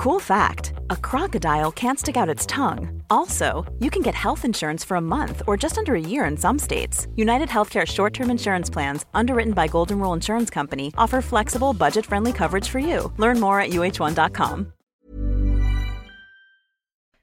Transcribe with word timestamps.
Cool 0.00 0.18
fact 0.18 0.72
a 0.88 0.96
crocodile 0.96 1.70
can't 1.70 1.98
stick 1.98 2.16
out 2.16 2.34
its 2.34 2.46
tongue. 2.46 3.02
Also, 3.10 3.70
you 3.80 3.90
can 3.90 4.00
get 4.00 4.14
health 4.14 4.46
insurance 4.46 4.82
for 4.82 4.96
a 4.96 5.00
month 5.16 5.42
or 5.46 5.58
just 5.58 5.76
under 5.76 5.94
a 5.94 6.00
year 6.00 6.24
in 6.24 6.38
some 6.38 6.58
states. 6.58 7.06
United 7.16 7.50
Healthcare 7.50 7.86
short 7.86 8.14
term 8.14 8.30
insurance 8.30 8.70
plans, 8.70 9.04
underwritten 9.12 9.52
by 9.52 9.68
Golden 9.68 9.98
Rule 9.98 10.14
Insurance 10.14 10.48
Company, 10.48 10.90
offer 10.96 11.20
flexible, 11.20 11.74
budget 11.74 12.06
friendly 12.06 12.32
coverage 12.32 12.66
for 12.66 12.78
you. 12.78 13.12
Learn 13.18 13.38
more 13.38 13.60
at 13.60 13.72
uh1.com. 13.72 14.72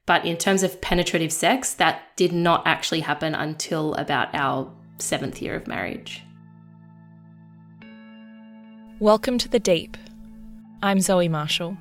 But 0.06 0.24
in 0.24 0.36
terms 0.36 0.62
of 0.62 0.80
penetrative 0.80 1.32
sex, 1.32 1.74
that 1.74 2.16
did 2.16 2.32
not 2.32 2.64
actually 2.64 3.00
happen 3.00 3.34
until 3.34 3.94
about 3.94 4.32
our 4.36 4.72
seventh 4.98 5.42
year 5.42 5.56
of 5.56 5.66
marriage. 5.66 6.22
Welcome 9.00 9.36
to 9.38 9.48
the 9.48 9.58
Deep. 9.58 9.96
I'm 10.80 11.00
Zoe 11.00 11.26
Marshall. 11.26 11.76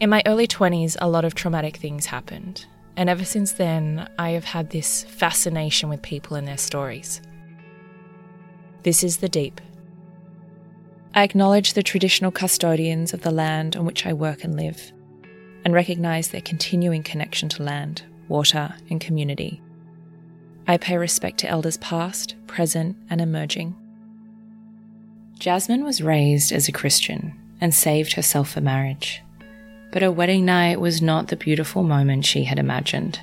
In 0.00 0.10
my 0.10 0.22
early 0.26 0.46
20s, 0.46 0.96
a 1.00 1.08
lot 1.08 1.24
of 1.24 1.34
traumatic 1.34 1.76
things 1.76 2.06
happened, 2.06 2.66
and 2.96 3.10
ever 3.10 3.24
since 3.24 3.52
then, 3.52 4.08
I 4.16 4.30
have 4.30 4.44
had 4.44 4.70
this 4.70 5.02
fascination 5.02 5.88
with 5.88 6.02
people 6.02 6.36
and 6.36 6.46
their 6.46 6.56
stories. 6.56 7.20
This 8.84 9.02
is 9.02 9.16
the 9.16 9.28
deep. 9.28 9.60
I 11.14 11.24
acknowledge 11.24 11.72
the 11.72 11.82
traditional 11.82 12.30
custodians 12.30 13.12
of 13.12 13.22
the 13.22 13.32
land 13.32 13.74
on 13.74 13.84
which 13.84 14.06
I 14.06 14.12
work 14.12 14.44
and 14.44 14.54
live, 14.54 14.92
and 15.64 15.74
recognise 15.74 16.28
their 16.28 16.42
continuing 16.42 17.02
connection 17.02 17.48
to 17.48 17.64
land, 17.64 18.02
water, 18.28 18.76
and 18.88 19.00
community. 19.00 19.60
I 20.68 20.76
pay 20.76 20.96
respect 20.96 21.38
to 21.38 21.48
elders 21.48 21.76
past, 21.78 22.36
present, 22.46 22.96
and 23.10 23.20
emerging. 23.20 23.74
Jasmin 25.40 25.82
was 25.82 26.00
raised 26.00 26.52
as 26.52 26.68
a 26.68 26.72
Christian 26.72 27.36
and 27.60 27.74
saved 27.74 28.12
herself 28.12 28.50
for 28.50 28.60
marriage. 28.60 29.24
But 29.90 30.02
her 30.02 30.12
wedding 30.12 30.44
night 30.44 30.80
was 30.80 31.00
not 31.00 31.28
the 31.28 31.36
beautiful 31.36 31.82
moment 31.82 32.24
she 32.24 32.44
had 32.44 32.58
imagined. 32.58 33.20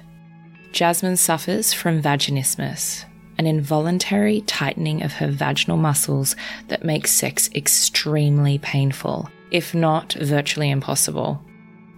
Jasmin 0.71 1.17
suffers 1.17 1.73
from 1.73 2.01
vaginismus, 2.01 3.05
an 3.37 3.45
involuntary 3.45 4.41
tightening 4.41 5.03
of 5.03 5.13
her 5.13 5.27
vaginal 5.27 5.77
muscles 5.77 6.35
that 6.67 6.83
makes 6.83 7.11
sex 7.11 7.49
extremely 7.55 8.57
painful, 8.57 9.29
if 9.51 9.73
not 9.73 10.13
virtually 10.13 10.69
impossible. 10.69 11.41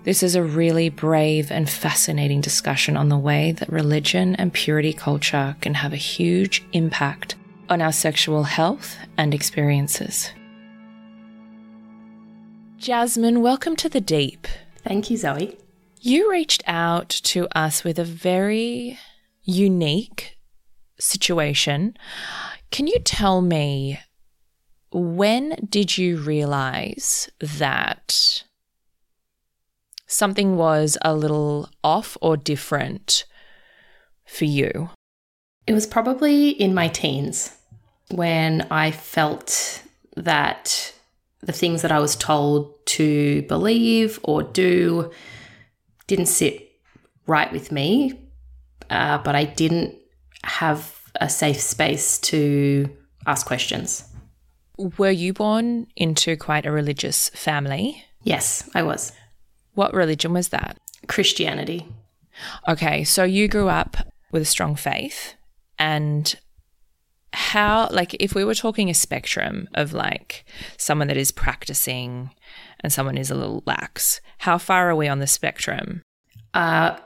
This 0.03 0.23
is 0.23 0.35
a 0.35 0.43
really 0.43 0.89
brave 0.89 1.51
and 1.51 1.69
fascinating 1.69 2.39
discussion 2.39 2.95
on 2.95 3.09
the 3.09 3.17
way 3.17 3.51
that 3.53 3.67
religion 3.69 4.35
and 4.35 4.53
purity 4.53 4.93
culture 4.93 5.55
can 5.59 5.73
have 5.73 5.91
a 5.91 5.97
huge 5.97 6.63
impact 6.71 7.35
on 7.69 7.81
our 7.81 7.91
sexual 7.91 8.43
health 8.43 8.95
and 9.17 9.33
experiences. 9.33 10.31
Jasmin, 12.77 13.41
welcome 13.41 13.75
to 13.77 13.89
the 13.89 13.99
deep. 13.99 14.47
Thank 14.83 15.09
you, 15.09 15.17
Zoe. 15.17 15.57
You 15.99 16.31
reached 16.31 16.63
out 16.67 17.09
to 17.09 17.47
us 17.57 17.83
with 17.83 17.97
a 17.97 18.03
very 18.03 18.99
unique 19.41 20.37
situation. 20.99 21.97
Can 22.69 22.85
you 22.85 22.99
tell 22.99 23.41
me 23.41 23.99
when 24.91 25.67
did 25.67 25.97
you 25.97 26.17
realize 26.17 27.29
that 27.39 28.43
something 30.05 30.55
was 30.55 30.99
a 31.01 31.15
little 31.15 31.69
off 31.83 32.15
or 32.21 32.37
different 32.37 33.25
for 34.23 34.45
you? 34.45 34.91
It 35.65 35.73
was 35.73 35.87
probably 35.87 36.49
in 36.51 36.75
my 36.75 36.89
teens 36.89 37.57
when 38.11 38.67
I 38.69 38.91
felt 38.91 39.81
that 40.15 40.93
the 41.41 41.51
things 41.51 41.81
that 41.81 41.91
I 41.91 41.99
was 41.99 42.15
told 42.15 42.85
to 42.87 43.43
believe 43.43 44.19
or 44.23 44.43
do 44.43 45.11
didn't 46.07 46.27
sit 46.27 46.71
right 47.27 47.51
with 47.51 47.71
me, 47.71 48.19
uh, 48.89 49.17
but 49.19 49.35
I 49.35 49.43
didn't 49.43 49.95
have 50.43 50.99
a 51.19 51.29
safe 51.29 51.59
space 51.59 52.19
to 52.19 52.89
ask 53.25 53.45
questions. 53.45 54.03
Were 54.77 55.11
you 55.11 55.33
born 55.33 55.87
into 55.95 56.37
quite 56.37 56.65
a 56.65 56.71
religious 56.71 57.29
family? 57.29 58.03
Yes, 58.23 58.69
I 58.75 58.83
was. 58.83 59.11
What 59.73 59.93
religion 59.93 60.33
was 60.33 60.49
that? 60.49 60.77
Christianity. 61.07 61.87
Okay, 62.67 63.03
so 63.03 63.23
you 63.23 63.47
grew 63.47 63.69
up 63.69 63.97
with 64.31 64.43
a 64.43 64.45
strong 64.45 64.75
faith 64.75 65.33
and 65.79 66.39
how 67.33 67.89
like 67.91 68.15
if 68.15 68.33
we 68.33 68.43
were 68.43 68.55
talking 68.55 68.89
a 68.89 68.93
spectrum 68.93 69.67
of 69.73 69.93
like 69.93 70.45
someone 70.77 71.07
that 71.07 71.17
is 71.17 71.31
practicing 71.31 72.31
and 72.79 72.91
someone 72.91 73.17
is 73.17 73.29
a 73.29 73.35
little 73.35 73.63
lax 73.65 74.21
how 74.39 74.57
far 74.57 74.89
are 74.89 74.95
we 74.95 75.07
on 75.07 75.19
the 75.19 75.27
spectrum? 75.27 76.01
Uh 76.53 76.97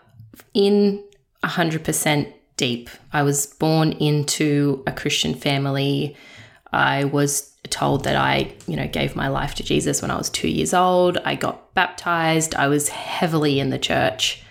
in 0.54 1.04
100% 1.44 2.34
deep. 2.58 2.90
I 3.12 3.24
was 3.24 3.48
born 3.48 3.94
into 3.94 4.84
a 4.86 4.92
christian 4.92 5.34
family. 5.34 6.16
I 6.72 7.06
was 7.06 7.50
told 7.70 8.04
that 8.04 8.16
i 8.16 8.52
you 8.68 8.76
know 8.76 8.88
gave 8.88 9.16
my 9.16 9.28
life 9.28 9.54
to 9.54 9.64
jesus 9.64 10.02
when 10.02 10.10
i 10.12 10.18
was 10.18 10.30
2 10.30 10.48
years 10.48 10.74
old. 10.74 11.18
I 11.26 11.36
got 11.36 11.74
baptized. 11.74 12.56
I 12.56 12.68
was 12.68 12.90
heavily 12.90 13.60
in 13.60 13.70
the 13.70 13.80
church 13.80 14.44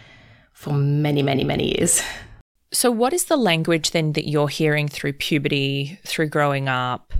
for 0.52 0.72
many 0.72 1.22
many 1.22 1.44
many 1.44 1.78
years 1.78 2.02
So, 2.72 2.90
what 2.90 3.12
is 3.12 3.24
the 3.24 3.36
language 3.36 3.90
then 3.90 4.12
that 4.12 4.28
you're 4.28 4.48
hearing 4.48 4.86
through 4.86 5.14
puberty, 5.14 5.98
through 6.04 6.28
growing 6.28 6.68
up? 6.68 7.12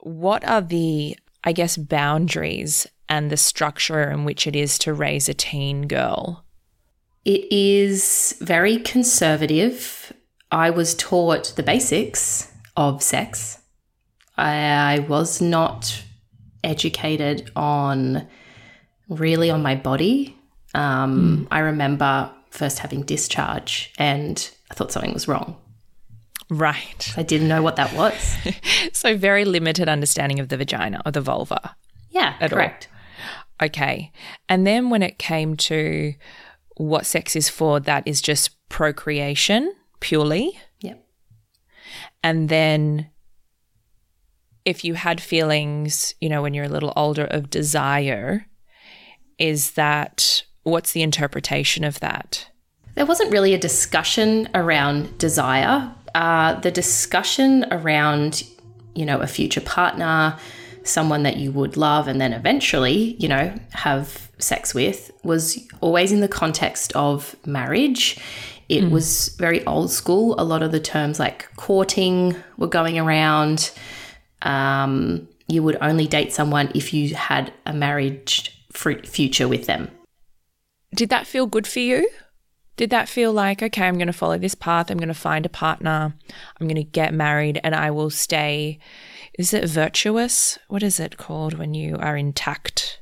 What 0.00 0.44
are 0.44 0.60
the, 0.60 1.16
I 1.44 1.52
guess, 1.52 1.76
boundaries 1.76 2.86
and 3.08 3.30
the 3.30 3.36
structure 3.36 4.10
in 4.10 4.24
which 4.24 4.46
it 4.46 4.56
is 4.56 4.78
to 4.80 4.92
raise 4.92 5.28
a 5.28 5.34
teen 5.34 5.86
girl? 5.86 6.44
It 7.24 7.50
is 7.52 8.36
very 8.40 8.78
conservative. 8.78 10.12
I 10.50 10.70
was 10.70 10.94
taught 10.94 11.54
the 11.56 11.62
basics 11.62 12.52
of 12.76 13.02
sex. 13.02 13.58
I 14.36 15.06
was 15.08 15.40
not 15.40 16.02
educated 16.64 17.50
on 17.54 18.26
really 19.08 19.50
on 19.50 19.62
my 19.62 19.76
body. 19.76 20.36
Um, 20.74 21.46
mm. 21.46 21.48
I 21.50 21.60
remember 21.60 22.30
first 22.54 22.78
having 22.78 23.02
discharge 23.02 23.92
and 23.98 24.50
I 24.70 24.74
thought 24.74 24.92
something 24.92 25.12
was 25.12 25.28
wrong. 25.28 25.56
Right. 26.48 27.12
I 27.16 27.22
didn't 27.22 27.48
know 27.48 27.62
what 27.62 27.76
that 27.76 27.92
was. 27.94 28.36
so 28.92 29.16
very 29.16 29.44
limited 29.44 29.88
understanding 29.88 30.38
of 30.40 30.48
the 30.48 30.56
vagina 30.56 31.02
or 31.04 31.12
the 31.12 31.20
vulva. 31.20 31.74
Yeah, 32.10 32.36
correct. 32.48 32.88
All. 33.60 33.66
Okay. 33.66 34.12
And 34.48 34.66
then 34.66 34.90
when 34.90 35.02
it 35.02 35.18
came 35.18 35.56
to 35.56 36.14
what 36.76 37.06
sex 37.06 37.34
is 37.34 37.48
for, 37.48 37.80
that 37.80 38.06
is 38.06 38.20
just 38.20 38.50
procreation 38.68 39.74
purely. 40.00 40.58
Yep. 40.80 41.04
And 42.22 42.48
then 42.48 43.10
if 44.64 44.84
you 44.84 44.94
had 44.94 45.20
feelings, 45.20 46.14
you 46.20 46.28
know, 46.28 46.42
when 46.42 46.54
you're 46.54 46.64
a 46.64 46.68
little 46.68 46.92
older 46.96 47.24
of 47.24 47.50
desire, 47.50 48.46
is 49.38 49.72
that 49.72 50.44
What's 50.64 50.92
the 50.92 51.02
interpretation 51.02 51.84
of 51.84 52.00
that? 52.00 52.48
There 52.94 53.06
wasn't 53.06 53.32
really 53.32 53.54
a 53.54 53.58
discussion 53.58 54.48
around 54.54 55.18
desire. 55.18 55.92
Uh, 56.14 56.54
the 56.60 56.70
discussion 56.70 57.66
around, 57.70 58.44
you 58.94 59.04
know, 59.04 59.20
a 59.20 59.26
future 59.26 59.60
partner, 59.60 60.36
someone 60.84 61.22
that 61.24 61.36
you 61.36 61.52
would 61.52 61.76
love 61.76 62.08
and 62.08 62.20
then 62.20 62.32
eventually, 62.32 63.16
you 63.18 63.28
know, 63.28 63.54
have 63.72 64.30
sex 64.38 64.74
with 64.74 65.10
was 65.22 65.58
always 65.80 66.12
in 66.12 66.20
the 66.20 66.28
context 66.28 66.92
of 66.94 67.36
marriage. 67.44 68.18
It 68.68 68.84
mm. 68.84 68.90
was 68.90 69.36
very 69.38 69.64
old 69.66 69.90
school. 69.90 70.34
A 70.38 70.44
lot 70.44 70.62
of 70.62 70.72
the 70.72 70.80
terms 70.80 71.18
like 71.18 71.54
courting 71.56 72.36
were 72.56 72.68
going 72.68 72.98
around. 72.98 73.70
Um, 74.40 75.28
you 75.46 75.62
would 75.62 75.76
only 75.82 76.06
date 76.06 76.32
someone 76.32 76.70
if 76.74 76.94
you 76.94 77.14
had 77.14 77.52
a 77.66 77.74
marriage 77.74 78.50
future 78.72 79.46
with 79.46 79.66
them 79.66 79.90
did 80.94 81.10
that 81.10 81.26
feel 81.26 81.46
good 81.46 81.66
for 81.66 81.80
you? 81.80 82.08
Did 82.76 82.90
that 82.90 83.08
feel 83.08 83.32
like, 83.32 83.62
okay, 83.62 83.86
I'm 83.86 83.98
going 83.98 84.08
to 84.08 84.12
follow 84.12 84.36
this 84.36 84.56
path. 84.56 84.90
I'm 84.90 84.98
going 84.98 85.08
to 85.08 85.14
find 85.14 85.46
a 85.46 85.50
partner. 85.50 86.14
I'm 86.60 86.66
going 86.66 86.74
to 86.74 86.82
get 86.82 87.14
married 87.14 87.60
and 87.62 87.74
I 87.74 87.90
will 87.90 88.10
stay 88.10 88.80
is 89.38 89.52
it 89.52 89.68
virtuous? 89.68 90.58
What 90.68 90.82
is 90.82 91.00
it 91.00 91.16
called 91.16 91.54
when 91.54 91.74
you 91.74 91.96
are 91.96 92.16
intact? 92.16 93.00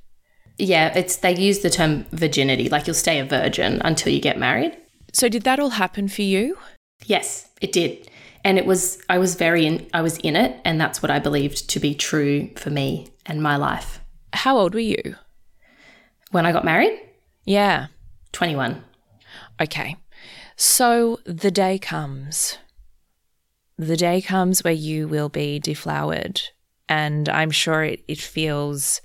Yeah, 0.58 0.96
it's 0.96 1.16
they 1.16 1.36
use 1.36 1.60
the 1.60 1.70
term 1.70 2.06
virginity, 2.12 2.68
like 2.68 2.86
you'll 2.86 2.94
stay 2.94 3.18
a 3.18 3.24
virgin 3.24 3.82
until 3.84 4.12
you 4.12 4.20
get 4.20 4.38
married. 4.38 4.76
So 5.12 5.28
did 5.28 5.42
that 5.42 5.60
all 5.60 5.70
happen 5.70 6.08
for 6.08 6.22
you? 6.22 6.56
Yes, 7.04 7.50
it 7.60 7.72
did. 7.72 8.08
And 8.44 8.58
it 8.58 8.66
was 8.66 9.02
I 9.08 9.18
was 9.18 9.34
very 9.34 9.66
in 9.66 9.86
I 9.92 10.02
was 10.02 10.18
in 10.18 10.36
it 10.36 10.58
and 10.64 10.80
that's 10.80 11.02
what 11.02 11.10
I 11.10 11.18
believed 11.18 11.68
to 11.70 11.80
be 11.80 11.94
true 11.94 12.50
for 12.56 12.70
me 12.70 13.08
and 13.26 13.42
my 13.42 13.56
life. 13.56 14.00
How 14.32 14.56
old 14.56 14.74
were 14.74 14.80
you? 14.80 15.16
When 16.30 16.46
I 16.46 16.52
got 16.52 16.64
married? 16.64 16.98
Yeah. 17.44 17.86
21. 18.32 18.82
Okay. 19.60 19.96
So 20.56 21.20
the 21.24 21.50
day 21.50 21.78
comes. 21.78 22.58
The 23.78 23.96
day 23.96 24.20
comes 24.20 24.62
where 24.62 24.72
you 24.72 25.08
will 25.08 25.28
be 25.28 25.58
deflowered. 25.58 26.40
And 26.88 27.28
I'm 27.28 27.50
sure 27.50 27.84
it, 27.84 28.04
it 28.06 28.18
feels 28.18 29.00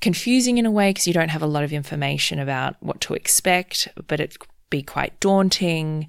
confusing 0.00 0.58
in 0.58 0.66
a 0.66 0.70
way 0.70 0.90
because 0.90 1.06
you 1.06 1.12
don't 1.12 1.30
have 1.30 1.42
a 1.42 1.46
lot 1.46 1.64
of 1.64 1.72
information 1.72 2.38
about 2.38 2.76
what 2.80 3.00
to 3.02 3.14
expect, 3.14 3.88
but 4.06 4.20
it 4.20 4.36
be 4.70 4.82
quite 4.82 5.18
daunting, 5.18 6.06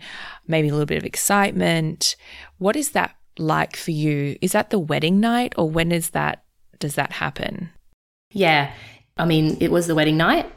maybe 0.47 0.67
a 0.67 0.71
little 0.71 0.85
bit 0.85 0.97
of 0.97 1.05
excitement. 1.05 2.15
What 2.57 2.75
is 2.75 2.91
that 2.91 3.15
like 3.37 3.75
for 3.75 3.91
you? 3.91 4.37
Is 4.41 4.51
that 4.51 4.69
the 4.69 4.79
wedding 4.79 5.19
night 5.19 5.53
or 5.57 5.69
when 5.69 5.91
is 5.91 6.11
that 6.11 6.43
does 6.77 6.95
that 6.95 7.13
happen? 7.13 7.69
Yeah. 8.31 8.71
I 9.17 9.25
mean, 9.25 9.57
it 9.59 9.71
was 9.71 9.87
the 9.87 9.95
wedding 9.95 10.17
night. 10.17 10.51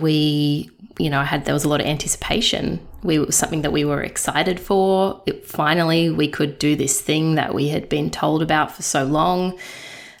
We, 0.00 0.70
you 0.98 1.10
know, 1.10 1.22
had 1.22 1.44
there 1.44 1.54
was 1.54 1.64
a 1.64 1.68
lot 1.68 1.80
of 1.80 1.86
anticipation. 1.86 2.86
We 3.02 3.16
it 3.16 3.26
was 3.26 3.36
something 3.36 3.62
that 3.62 3.72
we 3.72 3.84
were 3.84 4.02
excited 4.02 4.60
for. 4.60 5.22
It, 5.26 5.46
finally, 5.46 6.10
we 6.10 6.28
could 6.28 6.58
do 6.58 6.76
this 6.76 7.00
thing 7.00 7.36
that 7.36 7.54
we 7.54 7.68
had 7.68 7.88
been 7.88 8.10
told 8.10 8.42
about 8.42 8.72
for 8.72 8.82
so 8.82 9.04
long, 9.04 9.58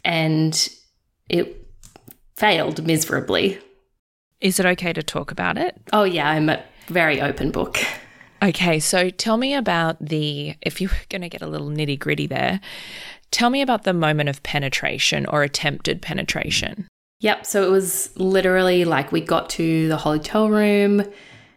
and 0.04 0.68
it 1.28 1.68
failed 2.36 2.86
miserably. 2.86 3.58
Is 4.40 4.58
it 4.58 4.66
okay 4.66 4.92
to 4.94 5.02
talk 5.02 5.30
about 5.30 5.58
it? 5.58 5.76
Oh 5.92 6.04
yeah, 6.04 6.28
I'm 6.28 6.48
a 6.48 6.62
very 6.88 7.20
open 7.20 7.50
book. 7.50 7.78
Okay, 8.42 8.80
so 8.80 9.10
tell 9.10 9.36
me 9.36 9.54
about 9.54 9.98
the, 10.00 10.54
if 10.62 10.80
you're 10.80 10.90
going 11.10 11.20
to 11.20 11.28
get 11.28 11.42
a 11.42 11.46
little 11.46 11.68
nitty 11.68 11.98
gritty 11.98 12.26
there, 12.26 12.60
tell 13.30 13.50
me 13.50 13.60
about 13.60 13.84
the 13.84 13.92
moment 13.92 14.30
of 14.30 14.42
penetration 14.42 15.26
or 15.26 15.42
attempted 15.42 16.00
penetration. 16.00 16.88
Yep, 17.20 17.46
so 17.46 17.62
it 17.62 17.70
was 17.70 18.10
literally 18.16 18.84
like 18.84 19.12
we 19.12 19.20
got 19.20 19.50
to 19.50 19.88
the 19.88 19.96
hotel 19.96 20.48
room. 20.48 21.04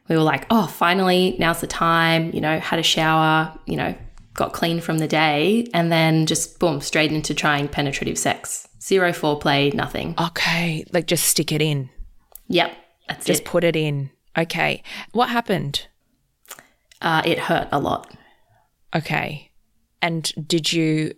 We 0.10 0.18
were 0.18 0.24
like, 0.24 0.46
oh, 0.50 0.68
finally, 0.68 1.36
now's 1.40 1.62
the 1.62 1.68
time, 1.68 2.32
you 2.34 2.42
know, 2.42 2.60
had 2.60 2.80
a 2.80 2.84
shower, 2.84 3.58
you 3.66 3.78
know, 3.78 3.96
got 4.34 4.52
clean 4.52 4.82
from 4.82 4.98
the 4.98 5.08
day, 5.08 5.68
and 5.74 5.92
then 5.92 6.26
just 6.26 6.60
boom, 6.60 6.82
straight 6.82 7.12
into 7.12 7.34
trying 7.34 7.68
penetrative 7.70 8.18
sex. 8.18 8.68
Zero 8.82 9.12
foreplay, 9.12 9.74
nothing. 9.74 10.16
Okay, 10.20 10.86
like 10.92 11.08
just 11.08 11.26
stick 11.26 11.52
it 11.54 11.62
in. 11.62 11.90
Yep, 12.50 12.76
that's 13.08 13.26
it. 13.26 13.28
Just 13.28 13.42
it. 13.44 13.46
put 13.46 13.64
it 13.64 13.76
in. 13.76 14.12
Okay. 14.38 14.84
What 15.12 15.30
happened? 15.30 15.88
Uh, 17.02 17.22
it 17.26 17.40
hurt 17.40 17.68
a 17.72 17.80
lot. 17.80 18.12
Okay. 18.96 19.52
And 20.02 20.32
did 20.48 20.74
you 20.74 21.14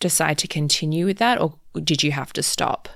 decide 0.00 0.38
to 0.38 0.48
continue 0.48 1.06
with 1.06 1.18
that 1.18 1.40
or 1.40 1.58
did 1.80 2.02
you 2.02 2.12
have 2.12 2.32
to 2.34 2.42
stop? 2.42 2.88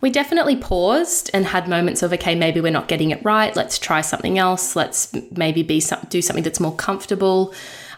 We 0.00 0.10
definitely 0.10 0.56
paused 0.56 1.30
and 1.34 1.46
had 1.46 1.68
moments 1.68 2.02
of 2.02 2.12
okay, 2.12 2.34
maybe 2.34 2.60
we're 2.60 2.72
not 2.72 2.88
getting 2.88 3.10
it 3.10 3.24
right. 3.24 3.54
Let's 3.54 3.78
try 3.78 4.00
something 4.00 4.38
else. 4.38 4.76
Let's 4.76 5.12
maybe 5.32 5.62
be 5.62 5.80
some, 5.80 6.06
do 6.08 6.22
something 6.22 6.44
that's 6.44 6.60
more 6.60 6.74
comfortable. 6.74 7.54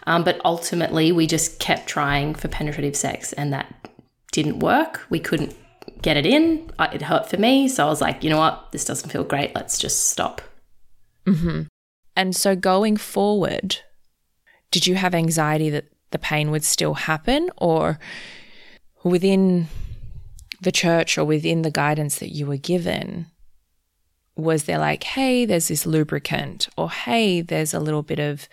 Um, 0.06 0.24
but 0.24 0.40
ultimately, 0.44 1.12
we 1.12 1.26
just 1.26 1.60
kept 1.60 1.86
trying 1.86 2.34
for 2.34 2.48
penetrative 2.48 2.96
sex, 2.96 3.32
and 3.34 3.52
that 3.52 3.88
didn't 4.32 4.58
work. 4.58 5.06
We 5.10 5.20
couldn't 5.20 5.54
get 6.00 6.16
it 6.16 6.26
in. 6.26 6.70
It 6.80 7.02
hurt 7.02 7.30
for 7.30 7.36
me, 7.36 7.68
so 7.68 7.86
I 7.86 7.88
was 7.88 8.00
like, 8.00 8.24
you 8.24 8.30
know 8.30 8.38
what, 8.38 8.72
this 8.72 8.84
doesn't 8.84 9.10
feel 9.10 9.24
great. 9.24 9.54
Let's 9.54 9.78
just 9.78 10.10
stop. 10.10 10.42
And 12.16 12.34
so 12.34 12.56
going 12.56 12.96
forward, 12.96 13.78
did 14.70 14.86
you 14.86 14.96
have 14.96 15.14
anxiety 15.14 15.70
that 15.70 15.86
the 16.10 16.18
pain 16.18 16.50
would 16.50 16.64
still 16.64 16.94
happen 16.94 17.50
or 17.56 17.98
within 19.04 19.68
the 20.62 20.72
church 20.72 21.18
or 21.18 21.24
within 21.24 21.62
the 21.62 21.70
guidance 21.70 22.18
that 22.18 22.30
you 22.34 22.46
were 22.46 22.56
given? 22.56 23.26
Was 24.36 24.64
there 24.64 24.78
like, 24.78 25.04
hey, 25.04 25.44
there's 25.44 25.68
this 25.68 25.84
lubricant, 25.84 26.68
or 26.76 26.90
hey, 26.90 27.42
there's 27.42 27.74
a 27.74 27.80
little 27.80 28.02
bit 28.02 28.18
of 28.18 28.48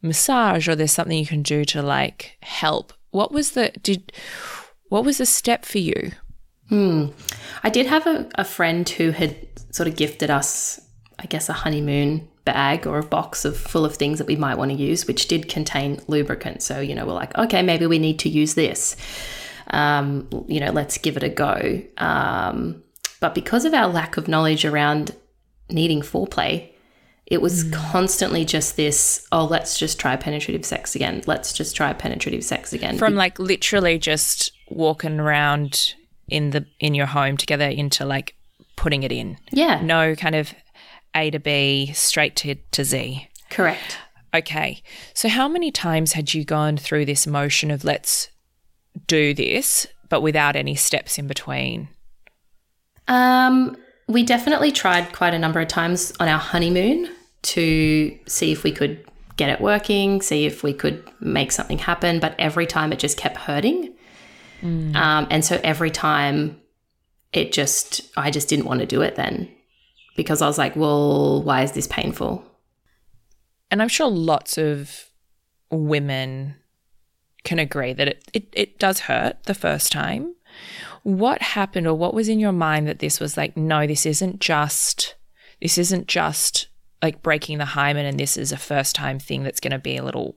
massage, 0.00 0.68
or 0.68 0.74
there's 0.74 0.92
something 0.92 1.18
you 1.18 1.26
can 1.26 1.42
do 1.42 1.64
to 1.66 1.82
like 1.82 2.38
help? 2.40 2.92
What 3.10 3.32
was 3.32 3.52
the 3.52 3.70
did 3.82 4.12
what 4.88 5.04
was 5.04 5.18
the 5.18 5.26
step 5.26 5.64
for 5.64 5.78
you? 5.78 6.12
Hmm. 6.68 7.06
I 7.62 7.70
did 7.70 7.86
have 7.86 8.06
a, 8.06 8.28
a 8.36 8.44
friend 8.44 8.88
who 8.88 9.10
had 9.10 9.36
sort 9.70 9.88
of 9.88 9.96
gifted 9.96 10.30
us, 10.30 10.80
I 11.18 11.26
guess, 11.26 11.48
a 11.48 11.54
honeymoon 11.54 12.28
bag 12.44 12.86
or 12.86 12.98
a 12.98 13.04
box 13.04 13.44
of 13.44 13.56
full 13.56 13.84
of 13.84 13.96
things 13.96 14.18
that 14.18 14.26
we 14.26 14.36
might 14.36 14.56
want 14.56 14.70
to 14.70 14.76
use, 14.76 15.06
which 15.06 15.28
did 15.28 15.48
contain 15.48 16.00
lubricant. 16.08 16.62
So, 16.62 16.80
you 16.80 16.94
know, 16.94 17.06
we're 17.06 17.12
like, 17.12 17.36
okay, 17.36 17.62
maybe 17.62 17.86
we 17.86 17.98
need 17.98 18.18
to 18.20 18.28
use 18.28 18.54
this. 18.54 18.96
Um, 19.70 20.28
you 20.48 20.60
know, 20.60 20.70
let's 20.70 20.98
give 20.98 21.16
it 21.16 21.22
a 21.22 21.28
go. 21.28 21.82
Um, 21.98 22.82
but 23.20 23.34
because 23.34 23.64
of 23.64 23.74
our 23.74 23.88
lack 23.88 24.16
of 24.16 24.28
knowledge 24.28 24.64
around 24.64 25.14
needing 25.70 26.00
foreplay, 26.02 26.70
it 27.26 27.42
was 27.42 27.64
constantly 27.72 28.44
just 28.46 28.76
this, 28.76 29.26
oh, 29.32 29.44
let's 29.44 29.78
just 29.78 29.98
try 30.00 30.16
penetrative 30.16 30.64
sex 30.64 30.94
again. 30.94 31.22
Let's 31.26 31.52
just 31.52 31.76
try 31.76 31.92
penetrative 31.92 32.42
sex 32.42 32.72
again. 32.72 32.96
From 32.96 33.14
like 33.16 33.38
literally 33.38 33.98
just 33.98 34.52
walking 34.70 35.20
around 35.20 35.94
in 36.28 36.50
the 36.50 36.64
in 36.80 36.94
your 36.94 37.06
home 37.06 37.36
together 37.36 37.66
into 37.68 38.04
like 38.04 38.34
putting 38.76 39.02
it 39.02 39.12
in. 39.12 39.36
yeah, 39.50 39.80
No 39.82 40.14
kind 40.14 40.34
of 40.34 40.54
A 41.14 41.30
to 41.30 41.38
B, 41.38 41.92
straight 41.92 42.36
to, 42.36 42.54
to 42.54 42.84
Z. 42.84 43.28
correct. 43.50 43.98
Okay. 44.34 44.82
So, 45.14 45.28
how 45.28 45.48
many 45.48 45.70
times 45.70 46.12
had 46.12 46.34
you 46.34 46.44
gone 46.44 46.76
through 46.76 47.06
this 47.06 47.26
motion 47.26 47.70
of 47.70 47.82
let's 47.82 48.28
do 49.06 49.34
this, 49.34 49.86
but 50.08 50.22
without 50.22 50.56
any 50.56 50.74
steps 50.74 51.18
in 51.18 51.26
between? 51.26 51.88
Um, 53.06 53.76
we 54.06 54.22
definitely 54.22 54.72
tried 54.72 55.12
quite 55.12 55.34
a 55.34 55.38
number 55.38 55.60
of 55.60 55.68
times 55.68 56.12
on 56.20 56.28
our 56.28 56.38
honeymoon 56.38 57.10
to 57.42 58.18
see 58.26 58.52
if 58.52 58.64
we 58.64 58.72
could 58.72 59.04
get 59.36 59.50
it 59.50 59.60
working, 59.60 60.20
see 60.20 60.46
if 60.46 60.62
we 60.62 60.74
could 60.74 61.08
make 61.20 61.52
something 61.52 61.78
happen, 61.78 62.18
but 62.18 62.34
every 62.38 62.66
time 62.66 62.92
it 62.92 62.98
just 62.98 63.16
kept 63.16 63.36
hurting. 63.36 63.94
Um, 64.96 65.26
and 65.30 65.44
so 65.44 65.60
every 65.62 65.90
time 65.90 66.60
it 67.32 67.52
just, 67.52 68.00
I 68.16 68.30
just 68.30 68.48
didn't 68.48 68.64
want 68.64 68.80
to 68.80 68.86
do 68.86 69.02
it 69.02 69.14
then 69.14 69.48
because 70.16 70.42
I 70.42 70.48
was 70.48 70.58
like, 70.58 70.74
well, 70.74 71.42
why 71.42 71.62
is 71.62 71.72
this 71.72 71.86
painful? 71.86 72.44
And 73.70 73.80
I'm 73.80 73.88
sure 73.88 74.10
lots 74.10 74.58
of 74.58 75.10
women 75.70 76.56
can 77.44 77.58
agree 77.58 77.92
that 77.92 78.08
it, 78.08 78.30
it, 78.32 78.48
it 78.52 78.78
does 78.78 79.00
hurt 79.00 79.42
the 79.44 79.54
first 79.54 79.92
time. 79.92 80.34
What 81.02 81.40
happened 81.40 81.86
or 81.86 81.94
what 81.94 82.14
was 82.14 82.28
in 82.28 82.40
your 82.40 82.52
mind 82.52 82.88
that 82.88 82.98
this 82.98 83.20
was 83.20 83.36
like, 83.36 83.56
no, 83.56 83.86
this 83.86 84.04
isn't 84.04 84.40
just, 84.40 85.14
this 85.60 85.78
isn't 85.78 86.08
just 86.08 86.68
like 87.02 87.22
breaking 87.22 87.58
the 87.58 87.64
hymen 87.64 88.06
and 88.06 88.18
this 88.18 88.36
is 88.36 88.52
a 88.52 88.56
first 88.56 88.94
time 88.94 89.18
thing 89.18 89.42
that's 89.42 89.60
going 89.60 89.72
to 89.72 89.78
be 89.78 89.96
a 89.96 90.04
little 90.04 90.36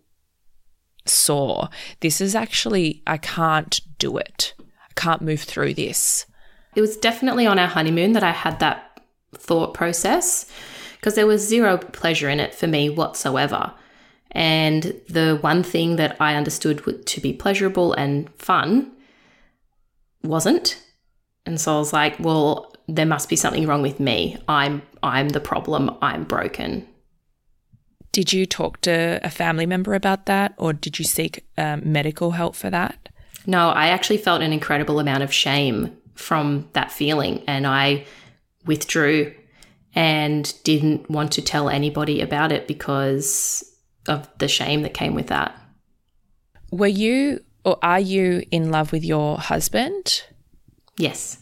sore. 1.05 1.70
This 2.00 2.22
is 2.22 2.36
actually, 2.36 3.01
I 3.08 3.17
can't 3.17 3.79
do 3.98 4.17
it. 4.17 4.53
I 4.60 4.93
can't 4.96 5.22
move 5.22 5.41
through 5.41 5.74
this. 5.74 6.25
It 6.75 6.81
was 6.81 6.98
definitely 6.98 7.46
on 7.46 7.60
our 7.60 7.67
honeymoon 7.67 8.13
that 8.13 8.24
I 8.24 8.31
had 8.31 8.60
that 8.60 9.01
thought 9.34 9.74
process 9.74 10.50
because 10.96 11.15
there 11.15 11.27
was 11.27 11.46
zero 11.46 11.77
pleasure 11.77 12.29
in 12.29 12.39
it 12.39 12.53
for 12.53 12.67
me 12.67 12.89
whatsoever. 12.89 13.74
And 14.32 14.96
the 15.10 15.38
one 15.42 15.62
thing 15.62 15.98
that 15.98 16.16
I 16.22 16.36
understood 16.36 17.06
to 17.06 17.22
be 17.22 17.34
pleasurable 17.34 17.94
and 17.94 18.30
fun 18.36 18.92
wasn't. 20.24 20.82
And 21.46 21.60
so 21.60 21.76
I 21.76 21.80
was 21.80 21.94
like, 21.94 22.20
well, 22.20 22.74
there 22.88 23.06
must 23.06 23.30
be 23.30 23.36
something 23.36 23.68
wrong 23.68 23.82
with 23.82 24.00
me. 24.00 24.38
I'm 24.48 24.82
I'm 25.04 25.30
the 25.30 25.40
problem. 25.40 25.98
I'm 26.02 26.24
broken. 26.24 26.88
Did 28.12 28.34
you 28.34 28.46
talk 28.46 28.82
to 28.82 29.20
a 29.24 29.30
family 29.30 29.66
member 29.66 29.94
about 29.94 30.26
that 30.26 30.54
or 30.58 30.74
did 30.74 31.00
you 31.00 31.06
seek 31.06 31.46
um, 31.58 31.82
medical 31.92 32.32
help 32.32 32.56
for 32.56 32.70
that? 32.70 33.10
No, 33.48 33.70
I 33.70 33.88
actually 33.88 34.18
felt 34.18 34.42
an 34.42 34.54
incredible 34.54 35.00
amount 35.00 35.24
of 35.24 35.34
shame 35.34 35.96
from 36.14 36.70
that 36.74 36.92
feeling 36.92 37.44
and 37.48 37.66
I 37.66 38.06
withdrew 38.66 39.34
and 39.96 40.54
didn't 40.64 41.10
want 41.10 41.32
to 41.34 41.42
tell 41.42 41.70
anybody 41.70 42.22
about 42.22 42.52
it 42.52 42.68
because 42.68 43.71
of 44.08 44.27
the 44.38 44.48
shame 44.48 44.81
that 44.84 44.93
came 44.93 45.15
with 45.15 45.27
that. 45.27 45.55
Were 46.72 46.88
you 46.88 47.41
or 47.63 47.77
are 47.81 48.00
you 48.00 48.43
in 48.51 48.72
love 48.72 48.91
with 48.91 49.03
your 49.03 49.38
husband? 49.38 50.24
Yes. 50.98 51.38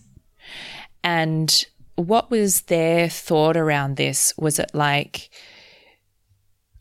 And 1.04 1.66
what 1.96 2.30
was 2.30 2.62
their 2.62 3.10
thought 3.10 3.56
around 3.56 3.96
this? 3.96 4.34
Was 4.38 4.60
it 4.60 4.72
like, 4.74 5.30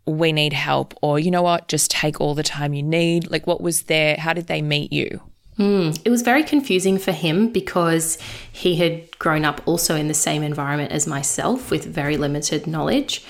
we 0.06 0.32
need 0.32 0.52
help, 0.52 0.94
or 1.02 1.18
you 1.18 1.30
know 1.30 1.42
what, 1.42 1.68
just 1.68 1.90
take 1.90 2.20
all 2.20 2.35
the 2.35 2.42
time 2.42 2.73
you 2.73 2.82
need? 2.82 3.30
Like, 3.30 3.47
what 3.47 3.61
was 3.61 3.82
their, 3.82 4.16
how 4.16 4.32
did 4.32 4.47
they 4.47 4.62
meet 4.62 4.92
you? 4.92 5.20
Mm, 5.58 6.00
it 6.04 6.11
was 6.11 6.23
very 6.23 6.44
confusing 6.44 6.99
for 6.99 7.12
him 7.12 7.49
because 7.49 8.16
he 8.50 8.76
had 8.76 9.18
grown 9.18 9.44
up 9.44 9.61
also 9.66 9.97
in 9.97 10.08
the 10.08 10.14
same 10.14 10.42
environment 10.42 10.92
as 10.92 11.06
myself 11.06 11.70
with 11.70 11.85
very 11.85 12.16
limited 12.16 12.66
knowledge. 12.66 13.25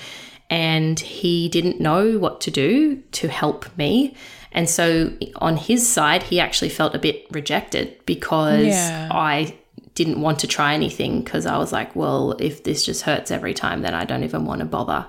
And 0.49 0.99
he 0.99 1.47
didn't 1.49 1.79
know 1.79 2.17
what 2.17 2.41
to 2.41 2.51
do 2.51 2.97
to 3.11 3.27
help 3.27 3.65
me. 3.77 4.15
And 4.51 4.69
so 4.69 5.13
on 5.35 5.57
his 5.57 5.87
side, 5.87 6.23
he 6.23 6.39
actually 6.39 6.69
felt 6.69 6.95
a 6.95 6.99
bit 6.99 7.27
rejected 7.31 7.99
because 8.05 8.65
Yeah. 8.65 9.09
I 9.11 9.55
didn't 9.93 10.21
want 10.21 10.39
to 10.39 10.47
try 10.47 10.73
anything 10.73 11.21
because 11.23 11.45
I 11.45 11.57
was 11.57 11.71
like, 11.71 11.95
well, 11.95 12.31
if 12.39 12.63
this 12.63 12.85
just 12.85 13.03
hurts 13.03 13.31
every 13.31 13.53
time, 13.53 13.81
then 13.81 13.93
I 13.93 14.05
don't 14.05 14.23
even 14.23 14.45
want 14.45 14.59
to 14.59 14.65
bother. 14.65 15.05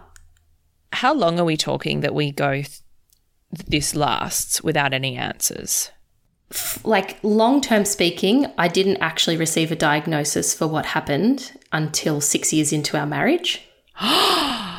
How 0.93 1.15
long 1.15 1.39
are 1.39 1.45
we 1.45 1.57
talking 1.57 2.01
that 2.01 2.15
we 2.15 2.33
go 2.33 2.55
th- 2.55 2.81
this 3.53 3.95
lasts 3.95 4.63
without 4.63 4.93
any 4.93 5.17
answers? 5.17 5.91
like 6.83 7.17
long 7.23 7.61
term 7.61 7.85
speaking, 7.85 8.47
I 8.59 8.67
didn't 8.67 8.97
actually 8.97 9.37
receive 9.37 9.71
a 9.71 9.77
diagnosis 9.77 10.53
for 10.53 10.67
what 10.67 10.85
happened 10.85 11.53
until 11.71 12.21
six 12.21 12.53
years 12.53 12.73
into 12.73 12.99
our 12.99 13.07
marriage. 13.07 13.63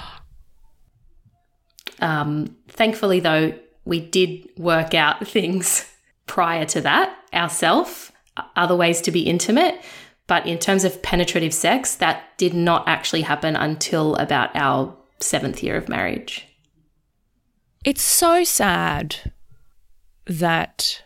um, 2.02 2.56
thankfully, 2.68 3.20
though, 3.20 3.54
we 3.86 4.00
did 4.00 4.50
work 4.58 4.94
out 4.94 5.28
things 5.28 5.88
prior 6.28 6.66
to 6.66 6.82
that 6.82 7.16
ourselves, 7.34 8.12
other 8.56 8.76
ways 8.76 9.02
to 9.02 9.12
be 9.12 9.22
intimate. 9.22 9.82
But 10.28 10.46
in 10.46 10.60
terms 10.60 10.84
of 10.84 11.02
penetrative 11.02 11.54
sex, 11.54 11.96
that 11.96 12.38
did 12.38 12.54
not 12.54 12.88
actually 12.88 13.22
happen 13.22 13.56
until 13.56 14.16
about 14.16 14.56
our 14.56 14.96
seventh 15.20 15.62
year 15.62 15.76
of 15.76 15.90
marriage. 15.90 16.48
It's 17.84 18.02
so 18.02 18.44
sad 18.44 19.34
that 20.26 21.04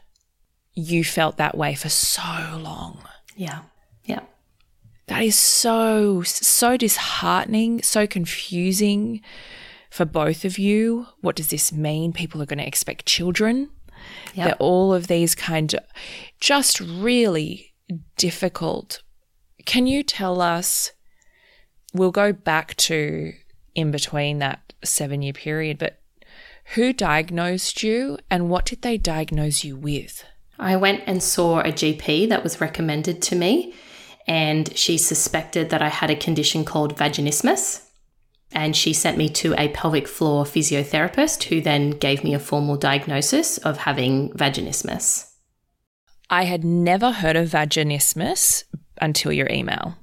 you 0.74 1.04
felt 1.04 1.38
that 1.38 1.58
way 1.58 1.74
for 1.74 1.90
so 1.90 2.60
long. 2.62 3.00
Yeah. 3.36 3.62
Yeah. 4.04 4.22
That 5.08 5.24
is 5.24 5.38
so, 5.38 6.22
so 6.24 6.78
disheartening, 6.78 7.82
so 7.82 8.06
confusing 8.06 9.22
for 9.96 10.04
both 10.04 10.44
of 10.44 10.60
you. 10.60 11.08
What 11.22 11.38
does 11.38 11.48
this 11.48 11.72
mean? 11.72 12.12
People 12.12 12.42
are 12.42 12.46
going 12.46 12.60
to 12.60 12.68
expect 12.68 13.06
children. 13.06 13.70
Yep. 14.34 14.46
That 14.46 14.58
all 14.60 14.94
of 14.94 15.08
these 15.08 15.36
kind 15.36 15.74
of 15.74 15.80
just 16.42 16.82
really 16.82 17.74
difficult. 18.18 19.02
Can 19.66 19.88
you 19.88 20.04
tell 20.04 20.42
us? 20.42 20.92
We'll 21.94 22.12
go 22.12 22.34
back 22.34 22.76
to 22.76 23.32
in 23.74 23.92
between 23.92 24.40
that 24.40 24.74
seven 24.84 25.22
year 25.22 25.32
period, 25.32 25.78
but 25.78 26.02
who 26.74 26.92
diagnosed 26.92 27.82
you 27.82 28.18
and 28.30 28.50
what 28.50 28.66
did 28.66 28.82
they 28.82 28.98
diagnose 28.98 29.64
you 29.64 29.78
with? 29.78 30.26
I 30.60 30.76
went 30.76 31.04
and 31.08 31.24
saw 31.24 31.62
a 31.62 31.72
GP 31.72 32.28
that 32.28 32.44
was 32.44 32.60
recommended 32.60 33.22
to 33.22 33.36
me, 33.36 33.74
and 34.28 34.78
she 34.78 34.98
suspected 34.98 35.70
that 35.70 35.82
I 35.82 35.88
had 35.88 36.10
a 36.10 36.18
condition 36.18 36.66
called 36.66 36.98
vaginismus. 36.98 37.85
And 38.56 38.74
she 38.74 38.94
sent 38.94 39.18
me 39.18 39.28
to 39.30 39.54
a 39.60 39.68
pelvic 39.70 40.08
floor 40.08 40.46
physiotherapist 40.46 41.44
who 41.44 41.60
then 41.60 41.92
gave 41.92 42.24
me 42.24 42.34
a 42.34 42.40
formal 42.40 42.78
diagnosis 42.78 43.58
of 43.60 43.80
having 43.80 44.30
vaginismus. 44.30 45.30
I 46.30 46.46
had 46.46 46.64
never 46.64 47.12
heard 47.12 47.36
of 47.36 47.50
vaginismus 47.50 48.64
until 49.02 49.34
your 49.34 49.50
email. 49.52 49.98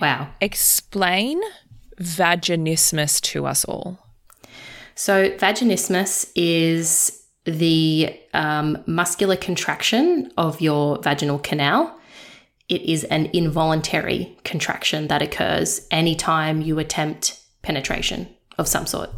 Wow. 0.00 0.28
Explain 0.40 1.42
vaginismus 2.00 3.20
to 3.22 3.46
us 3.46 3.64
all. 3.64 3.98
So, 4.94 5.30
vaginismus 5.30 6.30
is 6.36 7.24
the 7.44 8.16
um, 8.32 8.78
muscular 8.86 9.36
contraction 9.36 10.30
of 10.36 10.60
your 10.60 10.98
vaginal 11.02 11.38
canal. 11.40 11.98
It 12.68 12.82
is 12.82 13.04
an 13.04 13.26
involuntary 13.32 14.36
contraction 14.44 15.08
that 15.08 15.22
occurs 15.22 15.86
anytime 15.90 16.60
you 16.60 16.78
attempt 16.78 17.40
penetration 17.68 18.26
of 18.56 18.66
some 18.66 18.86
sort. 18.86 19.10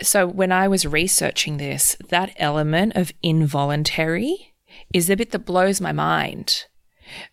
So, 0.00 0.26
when 0.26 0.50
I 0.50 0.66
was 0.66 0.86
researching 0.86 1.58
this, 1.58 1.94
that 2.08 2.32
element 2.38 2.96
of 2.96 3.12
involuntary 3.22 4.54
is 4.94 5.08
the 5.08 5.16
bit 5.16 5.30
that 5.32 5.40
blows 5.44 5.78
my 5.78 5.92
mind 5.92 6.64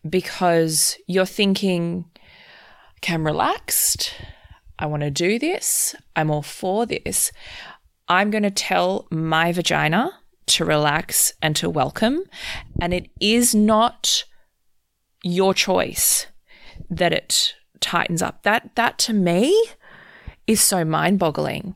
because 0.08 0.98
you're 1.08 1.26
thinking, 1.26 2.04
okay, 3.00 3.14
I'm 3.14 3.26
relaxed. 3.26 4.14
I 4.78 4.86
want 4.88 5.04
to 5.04 5.12
do 5.12 5.40
this. 5.40 5.96
I'm 6.14 6.30
all 6.30 6.42
for 6.42 6.86
this. 6.86 7.32
I'm 8.10 8.30
going 8.30 8.44
to 8.44 8.52
tell 8.52 9.08
my 9.12 9.54
vagina 9.54 10.12
to 10.48 10.66
relax 10.66 11.32
and 11.42 11.56
to 11.56 11.70
welcome. 11.70 12.20
And 12.82 12.94
it 12.94 13.10
is 13.22 13.56
not 13.56 14.26
your 15.24 15.54
choice 15.54 16.28
that 16.90 17.14
it 17.14 17.56
tightens 17.80 18.22
up. 18.22 18.44
That 18.44 18.76
that 18.76 18.98
to 19.00 19.14
me 19.14 19.54
is 20.48 20.62
so 20.62 20.84
mind-boggling. 20.84 21.76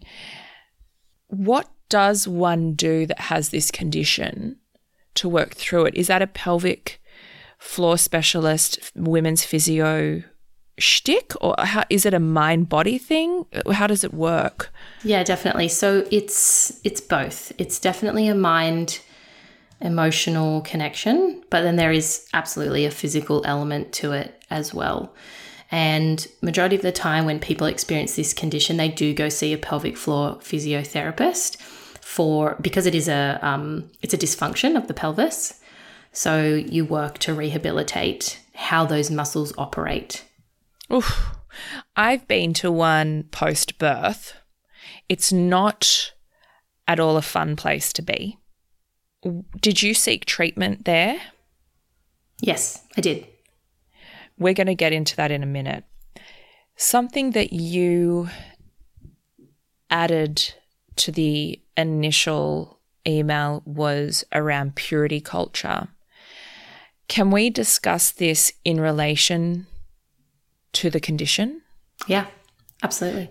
What 1.27 1.69
does 1.89 2.27
one 2.27 2.74
do 2.74 3.05
that 3.05 3.19
has 3.19 3.50
this 3.50 3.71
condition 3.71 4.57
to 5.15 5.29
work 5.29 5.53
through 5.55 5.86
it? 5.86 5.95
Is 5.95 6.07
that 6.07 6.21
a 6.21 6.27
pelvic 6.27 7.01
floor 7.57 7.97
specialist, 7.97 8.91
women's 8.95 9.43
physio 9.43 10.24
shtick, 10.77 11.33
or 11.41 11.55
how, 11.57 11.83
is 11.89 12.05
it 12.05 12.13
a 12.13 12.19
mind-body 12.19 12.97
thing? 12.97 13.45
How 13.71 13.88
does 13.88 14.03
it 14.03 14.13
work? 14.13 14.71
Yeah, 15.03 15.24
definitely. 15.24 15.69
So 15.69 16.05
it's 16.12 16.79
it's 16.83 17.01
both. 17.01 17.51
It's 17.57 17.79
definitely 17.79 18.27
a 18.27 18.36
mind 18.36 19.00
emotional 19.81 20.62
connection, 20.62 21.43
but 21.50 21.62
then 21.62 21.75
there 21.75 21.91
is 21.91 22.27
absolutely 22.33 22.86
a 22.86 22.91
physical 22.91 23.43
element 23.45 23.91
to 23.93 24.12
it 24.12 24.43
as 24.50 24.74
well. 24.74 25.13
And 25.69 26.25
majority 26.41 26.75
of 26.75 26.81
the 26.81 26.91
time 26.91 27.25
when 27.25 27.39
people 27.39 27.67
experience 27.67 28.15
this 28.15 28.33
condition, 28.33 28.77
they 28.77 28.89
do 28.89 29.13
go 29.13 29.29
see 29.29 29.53
a 29.53 29.57
pelvic 29.57 29.97
floor 29.97 30.36
physiotherapist 30.38 31.57
for 32.01 32.55
because 32.62 32.86
it 32.86 32.95
is 32.95 33.09
a 33.09 33.38
um, 33.41 33.91
it's 34.01 34.13
a 34.13 34.17
dysfunction 34.17 34.77
of 34.77 34.88
the 34.88 34.93
pelvis. 34.93 35.59
So 36.13 36.43
you 36.43 36.86
work 36.86 37.17
to 37.19 37.33
rehabilitate 37.33 38.39
how 38.55 38.86
those 38.86 39.12
muscles 39.12 39.53
operate. 39.57 40.24
Oof. 40.91 41.36
I've 41.95 42.27
been 42.27 42.53
to 42.55 42.71
one 42.71 43.24
post 43.24 43.77
birth. 43.77 44.33
It's 45.09 45.31
not 45.33 46.13
at 46.88 47.00
all 47.00 47.17
a 47.17 47.21
fun 47.21 47.55
place 47.55 47.91
to 47.93 48.01
be. 48.01 48.38
Did 49.59 49.81
you 49.81 49.93
seek 49.93 50.25
treatment 50.25 50.86
there? 50.86 51.19
Yes, 52.41 52.83
I 52.95 53.01
did. 53.01 53.27
We're 54.38 54.53
going 54.53 54.67
to 54.67 54.75
get 54.75 54.94
into 54.94 55.15
that 55.15 55.32
in 55.32 55.44
a 55.44 55.48
minute. 55.48 55.84
Something 56.75 57.32
that 57.32 57.53
you 57.53 58.29
added 59.89 60.53
to 60.98 61.12
the 61.12 61.62
initial 61.75 62.79
email 63.08 63.63
was 63.65 64.24
around 64.34 64.75
purity 64.75 65.22
culture. 65.22 65.88
Can 67.08 67.32
we 67.32 67.50
discuss 67.50 68.12
this 68.12 68.51
in 68.65 68.79
relation 68.79 69.65
to 70.74 70.89
the 70.89 71.00
condition? 71.00 71.62
Yeah, 72.08 72.27
absolutely. 72.84 73.29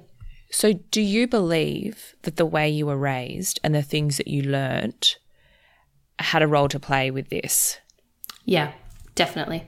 So, 0.50 0.72
do 0.72 1.02
you 1.02 1.26
believe 1.26 2.14
that 2.22 2.36
the 2.36 2.46
way 2.46 2.68
you 2.68 2.86
were 2.86 2.96
raised 2.96 3.60
and 3.62 3.74
the 3.74 3.82
things 3.82 4.16
that 4.16 4.28
you 4.28 4.42
learnt 4.42 5.18
had 6.18 6.42
a 6.42 6.48
role 6.48 6.68
to 6.68 6.80
play 6.80 7.10
with 7.10 7.28
this? 7.28 7.78
Yeah, 8.44 8.72
definitely. 9.14 9.66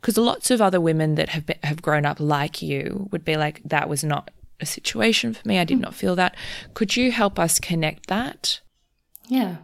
Because 0.00 0.16
lots 0.16 0.50
of 0.50 0.60
other 0.60 0.80
women 0.80 1.16
that 1.16 1.30
have 1.30 1.46
been, 1.46 1.58
have 1.62 1.82
grown 1.82 2.06
up 2.06 2.20
like 2.20 2.62
you 2.62 3.08
would 3.10 3.24
be 3.24 3.36
like, 3.36 3.60
"That 3.64 3.88
was 3.88 4.02
not 4.02 4.30
a 4.60 4.66
situation 4.66 5.34
for 5.34 5.46
me. 5.46 5.58
I 5.58 5.64
did 5.64 5.80
not 5.80 5.94
feel 5.94 6.16
that." 6.16 6.36
Could 6.74 6.96
you 6.96 7.12
help 7.12 7.38
us 7.38 7.60
connect 7.60 8.06
that? 8.06 8.60
Yeah. 9.28 9.56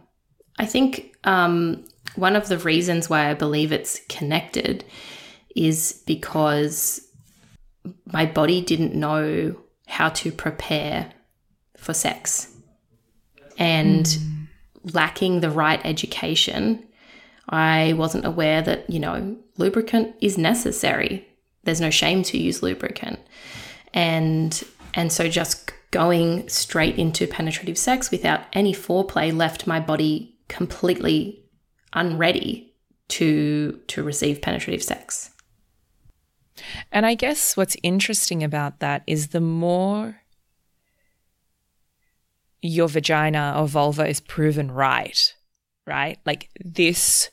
I 0.59 0.65
think 0.65 1.15
um, 1.23 1.85
one 2.15 2.35
of 2.35 2.47
the 2.47 2.57
reasons 2.57 3.09
why 3.09 3.29
I 3.29 3.33
believe 3.33 3.71
it's 3.71 4.01
connected 4.09 4.83
is 5.55 6.03
because 6.05 7.01
my 8.05 8.25
body 8.25 8.61
didn't 8.61 8.95
know 8.95 9.55
how 9.87 10.09
to 10.09 10.31
prepare 10.31 11.11
for 11.77 11.93
sex. 11.93 12.53
And 13.57 14.07
lacking 14.93 15.39
the 15.39 15.49
right 15.49 15.81
education, 15.83 16.86
I 17.49 17.93
wasn't 17.93 18.25
aware 18.25 18.61
that, 18.61 18.89
you 18.89 18.99
know, 18.99 19.37
lubricant 19.57 20.15
is 20.21 20.37
necessary. 20.37 21.27
There's 21.63 21.81
no 21.81 21.89
shame 21.89 22.23
to 22.23 22.37
use 22.37 22.63
lubricant. 22.63 23.19
And 23.93 24.63
and 24.93 25.11
so 25.11 25.29
just 25.29 25.71
going 25.91 26.47
straight 26.49 26.97
into 26.97 27.27
penetrative 27.27 27.77
sex 27.77 28.11
without 28.11 28.41
any 28.53 28.73
foreplay 28.73 29.35
left 29.35 29.67
my 29.67 29.79
body 29.79 30.35
completely 30.49 31.43
unready 31.93 32.73
to 33.09 33.79
to 33.87 34.03
receive 34.03 34.41
penetrative 34.41 34.83
sex. 34.83 35.31
And 36.91 37.05
I 37.05 37.15
guess 37.15 37.55
what's 37.55 37.77
interesting 37.83 38.43
about 38.43 38.79
that 38.79 39.03
is 39.07 39.27
the 39.27 39.41
more 39.41 40.21
your 42.61 42.89
vagina 42.89 43.53
or 43.55 43.67
vulva 43.67 44.07
is 44.07 44.19
proven 44.19 44.71
right, 44.71 45.35
right? 45.85 46.19
Like 46.25 46.49
this 46.59 47.29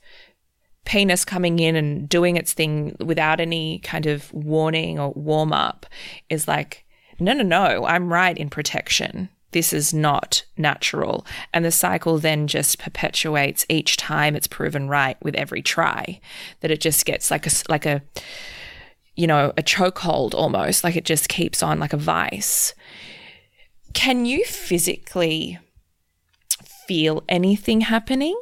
penis 0.84 1.24
coming 1.24 1.58
in 1.58 1.76
and 1.76 2.08
doing 2.08 2.36
its 2.36 2.52
thing 2.52 2.96
without 3.00 3.40
any 3.40 3.78
kind 3.80 4.06
of 4.06 4.32
warning 4.32 4.98
or 4.98 5.12
warm 5.12 5.52
up 5.52 5.86
is 6.28 6.46
like, 6.46 6.84
no, 7.18 7.32
no, 7.32 7.42
no, 7.42 7.86
I'm 7.86 8.12
right 8.12 8.36
in 8.36 8.50
protection. 8.50 9.28
This 9.52 9.72
is 9.72 9.94
not 9.94 10.44
natural. 10.56 11.24
And 11.52 11.64
the 11.64 11.70
cycle 11.70 12.18
then 12.18 12.48
just 12.48 12.80
perpetuates 12.80 13.64
each 13.68 13.96
time 13.96 14.34
it's 14.34 14.48
proven 14.48 14.88
right 14.88 15.16
with 15.22 15.36
every 15.36 15.62
try, 15.62 16.20
that 16.60 16.72
it 16.72 16.80
just 16.80 17.06
gets 17.06 17.30
like 17.30 17.46
a, 17.46 17.50
like 17.68 17.86
a, 17.86 18.02
you 19.14 19.28
know, 19.28 19.52
a 19.56 19.62
chokehold 19.62 20.34
almost, 20.34 20.82
like 20.82 20.96
it 20.96 21.04
just 21.04 21.28
keeps 21.28 21.62
on 21.62 21.78
like 21.78 21.92
a 21.92 21.96
vice. 21.96 22.74
Can 23.92 24.24
you 24.24 24.44
physically 24.44 25.60
feel 26.88 27.22
anything 27.28 27.82
happening? 27.82 28.36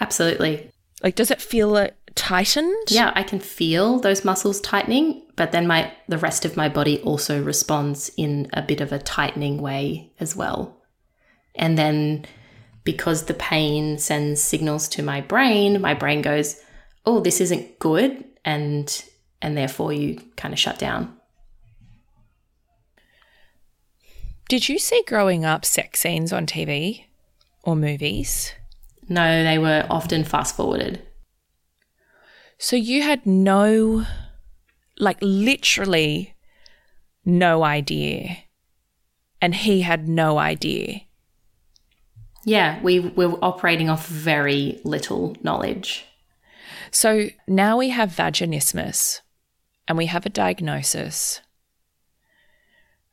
Absolutely. 0.00 0.71
Like, 1.02 1.16
does 1.16 1.30
it 1.30 1.40
feel 1.40 1.76
uh, 1.76 1.88
tightened? 2.14 2.88
Yeah, 2.88 3.12
I 3.14 3.22
can 3.22 3.40
feel 3.40 3.98
those 3.98 4.24
muscles 4.24 4.60
tightening, 4.60 5.22
but 5.36 5.52
then 5.52 5.66
my 5.66 5.92
the 6.08 6.18
rest 6.18 6.44
of 6.44 6.56
my 6.56 6.68
body 6.68 7.00
also 7.00 7.42
responds 7.42 8.10
in 8.16 8.48
a 8.52 8.62
bit 8.62 8.80
of 8.80 8.92
a 8.92 8.98
tightening 8.98 9.60
way 9.60 10.12
as 10.20 10.36
well. 10.36 10.80
And 11.54 11.76
then 11.76 12.26
because 12.84 13.24
the 13.24 13.34
pain 13.34 13.98
sends 13.98 14.40
signals 14.40 14.88
to 14.88 15.02
my 15.02 15.20
brain, 15.20 15.80
my 15.80 15.94
brain 15.94 16.22
goes, 16.22 16.60
"Oh, 17.04 17.20
this 17.20 17.40
isn't 17.40 17.78
good," 17.78 18.24
and 18.44 19.04
and 19.40 19.56
therefore 19.56 19.92
you 19.92 20.20
kind 20.36 20.54
of 20.54 20.60
shut 20.60 20.78
down. 20.78 21.16
Did 24.48 24.68
you 24.68 24.78
see 24.78 25.02
growing 25.06 25.44
up 25.44 25.64
sex 25.64 26.00
scenes 26.00 26.32
on 26.32 26.46
TV 26.46 27.06
or 27.64 27.74
movies? 27.74 28.52
No, 29.12 29.44
they 29.44 29.58
were 29.58 29.86
often 29.90 30.24
fast 30.24 30.56
forwarded. 30.56 31.02
So 32.56 32.76
you 32.76 33.02
had 33.02 33.26
no, 33.26 34.06
like 34.98 35.18
literally 35.20 36.34
no 37.24 37.62
idea. 37.62 38.38
And 39.40 39.54
he 39.54 39.82
had 39.82 40.08
no 40.08 40.38
idea. 40.38 41.02
Yeah, 42.44 42.80
we 42.82 43.00
were 43.00 43.38
operating 43.42 43.90
off 43.90 44.06
very 44.06 44.80
little 44.82 45.36
knowledge. 45.42 46.06
So 46.90 47.28
now 47.46 47.76
we 47.76 47.90
have 47.90 48.10
vaginismus 48.10 49.20
and 49.86 49.98
we 49.98 50.06
have 50.06 50.24
a 50.24 50.30
diagnosis. 50.30 51.40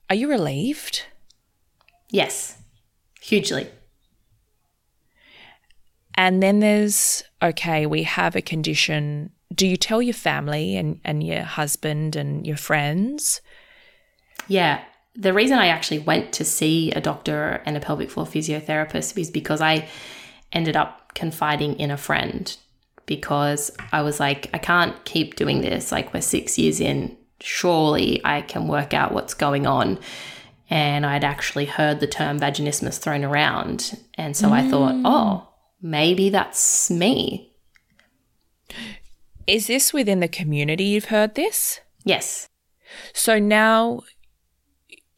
Are 0.09 0.15
you 0.15 0.29
relieved? 0.29 1.03
Yes, 2.09 2.57
hugely. 3.19 3.67
And 6.19 6.43
then 6.43 6.59
there's 6.59 7.23
okay, 7.41 7.85
we 7.85 8.03
have 8.03 8.35
a 8.35 8.41
condition. 8.41 9.31
Do 9.53 9.65
you 9.65 9.77
tell 9.77 10.01
your 10.01 10.13
family 10.13 10.75
and, 10.75 10.99
and 11.05 11.23
your 11.23 11.43
husband 11.43 12.17
and 12.17 12.45
your 12.45 12.57
friends? 12.57 13.39
Yeah. 14.49 14.83
The 15.15 15.33
reason 15.33 15.57
I 15.57 15.67
actually 15.67 15.99
went 15.99 16.33
to 16.33 16.43
see 16.43 16.91
a 16.91 16.99
doctor 16.99 17.63
and 17.65 17.77
a 17.77 17.79
pelvic 17.79 18.11
floor 18.11 18.25
physiotherapist 18.25 19.17
is 19.17 19.31
because 19.31 19.61
I 19.61 19.87
ended 20.51 20.75
up 20.75 21.13
confiding 21.13 21.79
in 21.79 21.89
a 21.89 21.95
friend 21.95 22.53
because 23.05 23.71
I 23.93 24.01
was 24.01 24.19
like, 24.19 24.49
I 24.53 24.57
can't 24.57 25.01
keep 25.05 25.37
doing 25.37 25.61
this. 25.61 25.89
Like, 25.89 26.13
we're 26.13 26.19
six 26.19 26.59
years 26.59 26.81
in. 26.81 27.15
Surely 27.39 28.19
I 28.25 28.41
can 28.41 28.67
work 28.67 28.93
out 28.93 29.13
what's 29.13 29.33
going 29.33 29.65
on. 29.65 29.97
And 30.69 31.05
I'd 31.05 31.23
actually 31.23 31.65
heard 31.65 32.01
the 32.01 32.07
term 32.07 32.41
vaginismus 32.41 32.99
thrown 32.99 33.23
around. 33.23 33.97
And 34.15 34.35
so 34.35 34.49
mm. 34.49 34.51
I 34.51 34.69
thought, 34.69 34.95
mm. 34.95 35.03
oh, 35.05 35.48
maybe 35.81 36.29
that's 36.29 36.89
me. 36.89 37.53
Is 39.47 39.67
this 39.67 39.93
within 39.93 40.19
the 40.19 40.27
community 40.27 40.83
you've 40.83 41.05
heard 41.05 41.35
this? 41.35 41.79
Yes. 42.03 42.49
So 43.13 43.39
now, 43.39 44.01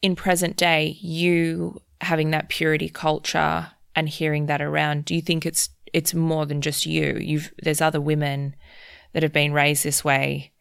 in 0.00 0.16
present 0.16 0.56
day, 0.56 0.96
you 1.00 1.80
having 2.00 2.30
that 2.30 2.48
purity 2.48 2.88
culture 2.88 3.68
and 3.94 4.08
hearing 4.08 4.46
that 4.46 4.62
around, 4.62 5.04
do 5.04 5.14
you 5.14 5.22
think 5.22 5.46
it's 5.46 5.70
it's 5.92 6.14
more 6.14 6.46
than 6.46 6.62
just 6.62 6.86
you? 6.86 7.18
You've 7.20 7.52
there's 7.62 7.80
other 7.80 8.00
women 8.00 8.56
that 9.12 9.22
have 9.22 9.32
been 9.32 9.52
raised 9.52 9.84
this 9.84 10.02
way 10.02 10.52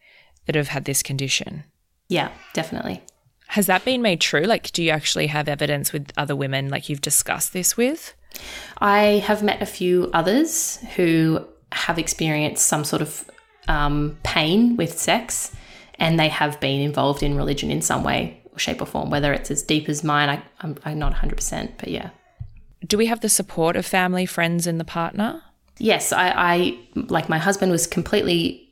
that 0.45 0.55
have 0.55 0.69
had 0.69 0.85
this 0.85 1.01
condition. 1.01 1.63
Yeah, 2.09 2.31
definitely. 2.53 3.01
Has 3.47 3.67
that 3.67 3.85
been 3.85 4.01
made 4.01 4.21
true? 4.21 4.43
Like, 4.43 4.71
do 4.71 4.83
you 4.83 4.91
actually 4.91 5.27
have 5.27 5.47
evidence 5.47 5.93
with 5.93 6.11
other 6.17 6.35
women 6.35 6.69
like 6.69 6.89
you've 6.89 7.01
discussed 7.01 7.53
this 7.53 7.75
with? 7.77 8.13
I 8.79 9.23
have 9.25 9.43
met 9.43 9.61
a 9.61 9.65
few 9.65 10.09
others 10.13 10.79
who 10.95 11.45
have 11.71 11.99
experienced 11.99 12.65
some 12.65 12.83
sort 12.83 13.01
of 13.01 13.29
um, 13.67 14.17
pain 14.23 14.75
with 14.75 14.99
sex 14.99 15.55
and 16.01 16.19
they 16.19 16.29
have 16.29 16.59
been 16.59 16.81
involved 16.81 17.21
in 17.21 17.37
religion 17.37 17.69
in 17.69 17.81
some 17.81 18.03
way, 18.03 18.41
or 18.51 18.57
shape, 18.57 18.81
or 18.81 18.85
form, 18.85 19.11
whether 19.11 19.31
it's 19.33 19.51
as 19.51 19.61
deep 19.61 19.87
as 19.87 20.03
mine. 20.03 20.29
I, 20.29 20.41
I'm, 20.61 20.75
I'm 20.83 20.97
not 20.97 21.13
100%, 21.13 21.73
but 21.77 21.89
yeah. 21.89 22.09
Do 22.85 22.97
we 22.97 23.05
have 23.05 23.21
the 23.21 23.29
support 23.29 23.75
of 23.75 23.85
family, 23.85 24.25
friends, 24.25 24.65
and 24.65 24.79
the 24.79 24.83
partner? 24.83 25.43
Yes, 25.77 26.11
I, 26.11 26.33
I 26.35 26.79
like 26.95 27.29
my 27.29 27.37
husband 27.37 27.71
was 27.71 27.85
completely 27.85 28.70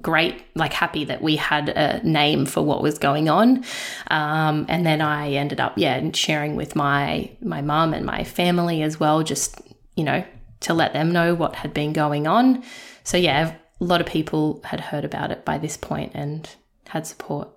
great, 0.00 0.44
like 0.54 0.72
happy 0.72 1.04
that 1.04 1.22
we 1.22 1.36
had 1.36 1.68
a 1.68 2.00
name 2.06 2.46
for 2.46 2.62
what 2.62 2.82
was 2.82 2.98
going 2.98 3.28
on. 3.28 3.64
Um, 4.08 4.66
and 4.68 4.86
then 4.86 5.00
I 5.00 5.32
ended 5.32 5.60
up, 5.60 5.74
yeah, 5.76 6.10
sharing 6.12 6.56
with 6.56 6.76
my 6.76 7.30
my 7.40 7.60
mum 7.60 7.94
and 7.94 8.06
my 8.06 8.24
family 8.24 8.82
as 8.82 9.00
well, 9.00 9.22
just 9.22 9.60
you 9.96 10.04
know, 10.04 10.24
to 10.60 10.74
let 10.74 10.92
them 10.92 11.12
know 11.12 11.34
what 11.34 11.56
had 11.56 11.74
been 11.74 11.92
going 11.92 12.26
on. 12.26 12.62
So 13.04 13.16
yeah, 13.16 13.54
a 13.80 13.84
lot 13.84 14.00
of 14.00 14.06
people 14.06 14.60
had 14.64 14.80
heard 14.80 15.04
about 15.04 15.30
it 15.30 15.44
by 15.44 15.58
this 15.58 15.76
point 15.76 16.12
and 16.14 16.48
had 16.88 17.06
support. 17.06 17.48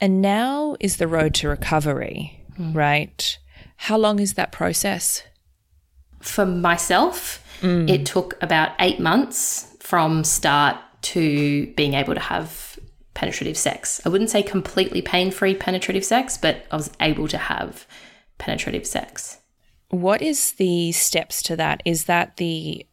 And 0.00 0.22
now 0.22 0.76
is 0.80 0.96
the 0.96 1.08
road 1.08 1.34
to 1.34 1.48
recovery, 1.48 2.44
mm. 2.58 2.74
right? 2.74 3.38
How 3.76 3.96
long 3.96 4.20
is 4.20 4.34
that 4.34 4.52
process? 4.52 5.22
For 6.20 6.46
myself, 6.46 7.44
mm. 7.60 7.88
it 7.88 8.06
took 8.06 8.40
about 8.42 8.72
eight 8.78 9.00
months 9.00 9.76
from 9.80 10.24
start 10.24 10.76
to 11.02 11.66
being 11.74 11.94
able 11.94 12.14
to 12.14 12.20
have 12.20 12.78
penetrative 13.14 13.56
sex. 13.56 14.00
I 14.04 14.08
wouldn't 14.08 14.30
say 14.30 14.42
completely 14.42 15.02
pain 15.02 15.30
free 15.30 15.54
penetrative 15.54 16.04
sex, 16.04 16.38
but 16.38 16.66
I 16.70 16.76
was 16.76 16.90
able 17.00 17.28
to 17.28 17.38
have 17.38 17.86
penetrative 18.38 18.86
sex. 18.86 19.38
What 19.90 20.22
is 20.22 20.52
the 20.52 20.92
steps 20.92 21.42
to 21.44 21.56
that? 21.56 21.82
Is 21.84 22.04
that 22.04 22.36
the 22.36 22.86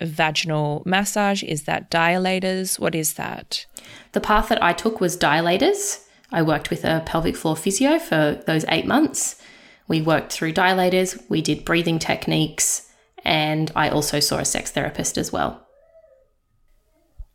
vaginal 0.00 0.82
massage? 0.84 1.42
Is 1.42 1.64
that 1.64 1.90
dilators? 1.90 2.78
What 2.78 2.94
is 2.94 3.14
that? 3.14 3.66
The 4.12 4.20
path 4.20 4.48
that 4.48 4.62
I 4.62 4.72
took 4.72 5.00
was 5.00 5.16
dilators. 5.16 6.04
I 6.30 6.42
worked 6.42 6.70
with 6.70 6.84
a 6.84 7.02
pelvic 7.04 7.36
floor 7.36 7.56
physio 7.56 7.98
for 7.98 8.42
those 8.46 8.64
eight 8.68 8.86
months. 8.86 9.42
We 9.88 10.00
worked 10.00 10.32
through 10.32 10.54
dilators, 10.54 11.22
we 11.28 11.42
did 11.42 11.64
breathing 11.64 11.98
techniques, 11.98 12.88
and 13.24 13.70
I 13.74 13.88
also 13.88 14.20
saw 14.20 14.38
a 14.38 14.44
sex 14.44 14.70
therapist 14.70 15.18
as 15.18 15.32
well 15.32 15.66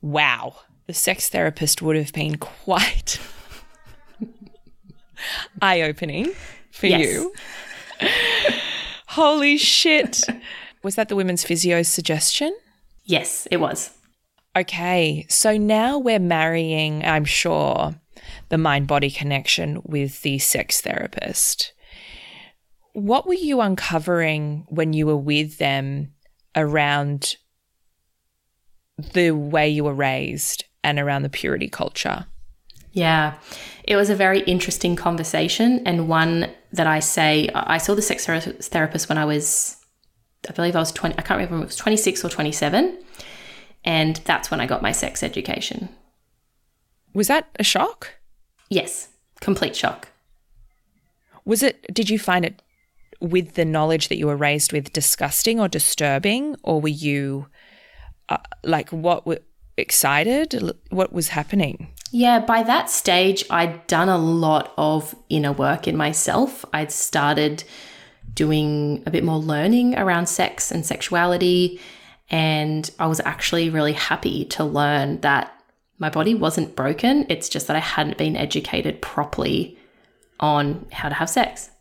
wow, 0.02 0.56
the 0.86 0.94
sex 0.94 1.30
therapist 1.30 1.82
would 1.82 1.96
have 1.96 2.14
been 2.14 2.38
quite 2.38 3.20
eye 5.62 5.82
opening 5.82 6.32
for 6.72 6.88
yes. 6.88 7.02
you. 7.02 7.34
Holy 9.08 9.58
shit. 9.58 10.24
Was 10.84 10.96
that 10.96 11.10
the 11.10 11.16
women's 11.16 11.44
physio's 11.44 11.88
suggestion? 11.88 12.56
Yes, 13.04 13.48
it 13.52 13.58
was. 13.58 13.92
Okay, 14.56 15.26
so 15.30 15.58
now 15.58 15.98
we're 15.98 16.20
marrying, 16.20 17.04
I'm 17.04 17.26
sure, 17.26 17.96
the 18.50 18.58
mind 18.58 18.88
body 18.88 19.12
connection 19.12 19.82
with 19.84 20.22
the 20.22 20.40
sex 20.40 20.82
therapist. 20.82 21.74
What 22.94 23.28
were 23.28 23.34
you 23.36 23.62
uncovering 23.62 24.66
when 24.70 24.94
you 24.94 25.06
were 25.06 25.18
with 25.18 25.58
them 25.58 26.14
around 26.56 27.36
the 28.98 29.32
way 29.32 29.70
you 29.70 29.84
were 29.84 29.94
raised 29.94 30.66
and 30.84 31.00
around 31.00 31.24
the 31.24 31.30
purity 31.30 31.68
culture? 31.68 32.26
Yeah, 32.94 33.38
it 33.84 33.96
was 33.96 34.10
a 34.10 34.16
very 34.16 34.40
interesting 34.42 34.96
conversation 34.96 35.86
and 35.86 36.10
one 36.10 36.50
that 36.74 36.88
I 36.88 37.00
say 37.00 37.50
I 37.54 37.78
saw 37.78 37.94
the 37.94 38.02
sex 38.02 38.26
therapist 38.26 39.10
when 39.10 39.18
I 39.18 39.26
was, 39.26 39.78
I 40.50 40.54
believe 40.54 40.76
I 40.76 40.80
was 40.80 40.92
20, 40.92 41.16
I 41.18 41.22
can't 41.22 41.38
remember 41.38 41.58
if 41.58 41.62
it 41.64 41.66
was 41.68 41.76
26 41.76 42.26
or 42.26 42.30
27. 42.30 42.98
And 43.86 44.18
that's 44.26 44.50
when 44.50 44.60
I 44.60 44.66
got 44.66 44.82
my 44.82 44.92
sex 44.92 45.24
education. 45.24 45.90
Was 47.14 47.28
that 47.28 47.48
a 47.60 47.64
shock? 47.64 48.16
Yes, 48.70 49.10
complete 49.40 49.76
shock. 49.76 50.10
Was 51.46 51.64
it, 51.64 51.94
did 51.94 52.10
you 52.10 52.20
find 52.20 52.44
it 52.44 52.62
with 53.22 53.54
the 53.54 53.66
knowledge 53.66 54.10
that 54.10 54.18
you 54.18 54.28
were 54.28 54.36
raised 54.36 54.74
with 54.74 54.92
disgusting 54.92 55.60
or 55.60 55.68
disturbing, 55.68 56.56
or 56.64 56.82
were 56.82 56.90
you 56.90 57.48
uh, 58.30 58.38
like 58.64 58.90
what 58.92 59.26
were 59.26 59.40
excited? 59.78 60.74
What 60.90 61.14
was 61.14 61.30
happening? 61.30 61.94
Yeah, 62.12 62.40
by 62.40 62.64
that 62.64 62.90
stage, 62.90 63.44
I'd 63.50 63.86
done 63.88 64.10
a 64.10 64.18
lot 64.18 64.74
of 64.78 65.16
inner 65.30 65.52
work 65.52 65.88
in 65.88 65.98
myself. 65.98 66.64
I'd 66.74 66.92
started 66.92 67.64
doing 68.34 69.04
a 69.06 69.12
bit 69.12 69.24
more 69.24 69.40
learning 69.40 69.98
around 69.98 70.28
sex 70.28 70.72
and 70.72 70.86
sexuality. 70.86 71.80
And 72.30 72.90
I 73.00 73.08
was 73.08 73.20
actually 73.22 73.70
really 73.70 73.94
happy 73.94 74.46
to 74.46 74.64
learn 74.64 75.22
that 75.22 75.54
my 75.98 76.10
body 76.10 76.36
wasn't 76.36 76.76
broken. 76.76 77.26
It's 77.30 77.50
just 77.50 77.68
that 77.68 77.76
I 77.76 77.80
hadn't 77.80 78.18
been 78.18 78.38
educated 78.38 79.02
properly 79.02 79.78
on 80.40 80.86
how 80.92 81.10
to 81.10 81.16
have 81.16 81.30
sex. 81.30 81.72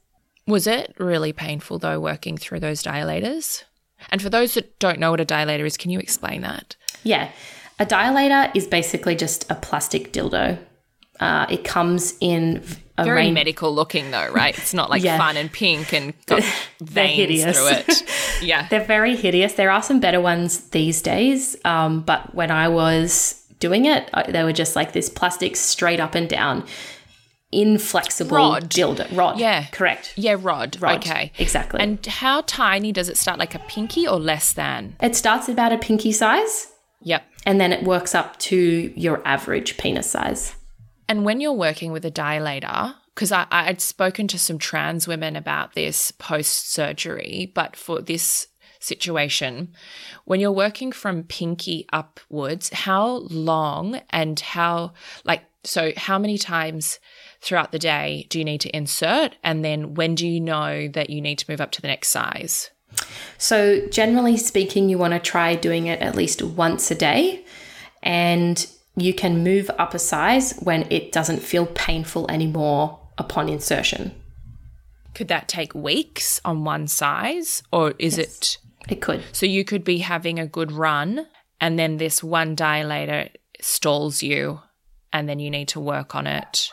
Was 0.46 0.66
it 0.66 0.94
really 0.98 1.32
painful 1.32 1.78
though, 1.78 2.00
working 2.00 2.38
through 2.38 2.60
those 2.60 2.82
dilators? 2.82 3.64
And 4.10 4.20
for 4.22 4.30
those 4.30 4.54
that 4.54 4.78
don't 4.78 4.98
know 4.98 5.10
what 5.10 5.20
a 5.20 5.24
dilator 5.24 5.64
is, 5.66 5.76
can 5.76 5.90
you 5.90 5.98
explain 5.98 6.42
that? 6.42 6.76
Yeah. 7.02 7.30
A 7.78 7.86
dilator 7.86 8.50
is 8.54 8.66
basically 8.66 9.16
just 9.16 9.50
a 9.50 9.54
plastic 9.54 10.12
dildo. 10.12 10.58
Uh, 11.20 11.46
it 11.50 11.64
comes 11.64 12.14
in 12.20 12.62
a 12.98 13.04
Very 13.04 13.30
medical 13.30 13.74
looking 13.74 14.10
though, 14.10 14.30
right? 14.32 14.56
It's 14.56 14.72
not 14.74 14.90
like 14.90 15.02
Yeah. 15.04 15.18
fun 15.18 15.36
and 15.36 15.50
pink 15.52 15.92
and 15.92 16.12
got 16.26 16.42
veins 16.80 17.16
hideous. 17.16 17.56
through 17.58 17.68
it. 17.68 18.02
Yeah. 18.42 18.68
They're 18.68 18.84
very 18.84 19.16
hideous. 19.16 19.54
There 19.54 19.70
are 19.70 19.82
some 19.82 19.98
better 19.98 20.20
ones 20.20 20.60
these 20.70 21.00
days, 21.00 21.56
um, 21.64 22.02
but 22.02 22.34
when 22.34 22.50
I 22.50 22.68
was 22.68 23.42
doing 23.60 23.86
it, 23.86 24.10
they 24.28 24.44
were 24.44 24.52
just 24.52 24.76
like 24.76 24.92
this 24.92 25.08
plastic 25.08 25.56
straight 25.56 26.00
up 26.00 26.14
and 26.14 26.28
down, 26.28 26.66
inflexible 27.62 28.36
Rod. 28.36 28.68
dildo 28.70 29.16
rod. 29.16 29.38
Yeah. 29.38 29.66
correct. 29.72 30.12
Yeah, 30.16 30.36
rod. 30.38 30.76
Rod, 30.80 30.96
Okay. 30.98 31.32
exactly. 31.38 31.80
And 31.80 32.04
how 32.06 32.42
tiny 32.42 32.92
does 32.92 33.08
it 33.08 33.16
start? 33.16 33.38
Like 33.38 33.54
a 33.54 33.58
pinky 33.60 34.06
or 34.06 34.18
less 34.18 34.52
than? 34.52 34.96
It 35.00 35.16
starts 35.16 35.48
about 35.48 35.72
a 35.72 35.78
pinky 35.78 36.12
size, 36.12 36.68
Yep. 37.02 37.24
and 37.46 37.60
then 37.60 37.72
it 37.72 37.82
works 37.84 38.14
up 38.14 38.38
to 38.40 38.92
your 38.96 39.22
average 39.26 39.76
penis 39.78 40.10
size. 40.10 40.54
And 41.08 41.24
when 41.24 41.40
you're 41.40 41.52
working 41.52 41.92
with 41.92 42.04
a 42.04 42.10
dilator, 42.10 42.94
because 43.14 43.32
I, 43.32 43.46
I'd 43.50 43.80
spoken 43.80 44.28
to 44.28 44.38
some 44.38 44.58
trans 44.58 45.06
women 45.08 45.36
about 45.36 45.74
this 45.74 46.10
post 46.10 46.70
surgery, 46.72 47.52
but 47.54 47.74
for 47.76 48.02
this 48.02 48.48
situation, 48.80 49.72
when 50.26 50.38
you're 50.40 50.52
working 50.52 50.92
from 50.92 51.22
pinky 51.24 51.86
upwards, 51.92 52.68
how 52.72 53.06
long 53.30 54.00
and 54.10 54.38
how, 54.40 54.92
like, 55.24 55.42
so 55.64 55.92
how 55.96 56.18
many 56.18 56.38
times 56.38 56.98
throughout 57.40 57.72
the 57.72 57.78
day 57.78 58.26
do 58.28 58.38
you 58.38 58.44
need 58.44 58.60
to 58.62 58.76
insert? 58.76 59.36
And 59.42 59.64
then 59.64 59.94
when 59.94 60.14
do 60.14 60.26
you 60.26 60.40
know 60.40 60.88
that 60.88 61.10
you 61.10 61.20
need 61.20 61.38
to 61.38 61.50
move 61.50 61.60
up 61.60 61.70
to 61.72 61.82
the 61.82 61.88
next 61.88 62.08
size? 62.08 62.70
So, 63.38 63.86
generally 63.88 64.36
speaking, 64.36 64.88
you 64.88 64.98
want 64.98 65.12
to 65.12 65.18
try 65.18 65.54
doing 65.54 65.86
it 65.86 66.00
at 66.00 66.14
least 66.14 66.42
once 66.42 66.90
a 66.90 66.94
day, 66.94 67.44
and 68.02 68.66
you 68.96 69.12
can 69.12 69.44
move 69.44 69.70
up 69.78 69.92
a 69.92 69.98
size 69.98 70.58
when 70.62 70.86
it 70.90 71.12
doesn't 71.12 71.42
feel 71.42 71.66
painful 71.66 72.30
anymore 72.30 72.98
upon 73.18 73.48
insertion. 73.48 74.14
Could 75.14 75.28
that 75.28 75.48
take 75.48 75.74
weeks 75.74 76.40
on 76.44 76.64
one 76.64 76.86
size? 76.86 77.62
Or 77.72 77.94
is 77.98 78.18
it 78.18 78.58
It 78.88 79.00
could. 79.00 79.22
So 79.32 79.46
you 79.46 79.64
could 79.64 79.84
be 79.84 79.98
having 79.98 80.38
a 80.38 80.46
good 80.46 80.72
run, 80.72 81.26
and 81.60 81.78
then 81.78 81.98
this 81.98 82.22
one 82.22 82.56
dilator 82.56 83.30
stalls 83.60 84.22
you, 84.22 84.60
and 85.12 85.28
then 85.28 85.38
you 85.38 85.50
need 85.50 85.68
to 85.68 85.80
work 85.80 86.14
on 86.14 86.26
it 86.26 86.70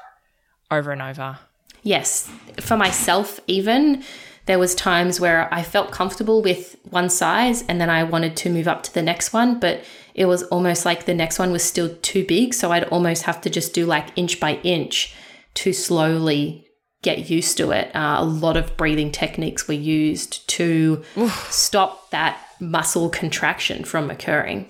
over 0.78 0.92
and 0.92 1.02
over. 1.02 1.40
Yes, 1.84 2.30
for 2.60 2.78
myself, 2.78 3.40
even 3.48 4.04
there 4.46 4.60
was 4.60 4.76
times 4.76 5.20
where 5.20 5.54
I 5.54 5.64
felt 5.64 5.92
comfortable 5.92 6.42
with 6.42 6.76
one 6.90 7.10
size, 7.10 7.64
and 7.68 7.80
then 7.80 7.90
I 7.90 8.04
wanted 8.04 8.36
to 8.38 8.50
move 8.50 8.68
up 8.68 8.84
to 8.84 8.94
the 8.94 9.02
next 9.02 9.34
one, 9.34 9.60
but 9.60 9.84
it 10.14 10.26
was 10.26 10.44
almost 10.44 10.86
like 10.86 11.06
the 11.06 11.14
next 11.14 11.40
one 11.40 11.52
was 11.52 11.64
still 11.64 11.96
too 12.02 12.26
big, 12.26 12.54
so 12.54 12.72
I'd 12.72 12.84
almost 12.86 13.24
have 13.24 13.42
to 13.42 13.50
just 13.50 13.74
do 13.74 13.86
like 13.86 14.18
inch 14.18 14.40
by 14.40 14.56
inch 14.64 15.16
to 15.56 15.74
slowly 15.74 16.68
get 17.02 17.30
used 17.30 17.58
to 17.58 17.72
it. 17.72 17.94
Uh, 17.96 18.18
a 18.20 18.26
lot 18.26 18.58
of 18.58 18.78
breathing 18.78 19.12
techniques 19.12 19.68
were 19.68 19.74
used 19.74 20.48
to 20.50 21.04
stop 21.50 22.10
that 22.12 22.40
muscle 22.60 23.10
contraction 23.10 23.84
from 23.84 24.10
occurring. 24.10 24.70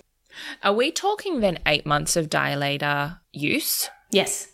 Are 0.64 0.74
we 0.74 0.92
talking 0.92 1.40
then 1.40 1.60
eight 1.66 1.86
months 1.86 2.16
of 2.16 2.30
dilator 2.30 3.20
use? 3.32 3.90
Yes, 4.12 4.48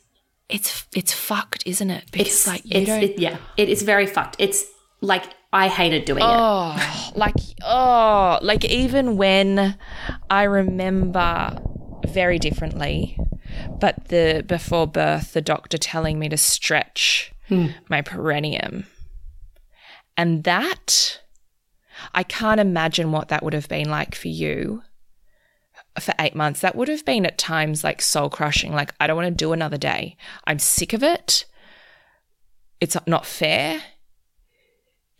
It's 0.50 0.88
it's 0.96 1.14
fucked, 1.14 1.64
isn't 1.66 1.90
it? 1.90 2.06
Because 2.12 2.28
it's 2.28 2.48
like 2.48 2.66
you 2.66 2.82
it's, 2.82 2.88
don't. 2.88 3.04
it, 3.04 3.20
yeah, 3.20 3.38
it 3.56 3.70
is 3.70 3.84
very 3.84 4.08
fucked. 4.08 4.36
It's 4.40 4.66
like 5.02 5.26
I 5.54 5.68
hated 5.68 6.06
doing 6.06 6.24
it. 6.24 6.28
Oh, 6.28 7.12
like 7.16 7.36
oh, 7.64 8.40
like 8.42 8.66
even 8.66 9.16
when 9.18 9.78
I 10.30 10.44
remember 10.44 11.58
very 12.08 12.40
differently, 12.40 13.18
but 13.80 14.06
the 14.10 14.44
before 14.46 14.88
birth, 14.88 15.34
the 15.34 15.42
doctor 15.42 15.78
telling 15.78 16.18
me 16.20 16.30
to 16.30 16.38
stretch 16.38 17.32
hmm. 17.48 17.68
my 17.88 18.02
perineum, 18.02 18.86
and 20.18 20.44
that 20.46 21.22
I 22.14 22.24
can't 22.24 22.60
imagine 22.60 23.12
what 23.12 23.28
that 23.30 23.44
would 23.44 23.54
have 23.54 23.70
been 23.70 23.90
like 23.90 24.16
for 24.16 24.30
you 24.30 24.82
for 26.00 26.14
eight 26.20 26.36
months. 26.36 26.62
That 26.62 26.76
would 26.76 26.88
have 26.88 27.06
been 27.06 27.26
at 27.26 27.38
times 27.38 27.84
like 27.84 28.02
soul 28.02 28.30
crushing. 28.30 28.74
Like 28.74 28.94
I 29.00 29.08
don't 29.08 29.18
want 29.18 29.28
to 29.28 29.46
do 29.46 29.54
another 29.54 29.78
day. 29.78 30.18
I'm 30.46 30.60
sick 30.60 30.94
of 30.94 31.04
it. 31.04 31.46
It's 32.80 32.96
not 33.08 33.26
fair 33.26 33.82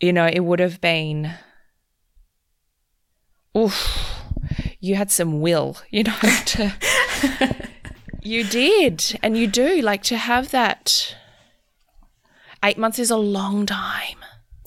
you 0.00 0.12
know, 0.12 0.26
it 0.26 0.40
would 0.40 0.60
have 0.60 0.80
been, 0.80 1.32
oof, 3.56 4.24
you 4.80 4.96
had 4.96 5.10
some 5.10 5.40
will, 5.40 5.76
you 5.90 6.04
know, 6.04 6.16
to, 6.46 6.74
you 8.22 8.44
did, 8.44 9.18
and 9.22 9.36
you 9.36 9.46
do, 9.46 9.82
like 9.82 10.02
to 10.04 10.16
have 10.16 10.50
that. 10.50 11.14
Eight 12.62 12.78
months 12.78 12.98
is 12.98 13.10
a 13.10 13.16
long 13.16 13.64
time. 13.64 14.19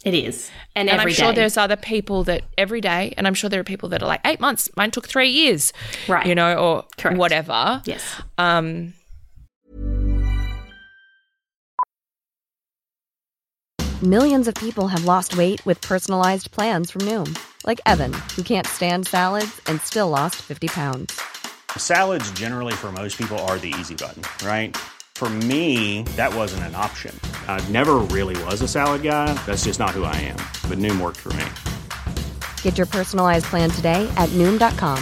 It 0.03 0.13
is, 0.13 0.51
and, 0.75 0.89
And 0.89 0.99
I'm 0.99 1.09
sure 1.09 1.29
day. 1.31 1.35
there's 1.41 1.55
other 1.57 1.77
people 1.77 2.25
that 2.25 2.43
every 2.57 2.81
day, 2.81 3.13
and 3.15 3.25
I'm 3.25 3.33
sure 3.33 3.49
there 3.49 3.61
are 3.61 3.63
people 3.63 3.87
that 3.89 4.03
are 4.03 4.07
like, 4.07 4.19
eight 4.25 4.39
months, 4.41 4.69
mine 4.75 4.91
took 4.91 5.07
three 5.07 5.29
years, 5.29 5.71
Right. 6.09 6.25
you 6.25 6.35
know, 6.35 6.55
or 6.57 6.85
Correct. 6.97 7.17
whatever. 7.17 7.81
yes. 7.85 8.03
Um, 8.37 8.93
Millions 14.01 14.47
of 14.49 14.55
people 14.55 14.89
have 14.89 15.05
lost 15.05 15.37
weight 15.37 15.65
with 15.65 15.79
personalized 15.79 16.51
plans 16.51 16.91
from 16.91 17.01
Noom, 17.03 17.37
like 17.65 17.79
Evan, 17.85 18.11
who 18.35 18.43
can't 18.43 18.67
stand 18.67 19.07
salads 19.07 19.61
and 19.67 19.79
still 19.81 20.09
lost 20.09 20.35
50 20.41 20.67
pounds. 20.67 21.21
Salads, 21.77 22.29
generally, 22.31 22.73
for 22.73 22.91
most 22.91 23.17
people, 23.17 23.39
are 23.39 23.57
the 23.57 23.73
easy 23.79 23.95
button, 23.95 24.23
right? 24.45 24.75
For 25.23 25.29
me, 25.29 26.03
that 26.17 26.35
wasn't 26.35 26.63
an 26.63 26.75
option. 26.75 27.17
I 27.47 27.65
never 27.69 27.99
really 28.11 28.35
was 28.43 28.61
a 28.61 28.67
salad 28.67 29.03
guy. 29.03 29.33
That's 29.45 29.63
just 29.63 29.79
not 29.79 29.91
who 29.91 30.03
I 30.03 30.13
am. 30.17 30.35
But 30.67 30.79
Noom 30.79 30.99
worked 30.99 31.21
for 31.21 31.31
me. 31.31 31.45
Get 32.61 32.77
your 32.77 32.87
personalized 32.87 33.45
plan 33.45 33.69
today 33.69 34.05
at 34.17 34.27
Noom.com. 34.31 35.01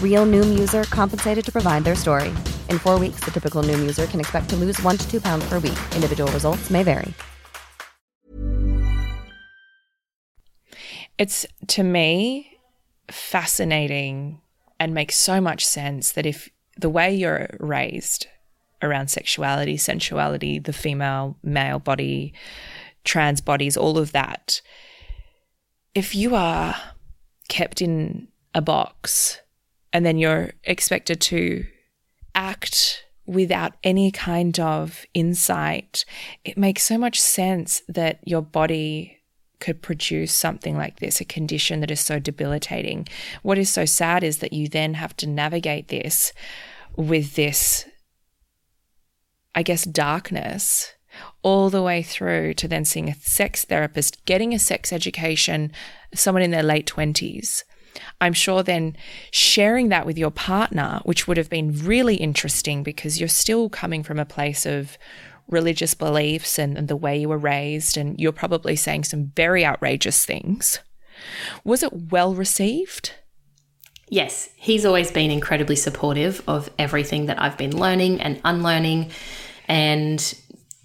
Real 0.00 0.26
Noom 0.26 0.56
user 0.56 0.84
compensated 0.84 1.44
to 1.44 1.50
provide 1.50 1.82
their 1.82 1.96
story. 1.96 2.28
In 2.68 2.78
four 2.78 3.00
weeks, 3.00 3.24
the 3.24 3.32
typical 3.32 3.64
Noom 3.64 3.80
user 3.80 4.06
can 4.06 4.20
expect 4.20 4.48
to 4.50 4.54
lose 4.54 4.80
one 4.80 4.96
to 4.96 5.10
two 5.10 5.20
pounds 5.20 5.44
per 5.48 5.58
week. 5.58 5.80
Individual 5.96 6.30
results 6.30 6.70
may 6.70 6.84
vary. 6.84 7.12
it's 11.18 11.46
to 11.66 11.82
me 11.82 12.58
fascinating 13.10 14.40
and 14.78 14.94
makes 14.94 15.16
so 15.16 15.40
much 15.40 15.66
sense 15.66 16.12
that 16.12 16.26
if 16.26 16.48
the 16.78 16.88
way 16.88 17.12
you're 17.12 17.56
raised 17.58 18.28
around 18.82 19.08
sexuality, 19.08 19.76
sensuality, 19.76 20.58
the 20.58 20.72
female, 20.72 21.36
male 21.42 21.78
body, 21.78 22.32
trans 23.04 23.40
bodies, 23.40 23.76
all 23.76 23.98
of 23.98 24.12
that, 24.12 24.60
if 25.94 26.14
you 26.14 26.34
are 26.34 26.74
kept 27.48 27.82
in 27.82 28.28
a 28.54 28.60
box 28.60 29.40
and 29.92 30.06
then 30.06 30.18
you're 30.18 30.52
expected 30.64 31.20
to 31.20 31.64
act 32.34 33.04
without 33.26 33.74
any 33.84 34.10
kind 34.10 34.58
of 34.58 35.06
insight, 35.14 36.04
it 36.44 36.56
makes 36.56 36.82
so 36.82 36.98
much 36.98 37.20
sense 37.20 37.82
that 37.88 38.18
your 38.24 38.42
body 38.42 39.18
could 39.60 39.80
produce 39.80 40.32
something 40.32 40.76
like 40.76 40.98
this, 40.98 41.20
a 41.20 41.24
condition 41.24 41.80
that 41.80 41.90
is 41.90 42.00
so 42.00 42.18
debilitating. 42.18 43.06
What 43.42 43.58
is 43.58 43.70
so 43.70 43.84
sad 43.84 44.24
is 44.24 44.38
that 44.38 44.52
you 44.52 44.66
then 44.66 44.94
have 44.94 45.16
to 45.18 45.26
navigate 45.28 45.88
this 45.88 46.32
with 46.96 47.36
this, 47.36 47.86
I 49.54 49.62
guess, 49.62 49.84
darkness 49.84 50.92
all 51.42 51.70
the 51.70 51.82
way 51.82 52.02
through 52.02 52.54
to 52.54 52.68
then 52.68 52.84
seeing 52.84 53.08
a 53.08 53.14
sex 53.14 53.64
therapist, 53.64 54.24
getting 54.24 54.54
a 54.54 54.58
sex 54.58 54.92
education, 54.92 55.72
someone 56.14 56.42
in 56.42 56.50
their 56.50 56.62
late 56.62 56.86
20s. 56.86 57.64
I'm 58.20 58.32
sure 58.32 58.62
then 58.62 58.96
sharing 59.30 59.90
that 59.90 60.06
with 60.06 60.16
your 60.16 60.30
partner, 60.30 61.00
which 61.04 61.28
would 61.28 61.36
have 61.36 61.50
been 61.50 61.84
really 61.84 62.16
interesting 62.16 62.82
because 62.82 63.20
you're 63.20 63.28
still 63.28 63.68
coming 63.68 64.02
from 64.02 64.18
a 64.18 64.24
place 64.24 64.64
of 64.64 64.96
religious 65.48 65.92
beliefs 65.92 66.58
and, 66.58 66.78
and 66.78 66.88
the 66.88 66.96
way 66.96 67.18
you 67.18 67.28
were 67.28 67.38
raised, 67.38 67.96
and 67.96 68.18
you're 68.18 68.32
probably 68.32 68.76
saying 68.76 69.04
some 69.04 69.32
very 69.36 69.64
outrageous 69.64 70.24
things. 70.24 70.78
Was 71.64 71.82
it 71.82 72.10
well 72.10 72.34
received? 72.34 73.12
Yes, 74.12 74.50
he's 74.56 74.84
always 74.84 75.10
been 75.10 75.30
incredibly 75.30 75.74
supportive 75.74 76.42
of 76.46 76.68
everything 76.78 77.24
that 77.26 77.40
I've 77.40 77.56
been 77.56 77.74
learning 77.74 78.20
and 78.20 78.38
unlearning. 78.44 79.10
And 79.68 80.20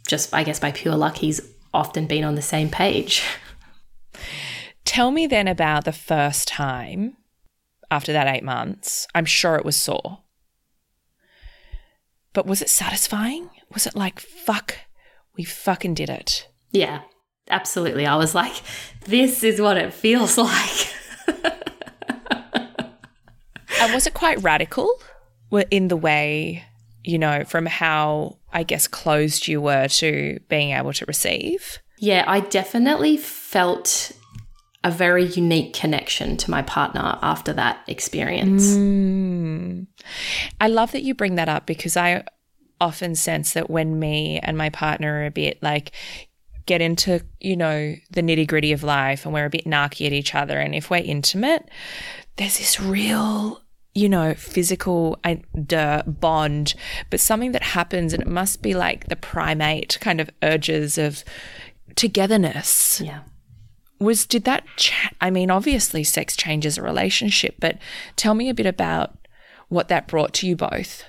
just, 0.07 0.33
I 0.33 0.45
guess, 0.45 0.61
by 0.61 0.71
pure 0.71 0.95
luck, 0.95 1.17
he's 1.17 1.41
often 1.73 2.07
been 2.07 2.23
on 2.23 2.35
the 2.35 2.41
same 2.41 2.69
page. 2.69 3.21
Tell 4.85 5.11
me 5.11 5.27
then 5.27 5.49
about 5.49 5.83
the 5.83 5.91
first 5.91 6.47
time 6.47 7.17
after 7.91 8.13
that 8.13 8.33
eight 8.33 8.45
months. 8.45 9.09
I'm 9.13 9.25
sure 9.25 9.57
it 9.57 9.65
was 9.65 9.75
sore. 9.75 10.19
But 12.31 12.45
was 12.47 12.61
it 12.61 12.69
satisfying? 12.69 13.49
Was 13.73 13.85
it 13.85 13.93
like, 13.93 14.21
fuck, 14.21 14.77
we 15.35 15.43
fucking 15.43 15.95
did 15.95 16.09
it? 16.09 16.47
Yeah, 16.71 17.01
absolutely. 17.49 18.05
I 18.05 18.15
was 18.15 18.33
like, 18.33 18.55
this 19.05 19.43
is 19.43 19.59
what 19.59 19.75
it 19.75 19.93
feels 19.93 20.37
like. 20.37 20.93
And 23.79 23.93
was 23.93 24.07
it 24.07 24.13
quite 24.13 24.41
radical 24.41 24.89
in 25.71 25.87
the 25.87 25.97
way, 25.97 26.63
you 27.03 27.17
know, 27.17 27.43
from 27.45 27.65
how 27.65 28.37
I 28.51 28.63
guess 28.63 28.87
closed 28.87 29.47
you 29.47 29.61
were 29.61 29.87
to 29.87 30.39
being 30.49 30.71
able 30.71 30.93
to 30.93 31.05
receive? 31.05 31.79
Yeah, 31.99 32.23
I 32.27 32.41
definitely 32.41 33.17
felt 33.17 34.11
a 34.83 34.91
very 34.91 35.25
unique 35.25 35.73
connection 35.73 36.37
to 36.37 36.51
my 36.51 36.61
partner 36.61 37.17
after 37.21 37.51
that 37.53 37.79
experience. 37.87 38.67
Mm. 38.67 39.87
I 40.61 40.67
love 40.67 40.91
that 40.91 41.03
you 41.03 41.13
bring 41.13 41.35
that 41.35 41.49
up 41.49 41.65
because 41.65 41.97
I 41.97 42.23
often 42.79 43.15
sense 43.15 43.53
that 43.53 43.69
when 43.69 43.99
me 43.99 44.39
and 44.39 44.57
my 44.57 44.69
partner 44.69 45.21
are 45.21 45.25
a 45.25 45.31
bit 45.31 45.61
like 45.63 45.91
get 46.67 46.81
into, 46.81 47.21
you 47.39 47.57
know, 47.57 47.95
the 48.11 48.21
nitty 48.21 48.47
gritty 48.47 48.71
of 48.71 48.83
life 48.83 49.25
and 49.25 49.33
we're 49.33 49.45
a 49.45 49.49
bit 49.49 49.65
narky 49.65 50.05
at 50.05 50.13
each 50.13 50.35
other, 50.35 50.59
and 50.59 50.75
if 50.75 50.89
we're 50.89 50.97
intimate, 50.97 51.67
there's 52.35 52.59
this 52.59 52.79
real 52.79 53.61
you 53.97 54.07
know, 54.07 54.35
physical 54.35 55.17
uh, 55.23 56.03
bond, 56.03 56.75
but 57.09 57.19
something 57.19 57.51
that 57.53 57.63
happens, 57.63 58.13
and 58.13 58.21
it 58.21 58.29
must 58.29 58.61
be 58.61 58.75
like 58.75 59.07
the 59.07 59.15
primate 59.15 59.97
kind 59.99 60.21
of 60.21 60.29
urges 60.43 60.99
of 60.99 61.23
togetherness. 61.95 63.01
Yeah. 63.01 63.21
Was 63.99 64.27
did 64.27 64.43
that? 64.43 64.63
Ch- 64.77 64.93
I 65.19 65.31
mean, 65.31 65.49
obviously, 65.49 66.03
sex 66.03 66.37
changes 66.37 66.77
a 66.77 66.83
relationship, 66.83 67.55
but 67.59 67.79
tell 68.15 68.35
me 68.35 68.49
a 68.49 68.53
bit 68.53 68.67
about 68.67 69.17
what 69.69 69.87
that 69.87 70.07
brought 70.07 70.31
to 70.35 70.47
you 70.47 70.55
both. 70.55 71.03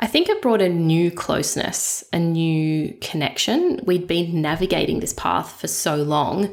I 0.00 0.08
think 0.08 0.28
it 0.28 0.42
brought 0.42 0.60
a 0.60 0.68
new 0.68 1.12
closeness, 1.12 2.02
a 2.12 2.18
new 2.18 2.92
connection. 3.00 3.80
We'd 3.84 4.08
been 4.08 4.42
navigating 4.42 4.98
this 4.98 5.12
path 5.12 5.60
for 5.60 5.68
so 5.68 5.94
long 5.94 6.52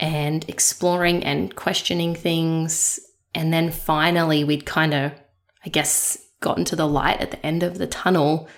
and 0.00 0.44
exploring 0.48 1.22
and 1.22 1.54
questioning 1.54 2.16
things 2.16 2.98
and 3.34 3.52
then 3.52 3.70
finally, 3.70 4.44
we'd 4.44 4.66
kind 4.66 4.94
of, 4.94 5.12
I 5.64 5.68
guess, 5.68 6.18
gotten 6.40 6.64
to 6.66 6.76
the 6.76 6.88
light 6.88 7.20
at 7.20 7.30
the 7.30 7.44
end 7.44 7.62
of 7.62 7.78
the 7.78 7.86
tunnel 7.86 8.48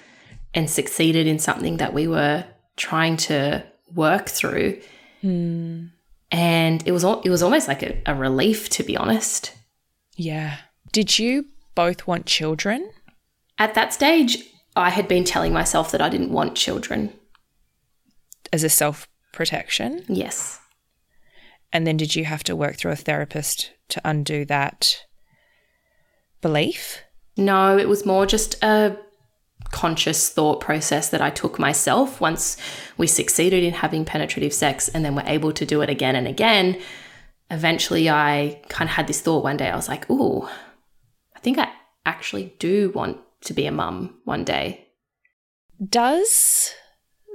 and 0.52 0.68
succeeded 0.68 1.26
in 1.26 1.38
something 1.38 1.76
that 1.76 1.92
we 1.92 2.08
were 2.08 2.44
trying 2.76 3.16
to 3.16 3.64
work 3.92 4.28
through. 4.28 4.80
Mm. 5.22 5.90
And 6.30 6.87
it 6.87 6.92
was 6.92 7.04
it 7.04 7.30
was 7.30 7.42
almost 7.42 7.68
like 7.68 7.82
a, 7.82 8.00
a 8.06 8.14
relief, 8.14 8.68
to 8.70 8.82
be 8.82 8.96
honest. 8.96 9.54
Yeah. 10.16 10.56
Did 10.92 11.18
you 11.18 11.46
both 11.74 12.06
want 12.06 12.26
children? 12.26 12.90
At 13.58 13.74
that 13.74 13.92
stage, 13.92 14.38
I 14.74 14.90
had 14.90 15.06
been 15.06 15.24
telling 15.24 15.52
myself 15.52 15.92
that 15.92 16.02
I 16.02 16.08
didn't 16.08 16.32
want 16.32 16.56
children. 16.56 17.12
As 18.52 18.64
a 18.64 18.68
self 18.68 19.08
protection? 19.32 20.04
Yes. 20.08 20.60
And 21.72 21.87
then 21.87 21.96
did 21.96 22.14
you 22.14 22.24
have 22.24 22.44
to 22.44 22.56
work 22.56 22.76
through 22.76 22.92
a 22.92 22.96
therapist 22.96 23.72
to 23.94 24.00
undo 24.04 24.44
that 24.44 25.04
belief? 26.40 27.02
No, 27.37 27.78
it 27.78 27.88
was 27.88 28.04
more 28.04 28.26
just 28.26 28.62
a 28.62 28.96
conscious 29.70 30.28
thought 30.28 30.61
process 30.61 31.11
that 31.11 31.22
I 31.22 31.30
took 31.30 31.59
myself 31.59 32.20
once 32.20 32.57
we 32.96 33.07
succeeded 33.07 33.64
in 33.64 33.72
having 33.72 34.04
penetrative 34.04 34.52
sex 34.52 34.88
and 34.88 35.04
then 35.04 35.14
were 35.14 35.22
able 35.26 35.52
to 35.52 35.64
do 35.64 35.80
it 35.80 35.88
again 35.88 36.16
and 36.16 36.28
again. 36.28 36.80
Eventually, 37.50 38.11
I 38.11 38.61
kind 38.68 38.88
of 38.88 38.96
had 38.96 39.07
this 39.07 39.20
thought 39.20 39.44
one 39.44 39.57
day. 39.57 39.70
I 39.70 39.76
was 39.76 39.88
like, 39.88 40.11
ooh, 40.11 40.48
I 41.35 41.38
think 41.40 41.59
I 41.59 41.68
actually 42.04 42.54
do 42.59 42.90
want 42.90 43.18
to 43.42 43.54
be 43.54 43.66
a 43.66 43.72
mum 43.72 44.18
one 44.24 44.44
day. 44.44 44.88
Does 45.88 46.72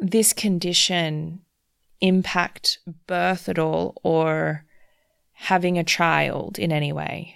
this 0.02 0.34
condition 0.34 1.41
impact 2.02 2.80
birth 3.08 3.50
at 3.50 3.60
all 3.60 3.95
or 4.04 4.65
having 5.39 5.78
a 5.78 5.84
child 5.84 6.60
in 6.60 6.71
any 6.71 6.91
way? 6.91 7.36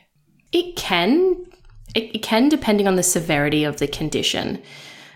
It 0.51 0.75
can. 0.75 1.45
It, 1.95 2.15
it 2.15 2.19
can, 2.19 2.49
depending 2.49 2.87
on 2.87 2.95
the 2.95 3.03
severity 3.03 3.63
of 3.63 3.77
the 3.77 3.87
condition. 3.87 4.61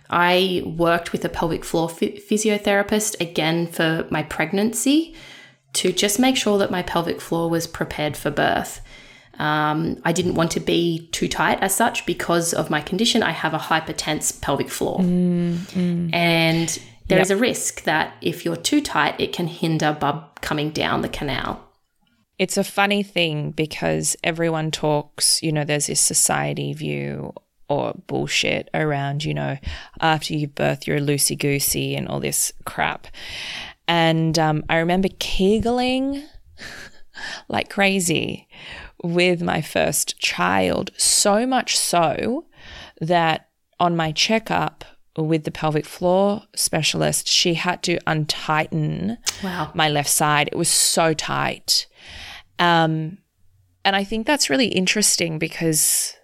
I 0.09 0.63
worked 0.65 1.11
with 1.11 1.25
a 1.25 1.29
pelvic 1.29 1.65
floor 1.65 1.89
physiotherapist 1.89 3.19
again 3.19 3.67
for 3.67 4.07
my 4.09 4.23
pregnancy 4.23 5.15
to 5.73 5.91
just 5.91 6.17
make 6.17 6.37
sure 6.37 6.57
that 6.59 6.71
my 6.71 6.81
pelvic 6.81 7.19
floor 7.19 7.49
was 7.49 7.67
prepared 7.67 8.15
for 8.15 8.31
birth. 8.31 8.79
Um, 9.37 10.01
I 10.05 10.13
didn't 10.13 10.35
want 10.35 10.51
to 10.51 10.59
be 10.59 11.09
too 11.11 11.27
tight 11.27 11.61
as 11.61 11.75
such 11.75 12.05
because 12.05 12.53
of 12.53 12.69
my 12.69 12.81
condition. 12.81 13.21
I 13.21 13.31
have 13.31 13.53
a 13.53 13.59
hypertense 13.59 14.41
pelvic 14.41 14.69
floor. 14.69 14.99
Mm, 14.99 15.57
mm. 15.57 16.13
And 16.13 16.69
there 17.07 17.17
yep. 17.17 17.25
is 17.25 17.31
a 17.31 17.37
risk 17.37 17.83
that 17.83 18.15
if 18.21 18.45
you're 18.45 18.55
too 18.55 18.81
tight, 18.81 19.19
it 19.19 19.33
can 19.33 19.47
hinder 19.47 19.95
bub 19.99 20.41
coming 20.41 20.71
down 20.71 21.01
the 21.01 21.09
canal. 21.09 21.66
It's 22.39 22.57
a 22.57 22.63
funny 22.63 23.03
thing 23.03 23.51
because 23.51 24.15
everyone 24.23 24.71
talks, 24.71 25.41
you 25.41 25.51
know, 25.51 25.63
there's 25.63 25.87
this 25.87 26.01
society 26.01 26.73
view 26.73 27.33
or 27.69 27.93
bullshit 28.07 28.69
around, 28.73 29.23
you 29.23 29.33
know, 29.33 29.57
after 29.99 30.33
you 30.33 30.47
birth, 30.47 30.87
you're 30.87 30.99
loosey 30.99 31.37
goosey 31.37 31.95
and 31.95 32.07
all 32.07 32.19
this 32.19 32.53
crap. 32.65 33.07
And 33.87 34.37
um, 34.37 34.63
I 34.69 34.77
remember 34.77 35.09
kegling 35.19 36.23
like 37.49 37.69
crazy 37.69 38.47
with 39.03 39.41
my 39.41 39.61
first 39.61 40.19
child, 40.19 40.91
so 40.97 41.45
much 41.45 41.77
so 41.77 42.45
that 43.01 43.49
on 43.79 43.95
my 43.95 44.11
checkup, 44.11 44.83
with 45.17 45.43
the 45.45 45.51
pelvic 45.51 45.85
floor 45.85 46.43
specialist, 46.55 47.27
she 47.27 47.55
had 47.55 47.81
to 47.83 47.97
untighten 48.05 49.17
wow. 49.43 49.71
my 49.73 49.89
left 49.89 50.09
side. 50.09 50.47
It 50.51 50.57
was 50.57 50.69
so 50.69 51.13
tight. 51.13 51.87
Um, 52.59 53.17
and 53.85 53.95
I 53.95 54.03
think 54.03 54.27
that's 54.27 54.49
really 54.49 54.67
interesting 54.67 55.39
because, 55.39 56.15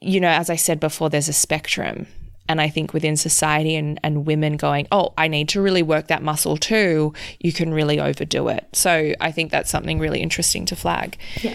you 0.00 0.20
know, 0.20 0.28
as 0.28 0.50
I 0.50 0.56
said 0.56 0.80
before, 0.80 1.08
there's 1.10 1.28
a 1.28 1.32
spectrum. 1.32 2.06
And 2.48 2.60
I 2.60 2.68
think 2.68 2.94
within 2.94 3.16
society 3.16 3.74
and, 3.76 4.00
and 4.02 4.26
women 4.26 4.56
going, 4.56 4.88
oh, 4.90 5.12
I 5.18 5.28
need 5.28 5.50
to 5.50 5.60
really 5.60 5.82
work 5.82 6.08
that 6.08 6.22
muscle 6.22 6.56
too, 6.56 7.12
you 7.40 7.52
can 7.52 7.74
really 7.74 8.00
overdo 8.00 8.48
it. 8.48 8.66
So 8.72 9.12
I 9.20 9.32
think 9.32 9.50
that's 9.50 9.70
something 9.70 9.98
really 9.98 10.20
interesting 10.20 10.64
to 10.66 10.76
flag. 10.76 11.18
Yeah. 11.42 11.54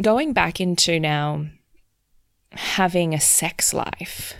Going 0.00 0.34
back 0.34 0.60
into 0.60 1.00
now 1.00 1.46
having 2.52 3.14
a 3.14 3.20
sex 3.20 3.72
life 3.72 4.34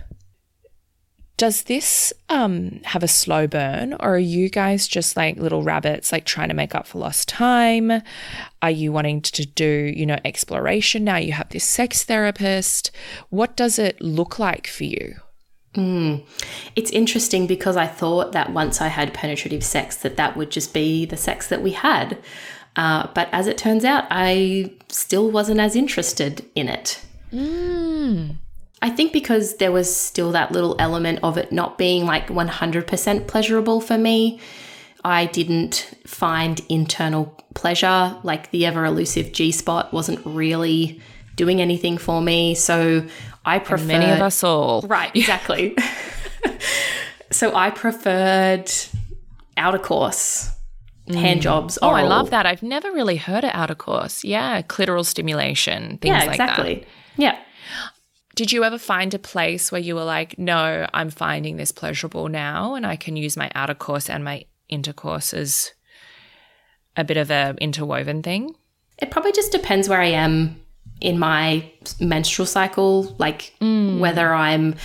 does 1.37 1.63
this 1.63 2.11
um, 2.29 2.79
have 2.83 3.03
a 3.03 3.07
slow 3.07 3.45
burn, 3.45 3.93
or 3.93 4.15
are 4.15 4.19
you 4.19 4.49
guys 4.49 4.87
just 4.87 5.15
like 5.15 5.37
little 5.37 5.61
rabbits, 5.61 6.11
like 6.11 6.25
trying 6.25 6.49
to 6.49 6.55
make 6.55 6.73
up 6.73 6.87
for 6.87 6.97
lost 6.97 7.29
time? 7.29 8.01
Are 8.63 8.71
you 8.71 8.91
wanting 8.91 9.21
to 9.21 9.45
do, 9.45 9.93
you 9.95 10.05
know, 10.05 10.17
exploration 10.25 11.03
now? 11.03 11.17
You 11.17 11.33
have 11.33 11.49
this 11.49 11.63
sex 11.63 12.03
therapist. 12.03 12.89
What 13.29 13.55
does 13.55 13.77
it 13.77 14.01
look 14.01 14.39
like 14.39 14.65
for 14.65 14.83
you? 14.83 15.15
Mm. 15.75 16.25
It's 16.75 16.89
interesting 16.89 17.45
because 17.45 17.77
I 17.77 17.85
thought 17.85 18.31
that 18.31 18.51
once 18.51 18.81
I 18.81 18.87
had 18.87 19.13
penetrative 19.13 19.63
sex, 19.63 19.95
that 19.97 20.17
that 20.17 20.35
would 20.35 20.49
just 20.49 20.73
be 20.73 21.05
the 21.05 21.17
sex 21.17 21.47
that 21.49 21.61
we 21.61 21.73
had. 21.73 22.17
Uh, 22.75 23.07
but 23.13 23.29
as 23.31 23.45
it 23.45 23.59
turns 23.59 23.85
out, 23.85 24.05
I 24.09 24.73
still 24.89 25.29
wasn't 25.29 25.59
as 25.59 25.75
interested 25.75 26.45
in 26.55 26.67
it. 26.67 27.05
Mm. 27.31 28.37
I 28.81 28.89
think 28.89 29.11
because 29.11 29.57
there 29.57 29.71
was 29.71 29.93
still 29.93 30.31
that 30.33 30.51
little 30.51 30.75
element 30.79 31.19
of 31.23 31.37
it 31.37 31.51
not 31.51 31.77
being 31.77 32.05
like 32.05 32.27
100% 32.27 33.27
pleasurable 33.27 33.81
for 33.81 33.97
me, 33.97 34.39
I 35.03 35.25
didn't 35.25 35.95
find 36.05 36.61
internal 36.69 37.25
pleasure. 37.55 38.15
Like 38.23 38.51
the 38.51 38.65
ever 38.65 38.85
elusive 38.85 39.31
G 39.31 39.51
spot 39.51 39.93
wasn't 39.93 40.19
really 40.25 41.01
doing 41.35 41.61
anything 41.61 41.97
for 41.97 42.21
me. 42.21 42.55
So 42.55 43.05
I 43.45 43.59
preferred. 43.59 43.87
many 43.87 44.11
of 44.11 44.21
us 44.21 44.43
all. 44.43 44.81
Right, 44.81 45.15
exactly. 45.15 45.75
so 47.31 47.55
I 47.55 47.69
preferred 47.71 48.71
outer 49.55 49.79
course. 49.79 50.51
Hand 51.07 51.39
mm. 51.39 51.43
jobs. 51.43 51.77
Oral. 51.77 51.95
Oh, 51.95 51.97
I 51.97 52.03
love 52.03 52.31
that. 52.31 52.45
I've 52.45 52.61
never 52.61 52.91
really 52.91 53.15
heard 53.15 53.45
of 53.45 53.51
outer 53.53 53.75
course. 53.75 54.25
Yeah, 54.25 54.61
clitoral 54.61 55.05
stimulation, 55.05 55.99
things 55.99 56.11
yeah, 56.11 56.19
like 56.19 56.31
exactly. 56.31 56.75
that. 56.75 56.87
Yeah. 57.15 57.39
Did 58.37 58.51
you 58.51 58.63
ever 58.63 58.77
find 58.77 59.15
a 59.15 59.19
place 59.19 59.71
where 59.71 59.81
you 59.81 59.95
were 59.95 60.03
like, 60.03 60.37
no, 60.37 60.85
I'm 60.93 61.09
finding 61.09 61.57
this 61.57 61.71
pleasurable 61.71 62.29
now 62.29 62.75
and 62.75 62.85
I 62.85 62.95
can 62.95 63.17
use 63.17 63.35
my 63.35 63.49
outer 63.55 63.73
course 63.73 64.11
and 64.11 64.23
my 64.23 64.45
intercourse 64.69 65.33
as 65.33 65.71
a 66.95 67.03
bit 67.03 67.17
of 67.17 67.31
a 67.31 67.55
interwoven 67.59 68.21
thing? 68.21 68.53
It 68.99 69.09
probably 69.09 69.31
just 69.31 69.51
depends 69.51 69.89
where 69.89 69.99
I 69.99 70.09
am 70.09 70.61
in 71.01 71.17
my 71.17 71.71
menstrual 71.99 72.45
cycle, 72.45 73.15
like 73.17 73.55
mm. 73.59 73.97
whether 73.97 74.31
I'm 74.31 74.75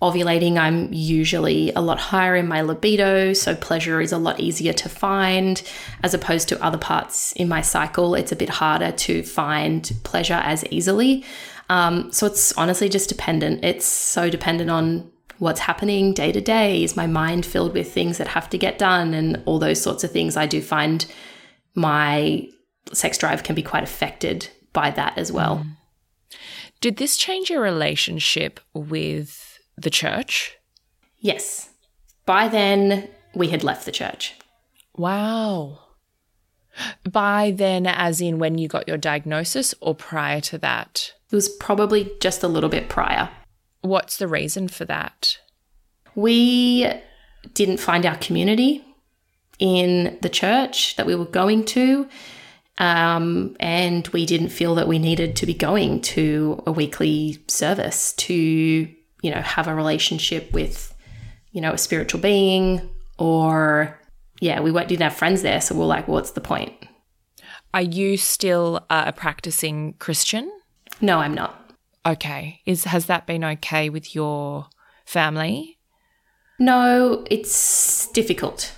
ovulating, 0.00 0.56
I'm 0.56 0.90
usually 0.90 1.72
a 1.72 1.82
lot 1.82 1.98
higher 1.98 2.34
in 2.34 2.48
my 2.48 2.62
libido, 2.62 3.34
so 3.34 3.54
pleasure 3.54 4.00
is 4.00 4.12
a 4.12 4.18
lot 4.18 4.40
easier 4.40 4.72
to 4.72 4.88
find, 4.88 5.62
as 6.02 6.14
opposed 6.14 6.48
to 6.48 6.64
other 6.64 6.78
parts 6.78 7.32
in 7.32 7.46
my 7.46 7.60
cycle. 7.60 8.14
It's 8.14 8.32
a 8.32 8.36
bit 8.36 8.48
harder 8.48 8.92
to 8.92 9.22
find 9.22 9.90
pleasure 10.02 10.40
as 10.42 10.64
easily. 10.70 11.26
Um, 11.68 12.12
so 12.12 12.26
it's 12.26 12.52
honestly 12.52 12.88
just 12.88 13.08
dependent. 13.08 13.64
It's 13.64 13.86
so 13.86 14.30
dependent 14.30 14.70
on 14.70 15.10
what's 15.38 15.60
happening 15.60 16.12
day 16.12 16.32
to 16.32 16.40
day. 16.40 16.82
Is 16.82 16.96
my 16.96 17.06
mind 17.06 17.44
filled 17.44 17.74
with 17.74 17.92
things 17.92 18.18
that 18.18 18.28
have 18.28 18.48
to 18.50 18.58
get 18.58 18.78
done 18.78 19.14
and 19.14 19.42
all 19.46 19.58
those 19.58 19.82
sorts 19.82 20.04
of 20.04 20.10
things? 20.10 20.36
I 20.36 20.46
do 20.46 20.62
find 20.62 21.04
my 21.74 22.48
sex 22.92 23.18
drive 23.18 23.42
can 23.42 23.54
be 23.54 23.62
quite 23.62 23.82
affected 23.82 24.48
by 24.72 24.90
that 24.90 25.18
as 25.18 25.32
well. 25.32 25.58
Mm. 25.58 25.70
Did 26.80 26.96
this 26.98 27.16
change 27.16 27.50
your 27.50 27.62
relationship 27.62 28.60
with 28.74 29.58
the 29.76 29.90
church? 29.90 30.56
Yes. 31.18 31.70
By 32.26 32.48
then, 32.48 33.08
we 33.34 33.48
had 33.48 33.64
left 33.64 33.86
the 33.86 33.92
church. 33.92 34.34
Wow. 34.96 35.80
By 37.10 37.52
then, 37.56 37.86
as 37.86 38.20
in 38.20 38.38
when 38.38 38.58
you 38.58 38.68
got 38.68 38.88
your 38.88 38.98
diagnosis, 38.98 39.74
or 39.80 39.94
prior 39.94 40.40
to 40.42 40.58
that? 40.58 41.12
It 41.30 41.34
was 41.34 41.48
probably 41.48 42.12
just 42.20 42.42
a 42.42 42.48
little 42.48 42.70
bit 42.70 42.88
prior. 42.88 43.28
What's 43.80 44.16
the 44.18 44.28
reason 44.28 44.68
for 44.68 44.84
that? 44.84 45.38
We 46.14 46.90
didn't 47.54 47.78
find 47.78 48.04
our 48.06 48.16
community 48.16 48.84
in 49.58 50.18
the 50.22 50.28
church 50.28 50.96
that 50.96 51.06
we 51.06 51.14
were 51.14 51.24
going 51.24 51.64
to. 51.66 52.08
Um, 52.78 53.56
and 53.58 54.06
we 54.08 54.26
didn't 54.26 54.50
feel 54.50 54.74
that 54.74 54.88
we 54.88 54.98
needed 54.98 55.34
to 55.36 55.46
be 55.46 55.54
going 55.54 56.02
to 56.02 56.62
a 56.66 56.72
weekly 56.72 57.42
service 57.48 58.12
to, 58.14 58.34
you 58.34 59.30
know, 59.30 59.40
have 59.40 59.66
a 59.66 59.74
relationship 59.74 60.52
with, 60.52 60.94
you 61.52 61.62
know, 61.62 61.72
a 61.72 61.78
spiritual 61.78 62.20
being 62.20 62.86
or, 63.18 63.98
yeah, 64.40 64.60
we 64.60 64.72
didn't 64.72 65.02
have 65.02 65.16
friends 65.16 65.42
there. 65.42 65.60
So 65.60 65.74
we 65.74 65.82
are 65.82 65.86
like, 65.86 66.08
what's 66.08 66.32
the 66.32 66.40
point? 66.40 66.72
Are 67.74 67.82
you 67.82 68.16
still 68.16 68.86
uh, 68.90 69.04
a 69.06 69.12
practicing 69.12 69.94
Christian? 69.94 70.50
No, 71.00 71.18
I'm 71.18 71.34
not. 71.34 71.72
Okay. 72.06 72.60
Is 72.64 72.84
has 72.84 73.06
that 73.06 73.26
been 73.26 73.44
okay 73.44 73.90
with 73.90 74.14
your 74.14 74.68
family? 75.04 75.78
No, 76.58 77.24
it's 77.30 78.08
difficult. 78.12 78.72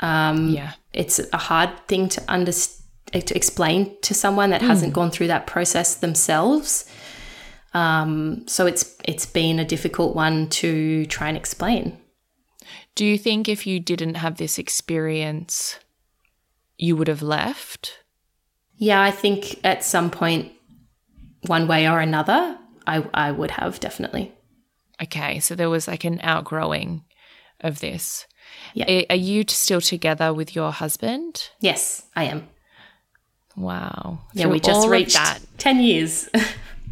Um, 0.00 0.50
yeah, 0.50 0.72
it's 0.92 1.20
a 1.32 1.38
hard 1.38 1.70
thing 1.88 2.08
to 2.10 2.22
understand 2.28 2.82
to 3.12 3.36
explain 3.36 3.96
to 4.02 4.12
someone 4.12 4.50
that 4.50 4.60
mm. 4.60 4.66
hasn't 4.66 4.92
gone 4.92 5.10
through 5.10 5.28
that 5.28 5.46
process 5.46 5.94
themselves. 5.94 6.90
Um, 7.72 8.46
so 8.46 8.66
it's 8.66 8.96
it's 9.04 9.26
been 9.26 9.58
a 9.58 9.64
difficult 9.64 10.14
one 10.14 10.48
to 10.48 11.06
try 11.06 11.28
and 11.28 11.36
explain. 11.36 11.98
Do 12.96 13.04
you 13.04 13.18
think 13.18 13.46
if 13.46 13.66
you 13.66 13.78
didn't 13.78 14.14
have 14.14 14.38
this 14.38 14.58
experience, 14.58 15.78
you 16.78 16.96
would 16.96 17.08
have 17.08 17.22
left? 17.22 18.00
Yeah, 18.78 19.02
I 19.02 19.10
think 19.10 19.60
at 19.64 19.84
some 19.84 20.10
point, 20.10 20.52
one 21.42 21.68
way 21.68 21.86
or 21.88 22.00
another, 22.00 22.58
I, 22.86 23.06
I 23.12 23.32
would 23.32 23.52
have 23.52 23.78
definitely. 23.80 24.32
Okay, 25.02 25.40
so 25.40 25.54
there 25.54 25.68
was 25.68 25.86
like 25.86 26.04
an 26.04 26.20
outgrowing 26.22 27.04
of 27.60 27.80
this. 27.80 28.26
Yeah. 28.72 29.02
Are 29.10 29.16
you 29.16 29.44
still 29.46 29.82
together 29.82 30.32
with 30.32 30.56
your 30.56 30.72
husband? 30.72 31.50
Yes, 31.60 32.06
I 32.16 32.24
am. 32.24 32.48
Wow. 33.56 34.20
Yeah, 34.32 34.44
Through 34.44 34.52
we 34.52 34.60
just 34.60 34.88
reached 34.88 35.14
that. 35.14 35.40
10 35.58 35.80
years. 35.80 36.30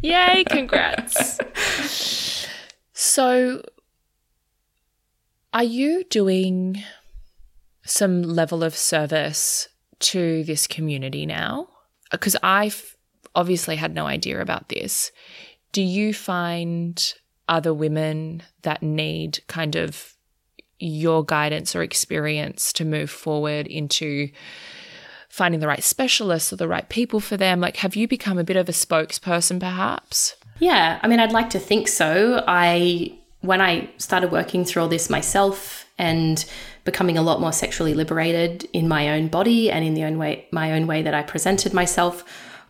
Yay, 0.01 0.43
congrats. 0.49 1.39
so, 2.93 3.63
are 5.55 5.63
you 5.63 6.03
doing 6.03 6.83
some 7.85 8.21
level 8.21 8.61
of 8.61 8.75
service 8.75 9.69
to 9.99 10.43
this 10.43 10.67
community 10.67 11.25
now? 11.25 11.69
Because 12.11 12.35
I've 12.43 12.97
obviously 13.33 13.77
had 13.77 13.95
no 13.95 14.05
idea 14.05 14.41
about 14.41 14.67
this. 14.67 15.13
Do 15.71 15.81
you 15.81 16.13
find 16.13 17.13
other 17.47 17.73
women 17.73 18.43
that 18.63 18.83
need 18.83 19.39
kind 19.47 19.77
of 19.77 20.15
your 20.77 21.23
guidance 21.23 21.73
or 21.73 21.83
experience 21.83 22.73
to 22.73 22.83
move 22.83 23.09
forward 23.09 23.65
into 23.65 24.29
finding 25.29 25.61
the 25.61 25.67
right 25.67 25.83
specialists 25.83 26.51
or 26.51 26.57
the 26.57 26.67
right 26.67 26.89
people 26.89 27.21
for 27.21 27.37
them? 27.37 27.61
Like, 27.61 27.77
have 27.77 27.95
you 27.95 28.09
become 28.09 28.37
a 28.37 28.43
bit 28.43 28.57
of 28.57 28.67
a 28.67 28.73
spokesperson 28.73 29.61
perhaps? 29.61 30.35
Yeah, 30.59 30.99
I 31.01 31.07
mean, 31.07 31.21
I'd 31.21 31.31
like 31.31 31.51
to 31.51 31.59
think 31.59 31.87
so. 31.87 32.43
I, 32.45 33.17
when 33.45 33.61
I 33.61 33.89
started 33.97 34.31
working 34.31 34.65
through 34.65 34.83
all 34.83 34.87
this 34.87 35.09
myself 35.09 35.85
and 35.97 36.43
becoming 36.83 37.17
a 37.17 37.21
lot 37.21 37.41
more 37.41 37.53
sexually 37.53 37.93
liberated 37.93 38.67
in 38.73 38.87
my 38.87 39.09
own 39.09 39.27
body 39.27 39.71
and 39.71 39.83
in 39.85 39.93
the 39.93 40.03
own 40.03 40.17
way, 40.17 40.47
my 40.51 40.73
own 40.73 40.87
way 40.87 41.01
that 41.01 41.13
I 41.13 41.23
presented 41.23 41.73
myself, 41.73 42.23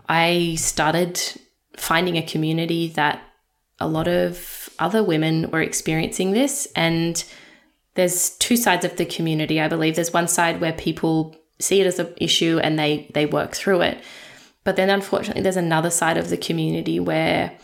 I 0.08 0.56
started 0.58 1.20
finding 1.76 2.18
a 2.18 2.24
community 2.24 2.90
that 2.90 3.22
a 3.80 3.88
lot 3.88 4.08
of 4.08 4.70
other 4.80 5.04
women 5.04 5.50
were 5.52 5.62
experiencing 5.62 6.32
this. 6.32 6.68
And 6.76 7.24
there's 7.96 8.32
two 8.38 8.58
sides 8.58 8.86
of 8.86 8.98
the 8.98 9.06
community, 9.06 9.60
I 9.60 9.68
believe. 9.68 9.96
There's 9.96 10.14
one 10.14 10.28
side 10.28 10.62
where 10.62 10.74
people 10.74 11.36
see 11.60 11.82
it 11.82 11.88
as 11.88 12.00
an 12.00 12.14
issue 12.18 12.60
and 12.62 12.78
they 12.78 13.10
they 13.14 13.26
work 13.26 13.54
through 13.54 13.82
it. 13.82 13.98
But 14.64 14.76
then 14.76 14.90
unfortunately 14.90 15.44
there's 15.44 15.58
another 15.58 15.90
side 15.90 16.18
of 16.18 16.30
the 16.30 16.38
community 16.38 17.00
where 17.00 17.58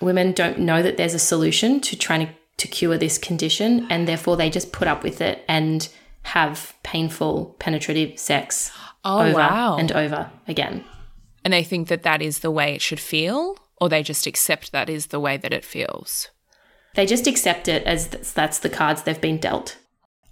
women 0.00 0.32
don't 0.32 0.60
know 0.60 0.82
that 0.82 0.96
there's 0.96 1.14
a 1.14 1.18
solution 1.18 1.80
to 1.80 1.96
trying 1.96 2.26
to, 2.26 2.32
to 2.58 2.68
cure 2.68 2.98
this 2.98 3.18
condition 3.18 3.86
and 3.90 4.06
therefore 4.06 4.36
they 4.36 4.50
just 4.50 4.72
put 4.72 4.88
up 4.88 5.02
with 5.02 5.20
it 5.20 5.44
and 5.48 5.88
have 6.22 6.74
painful 6.82 7.56
penetrative 7.58 8.18
sex 8.18 8.70
oh, 9.04 9.20
over 9.20 9.34
wow. 9.34 9.76
and 9.76 9.90
over 9.92 10.30
again. 10.46 10.84
And 11.44 11.52
they 11.52 11.64
think 11.64 11.88
that 11.88 12.02
that 12.02 12.20
is 12.20 12.40
the 12.40 12.50
way 12.50 12.74
it 12.74 12.82
should 12.82 13.00
feel 13.00 13.56
or 13.80 13.88
they 13.88 14.02
just 14.02 14.26
accept 14.26 14.72
that 14.72 14.90
is 14.90 15.06
the 15.06 15.20
way 15.20 15.36
that 15.36 15.52
it 15.52 15.64
feels. 15.64 16.28
They 16.94 17.06
just 17.06 17.26
accept 17.26 17.68
it 17.68 17.84
as 17.84 18.08
that's 18.08 18.58
the 18.58 18.68
cards 18.68 19.02
they've 19.02 19.20
been 19.20 19.38
dealt. 19.38 19.78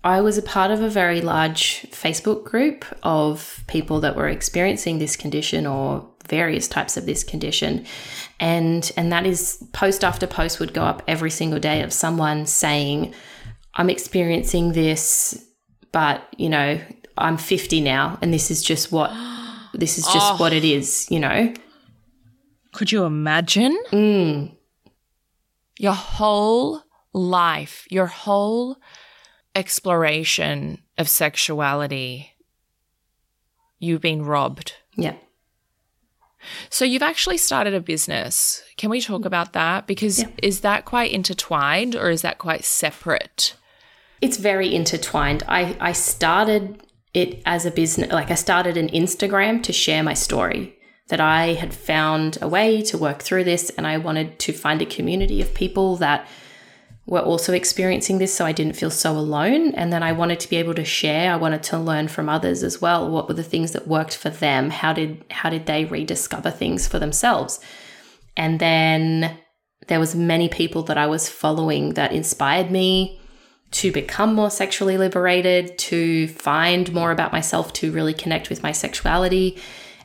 I 0.03 0.21
was 0.21 0.39
a 0.39 0.43
part 0.43 0.71
of 0.71 0.83
a 0.83 0.89
very 0.89 1.21
large 1.21 1.83
Facebook 1.91 2.45
group 2.45 2.85
of 3.03 3.65
people 3.67 4.01
that 4.01 4.17
were 4.17 4.29
experiencing 4.29 4.99
this 4.99 5.17
condition 5.17 5.67
or 5.67 6.09
various 6.29 6.69
types 6.69 6.97
of 6.97 7.07
this 7.07 7.25
condition. 7.25 7.87
And 8.41 8.91
and 8.97 9.13
that 9.13 9.27
is 9.27 9.63
post 9.73 10.05
after 10.05 10.27
post 10.27 10.61
would 10.61 10.75
go 10.75 10.83
up 10.83 11.03
every 11.07 11.31
single 11.31 11.59
day 11.59 11.83
of 11.83 11.93
someone 11.93 12.47
saying, 12.47 13.15
I'm 13.75 13.91
experiencing 13.91 14.73
this, 14.73 15.45
but 15.93 16.23
you 16.37 16.49
know, 16.49 16.81
I'm 17.19 17.37
50 17.37 17.81
now 17.81 18.19
and 18.21 18.33
this 18.33 18.51
is 18.51 18.63
just 18.63 18.93
what 18.93 19.11
this 19.75 19.99
is 19.99 20.05
just 20.05 20.35
oh. 20.35 20.37
what 20.37 20.53
it 20.53 20.65
is, 20.65 21.07
you 21.11 21.21
know. 21.21 21.53
Could 22.73 22.93
you 22.93 23.05
imagine? 23.05 23.77
Mm. 23.91 24.57
Your 25.79 25.95
whole 25.95 26.83
life, 27.13 27.87
your 27.91 28.07
whole 28.07 28.77
exploration 29.55 30.83
of 30.99 31.09
sexuality, 31.09 32.33
you've 33.79 34.03
been 34.03 34.23
robbed. 34.23 34.75
Yeah. 34.97 35.15
So 36.71 36.85
you've 36.85 37.03
actually 37.03 37.37
started 37.37 37.75
a 37.75 37.81
business. 37.81 38.63
Can 38.77 38.91
we 38.91 39.01
talk 39.01 39.23
mm. 39.23 39.27
about 39.27 39.53
that? 39.53 39.87
Because 39.87 40.21
yeah. 40.21 40.29
is 40.43 40.61
that 40.61 40.85
quite 40.85 41.13
intertwined 41.13 41.95
or 41.95 42.11
is 42.11 42.23
that 42.23 42.39
quite 42.39 42.65
separate? 42.65 43.55
It's 44.21 44.37
very 44.37 44.75
intertwined. 44.75 45.43
I, 45.47 45.77
I 45.81 45.93
started 45.93 46.83
it 47.15 47.43
as 47.47 47.65
a 47.65 47.71
business, 47.71 48.13
like 48.13 48.31
I 48.31 48.35
started 48.35 48.77
an 48.77 48.89
Instagram 48.89 49.63
to 49.63 49.73
share 49.73 50.03
my 50.03 50.15
story 50.15 50.77
that 51.09 51.21
I 51.21 51.55
had 51.55 51.73
found 51.73 52.37
a 52.43 52.49
way 52.49 52.83
to 52.83 52.99
work 52.99 53.23
through 53.23 53.45
this 53.45 53.71
and 53.71 53.87
I 53.87 53.97
wanted 53.99 54.39
to 54.41 54.53
find 54.53 54.83
a 54.83 54.87
community 54.87 55.41
of 55.41 55.55
people 55.55 55.97
that 55.97 56.27
were 57.07 57.21
also 57.21 57.53
experiencing 57.53 58.19
this 58.19 58.35
so 58.35 58.45
I 58.45 58.53
didn't 58.53 58.77
feel 58.77 58.91
so 58.91 59.13
alone. 59.13 59.75
And 59.75 59.93
then 59.93 60.03
I 60.03 60.13
wanted 60.13 60.41
to 60.41 60.51
be 60.51 60.57
able 60.57 60.75
to 60.75 60.85
share. 60.85 61.33
I 61.33 61.37
wanted 61.37 61.63
to 61.65 61.79
learn 61.79 62.09
from 62.09 62.29
others 62.29 62.63
as 62.63 62.81
well. 62.81 63.09
What 63.09 63.29
were 63.29 63.35
the 63.35 63.45
things 63.45 63.73
that 63.73 63.87
worked 63.87 64.17
for 64.17 64.31
them? 64.31 64.71
How 64.71 64.93
did 64.93 65.25
how 65.31 65.49
did 65.51 65.67
they 65.67 65.85
rediscover 65.85 66.51
things 66.51 66.89
for 66.89 66.99
themselves? 66.99 67.61
And 68.37 68.59
then 68.59 69.39
there 69.87 70.01
was 70.01 70.15
many 70.17 70.49
people 70.49 70.83
that 70.85 70.99
I 70.99 71.07
was 71.07 71.29
following 71.29 71.95
that 71.95 72.13
inspired 72.13 72.71
me 72.71 73.21
to 73.73 73.93
become 73.93 74.35
more 74.35 74.51
sexually 74.51 74.97
liberated, 74.99 75.79
to 75.79 76.29
find 76.29 76.93
more 76.93 77.13
about 77.13 77.33
myself, 77.33 77.73
to 77.75 77.93
really 77.93 78.15
connect 78.15 78.49
with 78.49 78.63
my 78.63 78.73
sexuality. 78.73 79.59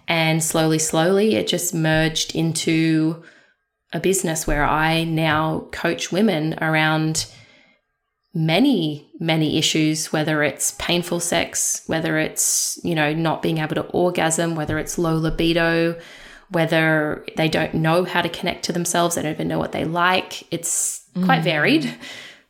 And 0.08 0.43
slowly, 0.43 0.80
slowly, 0.80 1.36
it 1.36 1.47
just 1.47 1.74
merged 1.74 2.36
into 2.36 3.24
a 3.94 4.00
business 4.00 4.48
where 4.48 4.64
I 4.64 5.04
now 5.04 5.68
coach 5.72 6.12
women 6.12 6.56
around 6.62 7.26
many, 8.34 9.12
many 9.20 9.58
issues, 9.58 10.14
whether 10.14 10.42
it's 10.44 10.72
painful 10.80 11.20
sex, 11.20 11.84
whether 11.88 12.18
it's, 12.18 12.80
you 12.84 12.96
know, 12.96 13.14
not 13.14 13.42
being 13.42 13.58
able 13.58 13.76
to 13.76 13.86
orgasm, 13.88 14.56
whether 14.56 14.80
it's 14.80 14.98
low 14.98 15.18
libido, 15.18 16.00
whether 16.50 17.26
they 17.36 17.50
don't 17.50 17.74
know 17.74 18.06
how 18.06 18.22
to 18.22 18.30
connect 18.30 18.64
to 18.64 18.74
themselves, 18.74 19.16
they 19.16 19.22
don't 19.22 19.34
even 19.34 19.48
know 19.48 19.60
what 19.60 19.74
they 19.74 19.86
like. 19.86 20.52
It's 20.54 21.04
quite 21.26 21.44
varied, 21.44 21.94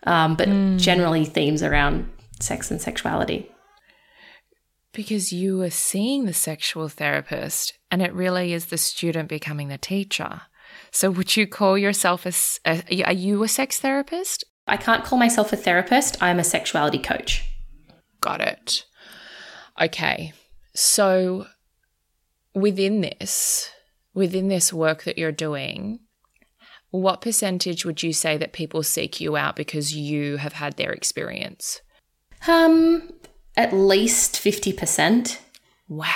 um, 0.04 0.36
but 0.36 0.48
generally 0.78 1.26
themes 1.26 1.64
around 1.64 2.12
sex 2.40 2.70
and 2.70 2.82
sexuality. 2.82 3.50
Because 4.94 5.32
you 5.32 5.62
are 5.62 5.70
seeing 5.70 6.26
the 6.26 6.34
sexual 6.34 6.90
therapist, 6.90 7.74
and 7.90 8.02
it 8.02 8.14
really 8.14 8.54
is 8.54 8.68
the 8.68 8.78
student 8.78 9.30
becoming 9.30 9.70
the 9.70 9.78
teacher. 9.78 10.42
So, 10.92 11.10
would 11.10 11.38
you 11.38 11.48
call 11.48 11.78
yourself 11.78 12.26
a, 12.26 12.34
a- 12.66 13.04
Are 13.04 13.14
you 13.14 13.44
a 13.44 13.48
sex 13.48 13.80
therapist? 13.80 14.44
I 14.68 14.78
can't 14.78 15.04
call 15.04 15.18
myself 15.18 15.52
a 15.54 15.58
therapist, 15.58 16.22
I'm 16.22 16.40
a 16.40 16.44
sexuality 16.44 17.00
coach. 17.00 17.44
Got 18.20 18.42
it. 18.42 18.86
Okay. 19.82 20.34
So, 20.76 21.48
within 22.54 23.02
this, 23.02 23.70
within 24.14 24.48
this 24.50 24.72
work 24.72 25.04
that 25.04 25.18
you're 25.18 25.32
doing, 25.32 26.00
what 26.92 27.22
percentage 27.22 27.86
would 27.86 28.04
you 28.04 28.12
say 28.14 28.38
that 28.38 28.54
people 28.54 28.84
seek 28.84 29.22
you 29.22 29.38
out 29.38 29.56
because 29.56 29.96
you 29.96 30.38
have 30.38 30.54
had 30.54 30.76
their 30.78 30.92
experience? 30.92 31.82
Um, 32.48 33.14
at 33.56 33.74
least 33.74 34.34
50%. 34.36 35.38
Wow. 35.88 36.08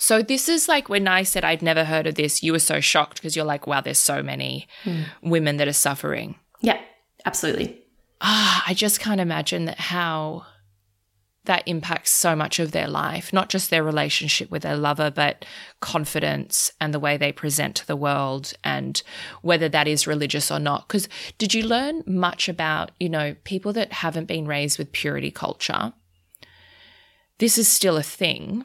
So 0.00 0.22
this 0.22 0.48
is 0.48 0.66
like 0.66 0.88
when 0.88 1.06
I 1.06 1.24
said 1.24 1.44
I'd 1.44 1.60
never 1.60 1.84
heard 1.84 2.06
of 2.06 2.14
this, 2.14 2.42
you 2.42 2.52
were 2.52 2.58
so 2.58 2.80
shocked 2.80 3.16
because 3.16 3.36
you're 3.36 3.44
like, 3.44 3.66
wow, 3.66 3.82
there's 3.82 3.98
so 3.98 4.22
many 4.22 4.66
women 5.22 5.58
that 5.58 5.68
are 5.68 5.74
suffering. 5.74 6.36
Yeah, 6.62 6.80
absolutely. 7.26 7.84
Ah, 8.22 8.64
I 8.66 8.72
just 8.72 8.98
can't 8.98 9.20
imagine 9.20 9.66
that 9.66 9.78
how 9.78 10.46
that 11.44 11.62
impacts 11.66 12.10
so 12.12 12.34
much 12.34 12.58
of 12.58 12.72
their 12.72 12.88
life, 12.88 13.30
not 13.30 13.50
just 13.50 13.68
their 13.68 13.84
relationship 13.84 14.50
with 14.50 14.62
their 14.62 14.76
lover, 14.76 15.10
but 15.10 15.44
confidence 15.80 16.72
and 16.80 16.94
the 16.94 16.98
way 16.98 17.18
they 17.18 17.30
present 17.30 17.76
to 17.76 17.86
the 17.86 17.94
world 17.94 18.54
and 18.64 19.02
whether 19.42 19.68
that 19.68 19.86
is 19.86 20.06
religious 20.06 20.50
or 20.50 20.58
not. 20.58 20.88
Because 20.88 21.10
did 21.36 21.52
you 21.52 21.62
learn 21.62 22.04
much 22.06 22.48
about, 22.48 22.90
you 22.98 23.10
know, 23.10 23.36
people 23.44 23.74
that 23.74 23.92
haven't 23.92 24.28
been 24.28 24.46
raised 24.48 24.78
with 24.78 24.92
purity 24.92 25.30
culture? 25.30 25.92
This 27.36 27.58
is 27.58 27.68
still 27.68 27.98
a 27.98 28.02
thing. 28.02 28.64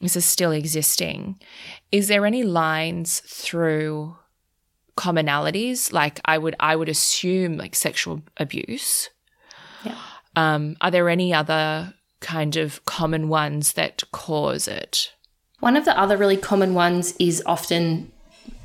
This 0.00 0.16
is 0.16 0.24
still 0.24 0.52
existing. 0.52 1.38
Is 1.92 2.08
there 2.08 2.24
any 2.24 2.42
lines 2.42 3.20
through 3.26 4.16
commonalities? 4.96 5.92
Like 5.92 6.20
I 6.24 6.38
would 6.38 6.56
I 6.58 6.76
would 6.76 6.88
assume 6.88 7.56
like 7.56 7.74
sexual 7.74 8.22
abuse. 8.36 9.10
Yeah. 9.84 9.98
Um, 10.36 10.76
are 10.80 10.90
there 10.90 11.08
any 11.08 11.34
other 11.34 11.94
kind 12.20 12.56
of 12.56 12.84
common 12.84 13.28
ones 13.28 13.74
that 13.74 14.02
cause 14.12 14.68
it? 14.68 15.12
One 15.60 15.76
of 15.76 15.84
the 15.84 15.98
other 15.98 16.16
really 16.16 16.36
common 16.36 16.74
ones 16.74 17.14
is 17.18 17.42
often 17.44 18.10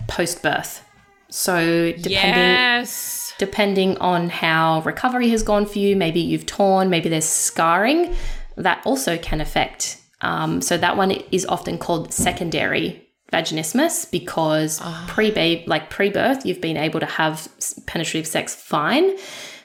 post 0.07 0.41
birth. 0.41 0.81
So, 1.29 1.91
depending 1.91 2.11
yes. 2.11 3.33
depending 3.37 3.97
on 3.97 4.29
how 4.29 4.81
recovery 4.81 5.29
has 5.29 5.43
gone 5.43 5.65
for 5.65 5.79
you, 5.79 5.95
maybe 5.95 6.21
you've 6.21 6.45
torn, 6.45 6.89
maybe 6.89 7.09
there's 7.09 7.25
scarring, 7.25 8.15
that 8.55 8.81
also 8.85 9.17
can 9.17 9.41
affect. 9.41 9.97
Um, 10.25 10.59
so 10.59 10.75
that 10.75 10.97
one 10.97 11.11
is 11.11 11.45
often 11.45 11.77
called 11.77 12.11
secondary 12.11 13.07
vaginismus 13.31 14.09
because 14.09 14.81
pre 15.07 15.29
babe 15.29 15.67
like 15.67 15.89
pre 15.91 16.09
birth 16.09 16.45
you've 16.45 16.61
been 16.61 16.77
able 16.77 16.99
to 16.99 17.05
have 17.05 17.47
penetrative 17.85 18.25
sex 18.25 18.55
fine, 18.55 19.17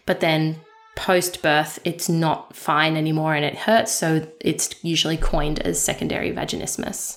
but 0.05 0.21
then 0.21 0.61
post 0.97 1.41
birth 1.41 1.79
it's 1.85 2.11
not 2.11 2.55
fine 2.55 2.95
anymore 2.99 3.35
and 3.35 3.45
it 3.45 3.57
hurts. 3.57 3.91
So 3.91 4.27
it's 4.39 4.69
usually 4.85 5.17
coined 5.17 5.61
as 5.61 5.83
secondary 5.83 6.31
vaginismus. 6.31 7.17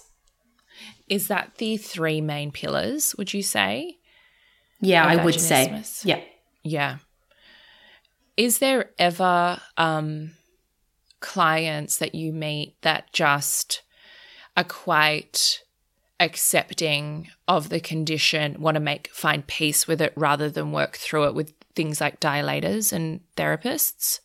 Is 1.10 1.28
that 1.28 1.56
the 1.58 1.76
three 1.76 2.22
main 2.22 2.50
pillars, 2.50 3.14
would 3.18 3.34
you 3.34 3.44
say? 3.44 3.98
Yeah, 4.80 5.06
I 5.06 5.24
would 5.24 5.40
say. 5.40 5.84
Yeah. 6.04 6.22
Yeah. 6.64 7.00
Is 8.38 8.60
there 8.60 8.92
ever 8.98 9.60
um, 9.78 10.32
clients 11.24 11.98
that 11.98 12.14
you 12.14 12.32
meet 12.34 12.76
that 12.82 13.12
just 13.14 13.82
are 14.56 14.64
quite 14.66 15.64
accepting 16.20 17.30
of 17.48 17.70
the 17.70 17.80
condition, 17.80 18.62
want 18.62 18.76
to 18.76 18.82
make 18.82 19.08
find 19.08 19.48
peace 19.48 19.88
with 19.88 20.02
it 20.02 20.14
rather 20.16 20.50
than 20.50 20.72
work 20.72 20.98
through 20.98 21.24
it 21.24 21.34
with 21.34 21.54
things 21.76 22.00
like 22.00 22.20
dilators 22.20 22.94
and 22.94 23.22
therapists? 23.38 24.20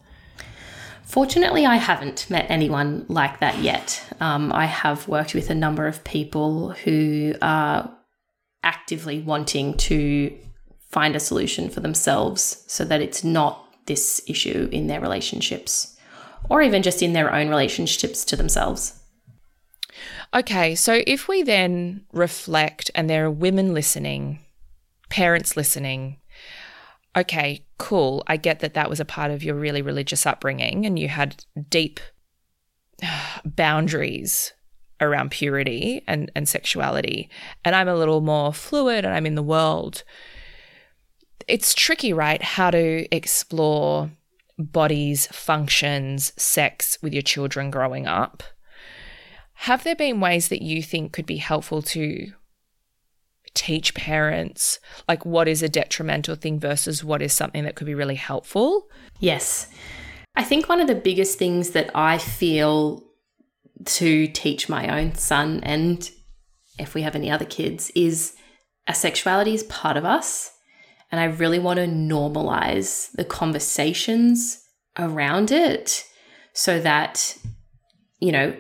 Fortunately, 1.05 1.65
I 1.65 1.77
haven't 1.77 2.29
met 2.29 2.51
anyone 2.51 3.07
like 3.09 3.41
that 3.41 3.59
yet. 3.59 4.05
Um, 4.21 4.53
I 4.53 4.67
have 4.67 5.09
worked 5.09 5.35
with 5.35 5.49
a 5.49 5.55
number 5.55 5.87
of 5.87 6.05
people 6.05 6.73
who 6.73 7.35
are 7.41 7.91
actively 8.63 9.21
wanting 9.21 9.75
to 9.79 10.37
find 10.91 11.15
a 11.17 11.21
solution 11.21 11.71
for 11.71 11.81
themselves 11.81 12.65
so 12.67 12.85
that 12.85 13.01
it's 13.01 13.25
not 13.25 13.65
this 13.87 14.21
issue 14.27 14.69
in 14.73 14.89
their 14.89 15.01
relationships 15.01 15.98
or 16.49 16.63
even 16.63 16.83
just 16.83 17.03
in 17.03 17.13
their 17.13 17.33
own 17.33 17.49
relationships 17.49 18.25
to 18.27 18.37
themselves. 18.37 19.01
Okay, 20.35 20.75
so 20.75 21.03
if 21.07 21.27
we 21.27 21.43
then 21.43 22.05
reflect, 22.13 22.91
and 22.95 23.09
there 23.09 23.25
are 23.27 23.31
women 23.31 23.73
listening, 23.73 24.41
parents 25.09 25.57
listening, 25.57 26.19
okay, 27.17 27.65
cool. 27.79 28.23
I 28.27 28.37
get 28.37 28.61
that 28.61 28.75
that 28.75 28.91
was 28.91 29.01
a 29.01 29.05
part 29.05 29.31
of 29.31 29.43
your 29.43 29.55
really 29.55 29.83
religious 29.83 30.27
upbringing 30.27 30.85
and 30.85 30.99
you 30.99 31.09
had 31.09 31.45
deep 31.71 32.01
boundaries 33.45 34.53
around 35.01 35.31
purity 35.31 36.03
and, 36.07 36.31
and 36.35 36.49
sexuality. 36.49 37.31
And 37.65 37.75
I'm 37.75 37.89
a 37.89 37.95
little 37.95 38.21
more 38.21 38.53
fluid 38.53 39.05
and 39.05 39.15
I'm 39.15 39.27
in 39.27 39.37
the 39.37 39.43
world. 39.43 40.03
It's 41.47 41.73
tricky, 41.73 42.13
right? 42.13 42.43
How 42.43 42.71
to 42.71 43.15
explore 43.15 44.11
bodies, 44.59 45.27
functions, 45.29 46.33
sex 46.37 46.99
with 47.01 47.13
your 47.13 47.23
children 47.23 47.71
growing 47.71 48.07
up. 48.07 48.43
Have 49.55 49.85
there 49.85 49.97
been 49.97 50.21
ways 50.21 50.49
that 50.49 50.63
you 50.63 50.83
think 50.83 51.13
could 51.13 51.27
be 51.27 51.39
helpful 51.39 51.83
to 51.83 52.33
teach 53.55 53.95
parents 53.95 54.79
like 55.09 55.27
what 55.27 55.49
is 55.49 55.63
a 55.63 55.69
detrimental 55.69 56.37
thing 56.37 56.61
versus 56.61 57.03
what 57.03 57.23
is 57.23 57.33
something 57.33 57.65
that 57.65 57.75
could 57.75 57.87
be 57.87 57.95
really 57.95 58.15
helpful? 58.15 58.89
Yes. 59.19 59.69
I 60.37 60.45
think 60.45 60.69
one 60.69 60.81
of 60.81 60.87
the 60.87 60.95
biggest 60.95 61.39
things 61.39 61.71
that 61.71 61.91
I 61.95 62.19
feel 62.19 63.05
to 63.85 64.29
teach 64.29 64.69
my 64.69 65.01
own 65.01 65.15
son 65.15 65.61
and 65.63 66.11
if 66.79 66.95
we 66.95 67.03
have 67.03 67.17
any 67.17 67.31
other 67.31 67.45
kids 67.45 67.91
is 67.95 68.37
our 68.87 68.95
sexuality 68.95 69.55
is 69.55 69.65
part 69.65 69.97
of 69.97 70.05
us. 70.05 70.53
And 71.11 71.21
I 71.21 71.25
really 71.25 71.59
want 71.59 71.79
to 71.79 71.87
normalize 71.87 73.11
the 73.13 73.25
conversations 73.25 74.63
around 74.99 75.51
it 75.51 76.05
so 76.53 76.81
that, 76.81 77.39
you 78.21 78.33
know, 78.33 78.57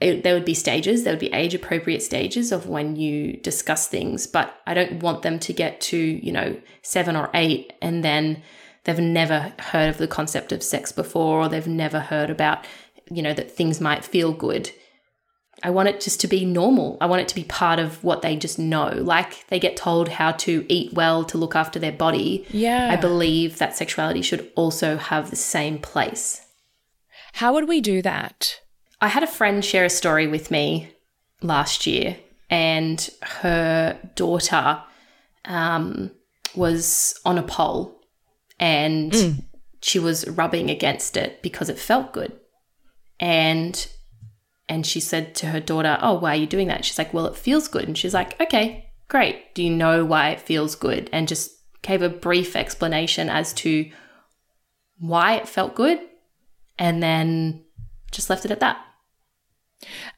it, 0.00 0.22
there 0.22 0.34
would 0.34 0.44
be 0.44 0.54
stages, 0.54 1.04
there 1.04 1.12
would 1.12 1.20
be 1.20 1.32
age 1.32 1.54
appropriate 1.54 2.02
stages 2.02 2.52
of 2.52 2.68
when 2.68 2.96
you 2.96 3.36
discuss 3.38 3.86
things, 3.86 4.26
but 4.26 4.54
I 4.66 4.74
don't 4.74 5.02
want 5.02 5.22
them 5.22 5.38
to 5.38 5.52
get 5.52 5.80
to, 5.82 5.96
you 5.96 6.32
know, 6.32 6.60
seven 6.82 7.16
or 7.16 7.30
eight 7.32 7.72
and 7.80 8.02
then 8.02 8.42
they've 8.84 8.98
never 8.98 9.54
heard 9.58 9.88
of 9.88 9.98
the 9.98 10.08
concept 10.08 10.52
of 10.52 10.62
sex 10.62 10.90
before 10.90 11.42
or 11.42 11.48
they've 11.48 11.66
never 11.66 12.00
heard 12.00 12.28
about, 12.28 12.66
you 13.10 13.22
know, 13.22 13.32
that 13.34 13.50
things 13.50 13.80
might 13.80 14.04
feel 14.04 14.32
good. 14.32 14.70
I 15.62 15.70
want 15.70 15.88
it 15.88 16.00
just 16.00 16.20
to 16.20 16.28
be 16.28 16.44
normal. 16.44 16.98
I 17.00 17.06
want 17.06 17.22
it 17.22 17.28
to 17.28 17.34
be 17.34 17.44
part 17.44 17.78
of 17.78 18.02
what 18.04 18.22
they 18.22 18.36
just 18.36 18.58
know. 18.58 18.88
Like 18.88 19.46
they 19.48 19.58
get 19.58 19.76
told 19.76 20.08
how 20.08 20.32
to 20.32 20.66
eat 20.68 20.92
well 20.92 21.24
to 21.24 21.38
look 21.38 21.56
after 21.56 21.78
their 21.78 21.92
body. 21.92 22.46
Yeah. 22.50 22.90
I 22.92 22.96
believe 22.96 23.58
that 23.58 23.76
sexuality 23.76 24.22
should 24.22 24.50
also 24.56 24.96
have 24.96 25.30
the 25.30 25.36
same 25.36 25.78
place. 25.78 26.46
How 27.34 27.52
would 27.54 27.68
we 27.68 27.80
do 27.80 28.02
that? 28.02 28.60
I 29.00 29.08
had 29.08 29.22
a 29.22 29.28
friend 29.28 29.64
share 29.64 29.84
a 29.84 29.90
story 29.90 30.26
with 30.26 30.50
me 30.50 30.94
last 31.42 31.86
year, 31.86 32.16
and 32.48 33.08
her 33.22 33.98
daughter 34.14 34.82
um, 35.44 36.10
was 36.54 37.18
on 37.24 37.38
a 37.38 37.42
pole 37.42 38.00
and 38.58 39.44
she 39.82 39.98
was 39.98 40.26
rubbing 40.28 40.70
against 40.70 41.16
it 41.16 41.42
because 41.42 41.68
it 41.68 41.78
felt 41.78 42.12
good. 42.12 42.32
And 43.20 43.86
and 44.68 44.86
she 44.86 45.00
said 45.00 45.34
to 45.36 45.46
her 45.46 45.60
daughter, 45.60 45.98
"Oh, 46.00 46.14
why 46.14 46.32
are 46.32 46.40
you 46.40 46.46
doing 46.46 46.68
that?" 46.68 46.84
She's 46.84 46.98
like, 46.98 47.12
"Well, 47.12 47.26
it 47.26 47.36
feels 47.36 47.68
good." 47.68 47.86
And 47.86 47.96
she's 47.96 48.14
like, 48.14 48.40
"Okay, 48.40 48.92
great. 49.08 49.54
Do 49.54 49.62
you 49.62 49.70
know 49.70 50.04
why 50.04 50.30
it 50.30 50.40
feels 50.40 50.74
good?" 50.74 51.10
And 51.12 51.28
just 51.28 51.50
gave 51.82 52.02
a 52.02 52.08
brief 52.08 52.56
explanation 52.56 53.28
as 53.28 53.52
to 53.54 53.90
why 54.98 55.34
it 55.34 55.48
felt 55.48 55.74
good, 55.74 56.00
and 56.78 57.02
then 57.02 57.64
just 58.10 58.30
left 58.30 58.44
it 58.44 58.50
at 58.50 58.60
that. 58.60 58.78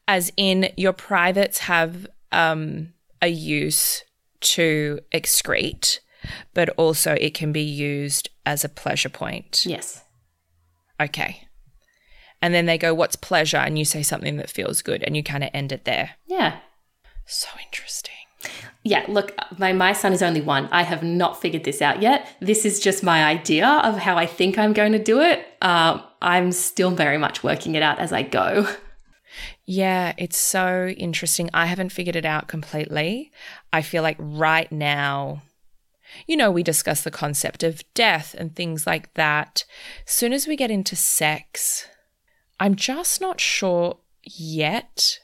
As 0.07 0.31
in, 0.37 0.69
your 0.77 0.93
privates 0.93 1.59
have 1.59 2.07
um, 2.31 2.93
a 3.21 3.27
use 3.27 4.03
to 4.39 4.99
excrete, 5.13 5.99
but 6.53 6.69
also 6.77 7.13
it 7.13 7.33
can 7.33 7.51
be 7.51 7.61
used 7.61 8.29
as 8.45 8.63
a 8.63 8.69
pleasure 8.69 9.09
point. 9.09 9.65
Yes. 9.65 10.03
Okay. 11.01 11.46
And 12.41 12.53
then 12.53 12.65
they 12.65 12.77
go, 12.77 12.93
What's 12.93 13.15
pleasure? 13.15 13.57
And 13.57 13.77
you 13.79 13.85
say 13.85 14.03
something 14.03 14.37
that 14.37 14.49
feels 14.49 14.81
good, 14.81 15.03
and 15.03 15.15
you 15.15 15.23
kind 15.23 15.43
of 15.43 15.49
end 15.53 15.71
it 15.71 15.85
there. 15.85 16.11
Yeah. 16.25 16.59
So 17.25 17.49
interesting. 17.65 18.13
Yeah, 18.83 19.03
look, 19.07 19.33
my, 19.57 19.73
my 19.73 19.91
son 19.91 20.13
is 20.13 20.21
only 20.21 20.41
one. 20.41 20.69
I 20.71 20.83
have 20.83 21.03
not 21.03 21.41
figured 21.41 21.63
this 21.63 21.81
out 21.81 22.01
yet. 22.01 22.35
This 22.39 22.65
is 22.65 22.79
just 22.79 23.03
my 23.03 23.25
idea 23.25 23.67
of 23.67 23.97
how 23.97 24.15
I 24.17 24.25
think 24.25 24.57
I'm 24.57 24.71
going 24.71 24.93
to 24.93 25.03
do 25.03 25.19
it. 25.19 25.45
Um, 25.61 26.03
I'm 26.21 26.51
still 26.51 26.91
very 26.91 27.17
much 27.17 27.43
working 27.43 27.75
it 27.75 27.83
out 27.83 27.99
as 27.99 28.13
I 28.13 28.23
go. 28.23 28.67
Yeah, 29.65 30.13
it's 30.17 30.37
so 30.37 30.87
interesting. 30.87 31.49
I 31.53 31.65
haven't 31.65 31.91
figured 31.91 32.15
it 32.15 32.25
out 32.25 32.47
completely. 32.47 33.31
I 33.73 33.81
feel 33.81 34.01
like 34.01 34.15
right 34.17 34.71
now, 34.71 35.41
you 36.25 36.37
know, 36.37 36.49
we 36.49 36.63
discuss 36.63 37.03
the 37.03 37.11
concept 37.11 37.63
of 37.63 37.83
death 37.93 38.33
and 38.37 38.55
things 38.55 38.87
like 38.87 39.13
that. 39.15 39.65
Soon 40.05 40.31
as 40.31 40.47
we 40.47 40.55
get 40.55 40.71
into 40.71 40.95
sex, 40.95 41.87
I'm 42.59 42.75
just 42.75 43.21
not 43.21 43.39
sure 43.39 43.97
yet 44.23 45.19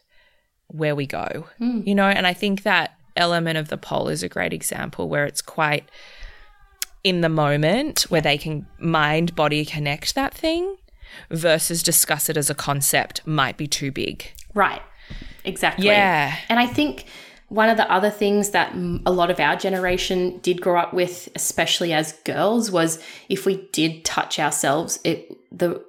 where 0.68 0.96
we 0.96 1.06
go, 1.06 1.48
Hmm. 1.58 1.82
you 1.86 1.94
know, 1.96 2.08
and 2.08 2.26
I 2.26 2.34
think 2.34 2.64
that 2.64 2.96
element 3.16 3.58
of 3.58 3.68
the 3.68 3.78
pole 3.78 4.08
is 4.10 4.24
a 4.24 4.30
great 4.30 4.54
example 4.54 5.08
where 5.08 5.26
it's 5.26 5.42
quite 5.42 5.88
in 7.04 7.22
the 7.22 7.30
moment 7.30 8.04
where 8.04 8.22
they 8.22 8.38
can 8.38 8.66
mind 8.80 9.36
body 9.36 9.66
connect 9.66 10.16
that 10.16 10.34
thing 10.34 10.78
versus 11.30 11.84
discuss 11.84 12.30
it 12.30 12.38
as 12.38 12.50
a 12.50 12.56
concept 12.56 13.26
might 13.28 13.58
be 13.58 13.68
too 13.68 13.92
big. 13.92 14.32
Right. 14.54 14.82
Exactly. 15.44 15.86
Yeah. 15.88 16.36
And 16.50 16.60
I 16.60 16.66
think 16.66 17.06
one 17.50 17.70
of 17.70 17.78
the 17.78 17.92
other 17.92 18.10
things 18.10 18.50
that 18.52 18.74
mm, 18.74 19.02
a 19.06 19.12
lot 19.12 19.30
of 19.30 19.40
our 19.40 19.56
generation 19.56 20.40
did 20.40 20.62
grow 20.62 20.80
up 20.80 20.94
with, 20.94 21.30
especially 21.36 21.94
as 21.94 22.14
girls, 22.24 22.72
was 22.72 23.04
if 23.30 23.46
we 23.46 23.68
did 23.72 24.06
touch 24.06 24.40
ourselves, 24.40 25.00
it 25.04 25.38
the 25.52 25.84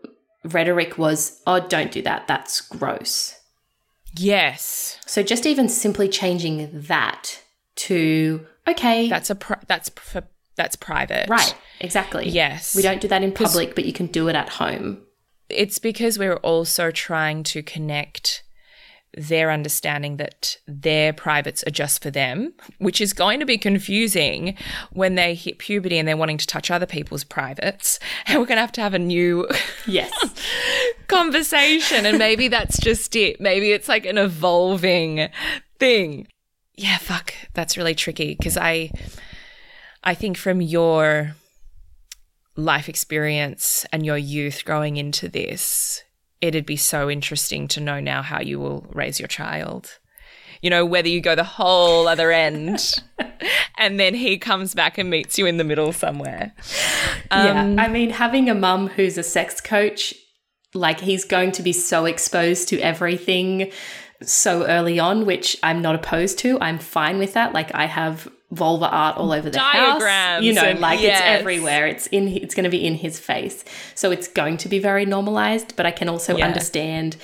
rhetoric 0.44 0.98
was, 0.98 1.40
"Oh, 1.46 1.60
don't 1.60 1.90
do 1.92 2.02
that. 2.02 2.26
That's 2.28 2.60
gross." 2.60 3.36
Yes. 4.16 4.98
So 5.06 5.22
just 5.22 5.46
even 5.46 5.68
simply 5.68 6.08
changing 6.08 6.70
that 6.72 7.40
to 7.76 8.46
okay, 8.68 9.08
That's 9.08 9.30
a 9.30 9.34
pri- 9.34 9.62
that's 9.66 9.88
for 9.90 10.22
that's 10.56 10.76
private. 10.76 11.28
right, 11.28 11.54
exactly. 11.80 12.28
Yes. 12.28 12.76
We 12.76 12.82
don't 12.82 13.00
do 13.00 13.08
that 13.08 13.22
in 13.24 13.32
public, 13.32 13.74
but 13.74 13.84
you 13.84 13.92
can 13.92 14.06
do 14.06 14.28
it 14.28 14.36
at 14.36 14.48
home. 14.50 15.02
It's 15.48 15.78
because 15.80 16.18
we're 16.18 16.36
also 16.36 16.90
trying 16.92 17.42
to 17.44 17.62
connect 17.62 18.44
their 19.16 19.50
understanding 19.50 20.16
that 20.16 20.56
their 20.66 21.12
privates 21.12 21.62
are 21.66 21.70
just 21.70 22.02
for 22.02 22.10
them, 22.10 22.52
which 22.78 23.00
is 23.00 23.12
going 23.12 23.40
to 23.40 23.46
be 23.46 23.58
confusing 23.58 24.56
when 24.92 25.14
they 25.14 25.34
hit 25.34 25.58
puberty 25.58 25.98
and 25.98 26.06
they're 26.06 26.16
wanting 26.16 26.38
to 26.38 26.46
touch 26.46 26.70
other 26.70 26.86
people's 26.86 27.24
privates. 27.24 27.98
And 28.26 28.38
we're 28.38 28.46
going 28.46 28.56
to 28.56 28.62
have 28.62 28.72
to 28.72 28.80
have 28.80 28.94
a 28.94 28.98
new 28.98 29.48
Yes. 29.86 30.12
conversation. 31.08 32.06
And 32.06 32.18
maybe 32.18 32.48
that's 32.48 32.78
just 32.80 33.14
it. 33.16 33.40
Maybe 33.40 33.72
it's 33.72 33.88
like 33.88 34.06
an 34.06 34.18
evolving 34.18 35.28
thing. 35.78 36.26
Yeah, 36.76 36.98
fuck. 36.98 37.34
That's 37.52 37.76
really 37.76 37.94
tricky 37.94 38.34
because 38.34 38.56
I, 38.56 38.90
I 40.02 40.14
think 40.14 40.36
from 40.36 40.60
your 40.60 41.36
life 42.56 42.88
experience 42.88 43.84
and 43.92 44.04
your 44.06 44.16
youth 44.18 44.64
growing 44.64 44.96
into 44.96 45.28
this, 45.28 46.02
it'd 46.44 46.66
be 46.66 46.76
so 46.76 47.10
interesting 47.10 47.66
to 47.68 47.80
know 47.80 48.00
now 48.00 48.20
how 48.20 48.40
you 48.40 48.60
will 48.60 48.86
raise 48.92 49.18
your 49.18 49.28
child. 49.28 49.98
You 50.60 50.70
know, 50.70 50.84
whether 50.84 51.08
you 51.08 51.20
go 51.20 51.34
the 51.34 51.44
whole 51.44 52.06
other 52.06 52.30
end 52.30 53.02
and 53.78 53.98
then 53.98 54.14
he 54.14 54.38
comes 54.38 54.74
back 54.74 54.98
and 54.98 55.10
meets 55.10 55.38
you 55.38 55.46
in 55.46 55.56
the 55.56 55.64
middle 55.64 55.92
somewhere. 55.92 56.54
Um, 57.30 57.76
yeah. 57.76 57.82
I 57.82 57.88
mean, 57.88 58.10
having 58.10 58.48
a 58.48 58.54
mum 58.54 58.88
who's 58.88 59.18
a 59.18 59.22
sex 59.22 59.60
coach, 59.60 60.14
like 60.74 61.00
he's 61.00 61.24
going 61.24 61.52
to 61.52 61.62
be 61.62 61.72
so 61.72 62.04
exposed 62.04 62.68
to 62.68 62.80
everything 62.80 63.70
so 64.22 64.66
early 64.66 64.98
on, 64.98 65.26
which 65.26 65.56
I'm 65.62 65.82
not 65.82 65.94
opposed 65.94 66.38
to. 66.40 66.58
I'm 66.60 66.78
fine 66.78 67.18
with 67.18 67.34
that. 67.34 67.52
Like 67.52 67.74
I 67.74 67.86
have 67.86 68.28
vulva 68.54 68.88
art 68.88 69.16
all 69.16 69.32
over 69.32 69.50
the 69.50 69.58
house. 69.58 70.42
You 70.42 70.52
know, 70.52 70.72
like 70.78 71.00
yes. 71.00 71.18
it's 71.20 71.40
everywhere. 71.40 71.86
It's 71.86 72.06
in 72.08 72.28
it's 72.28 72.54
going 72.54 72.64
to 72.64 72.70
be 72.70 72.84
in 72.86 72.94
his 72.94 73.18
face. 73.18 73.64
So 73.94 74.10
it's 74.10 74.28
going 74.28 74.56
to 74.58 74.68
be 74.68 74.78
very 74.78 75.04
normalized, 75.04 75.76
but 75.76 75.86
I 75.86 75.90
can 75.90 76.08
also 76.08 76.36
Yeah. 76.36 76.46
understand 76.46 77.16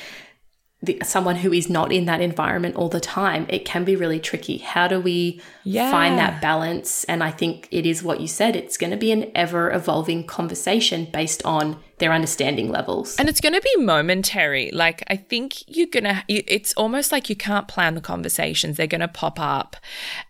the, 0.82 0.98
someone 1.04 1.36
who 1.36 1.52
is 1.52 1.68
not 1.68 1.92
in 1.92 2.06
that 2.06 2.22
environment 2.22 2.74
all 2.76 2.88
the 2.88 3.00
time, 3.00 3.44
it 3.50 3.66
can 3.66 3.84
be 3.84 3.96
really 3.96 4.18
tricky. 4.18 4.56
How 4.58 4.88
do 4.88 4.98
we 4.98 5.38
Yeah. 5.62 5.90
find 5.90 6.18
that 6.18 6.40
balance? 6.40 7.04
And 7.04 7.22
I 7.22 7.30
think 7.30 7.68
it 7.70 7.84
is 7.84 8.02
what 8.02 8.20
you 8.20 8.26
said. 8.26 8.56
It's 8.56 8.78
going 8.78 8.90
to 8.90 8.96
be 8.96 9.12
an 9.12 9.30
ever 9.34 9.70
evolving 9.70 10.24
conversation 10.26 11.06
based 11.12 11.44
on 11.44 11.76
their 11.98 12.12
understanding 12.14 12.70
levels. 12.70 13.16
And 13.16 13.28
it's 13.28 13.42
going 13.42 13.52
to 13.52 13.60
be 13.60 13.76
momentary. 13.84 14.70
Like, 14.72 15.02
I 15.08 15.16
think 15.16 15.62
you're 15.68 15.86
going 15.86 16.04
to, 16.04 16.22
it's 16.28 16.72
almost 16.74 17.12
like 17.12 17.28
you 17.28 17.36
can't 17.36 17.68
plan 17.68 17.94
the 17.94 18.00
conversations. 18.00 18.78
They're 18.78 18.86
going 18.86 19.02
to 19.02 19.08
pop 19.08 19.38
up. 19.38 19.76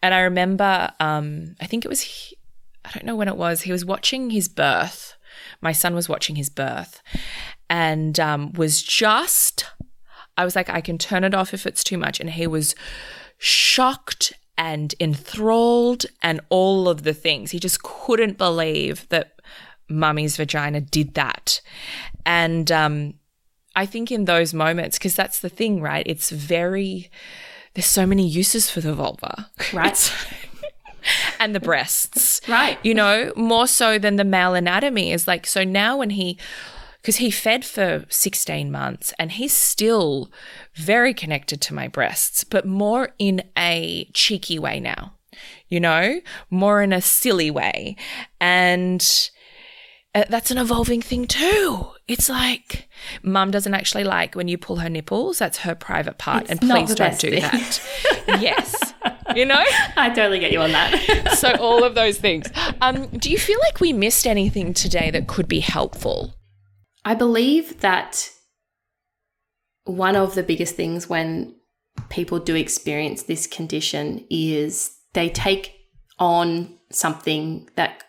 And 0.03 0.13
I 0.13 0.21
remember, 0.23 0.91
um, 0.99 1.55
I 1.61 1.67
think 1.67 1.85
it 1.85 1.89
was, 1.89 2.01
he- 2.01 2.37
I 2.85 2.91
don't 2.91 3.05
know 3.07 3.15
when 3.15 3.29
it 3.29 3.37
was, 3.37 3.63
he 3.63 3.71
was 3.73 3.85
watching 3.85 4.31
his 4.31 4.49
birth. 4.49 5.15
My 5.61 5.71
son 5.71 5.95
was 5.95 6.09
watching 6.09 6.35
his 6.35 6.49
birth 6.49 7.03
and 7.69 8.19
um, 8.19 8.53
was 8.55 8.83
just, 8.83 9.65
I 10.41 10.45
was 10.45 10.57
like, 10.57 10.71
I 10.71 10.81
can 10.81 10.97
turn 10.97 11.23
it 11.25 11.35
off 11.35 11.53
if 11.53 11.67
it's 11.67 11.85
too 11.85 11.99
much. 11.99 12.19
And 12.19 12.31
he 12.31 12.47
was 12.47 12.75
shocked 13.37 14.33
and 14.57 14.95
enthralled 14.99 16.07
and 16.23 16.41
all 16.49 16.89
of 16.89 17.03
the 17.03 17.15
things. 17.15 17.51
He 17.51 17.59
just 17.59 17.83
couldn't 17.83 18.39
believe 18.39 19.07
that 19.11 19.41
mummy's 19.89 20.37
vagina 20.37 20.81
did 20.81 21.15
that. 21.15 21.61
And 22.25 22.73
um, 22.73 23.15
I 23.77 23.85
think 23.85 24.11
in 24.11 24.25
those 24.25 24.55
moments, 24.55 24.99
because 24.99 25.15
that's 25.15 25.41
the 25.41 25.49
thing, 25.49 25.83
right? 25.83 26.07
It's 26.07 26.31
very, 26.31 27.11
there's 27.75 27.87
so 27.87 28.07
many 28.07 28.27
uses 28.27 28.71
for 28.71 28.81
the 28.81 28.95
vulva. 28.95 29.51
Right. 29.73 30.13
And 31.39 31.55
the 31.55 31.61
breasts. 31.61 32.43
Right. 32.47 32.79
You 32.83 32.93
know, 32.93 33.33
more 33.35 33.67
so 33.67 33.99
than 33.99 34.17
the 34.17 34.25
male 34.25 34.55
anatomy 34.55 35.13
is 35.13 35.27
like, 35.27 35.47
so 35.47 35.65
now 35.65 35.97
when 35.97 36.11
he, 36.11 36.37
because 37.01 37.17
he 37.17 37.31
fed 37.31 37.65
for 37.65 38.05
16 38.09 38.71
months 38.71 39.15
and 39.19 39.33
he's 39.33 39.53
still 39.53 40.31
very 40.75 41.15
connected 41.15 41.61
to 41.63 41.75
my 41.75 41.89
breasts, 41.89 42.45
but 42.45 42.67
more 42.67 43.15
in 43.19 43.43
a 43.57 44.11
cheeky 44.13 44.59
way 44.59 44.81
now, 44.81 45.15
you 45.69 45.81
know, 45.81 46.21
more 46.51 46.83
in 46.83 46.93
a 46.93 47.01
silly 47.01 47.51
way. 47.51 47.97
And 48.41 49.31
uh, 50.15 50.25
that's 50.29 50.51
an 50.51 50.59
evolving 50.59 51.01
thing 51.01 51.27
too. 51.27 51.87
It's 52.07 52.29
like 52.29 52.89
mum 53.23 53.51
doesn't 53.51 53.75
actually 53.75 54.05
like 54.05 54.35
when 54.35 54.49
you 54.49 54.59
pull 54.59 54.77
her 54.77 54.91
nipples. 54.91 55.39
That's 55.39 55.59
her 55.59 55.75
private 55.75 56.19
part. 56.19 56.43
It's 56.43 56.51
and 56.51 56.61
please 56.61 56.95
don't 56.95 57.19
do 57.19 57.31
thing. 57.31 57.43
that. 57.43 57.81
yes. 58.41 58.93
You 59.35 59.47
know? 59.47 59.65
I 59.97 60.11
totally 60.11 60.41
get 60.41 60.51
you 60.51 60.61
on 60.61 60.73
that. 60.73 61.39
so 61.39 61.55
all 61.61 61.85
of 61.85 61.95
those 61.95 62.19
things. 62.19 62.47
Um, 62.81 63.07
do 63.07 63.31
you 63.31 63.39
feel 63.39 63.59
like 63.61 63.81
we 63.81 63.93
missed 63.93 64.27
anything 64.27 64.75
today 64.75 65.11
that 65.13 65.29
could 65.29 65.47
be 65.49 65.61
helpful? 65.61 66.35
I 67.05 67.15
believe 67.15 67.81
that 67.81 68.31
one 69.85 70.17
of 70.17 70.35
the 70.35 70.43
biggest 70.43 70.77
things 70.77 71.09
when 71.09 71.55
people 72.09 72.39
do 72.39 72.55
experience 72.55 73.23
this 73.23 73.47
condition 73.47 74.27
is 74.31 74.97
they 75.15 75.29
take 75.29 75.75
on 76.19 76.79
something 76.91 77.69
that 77.77 78.05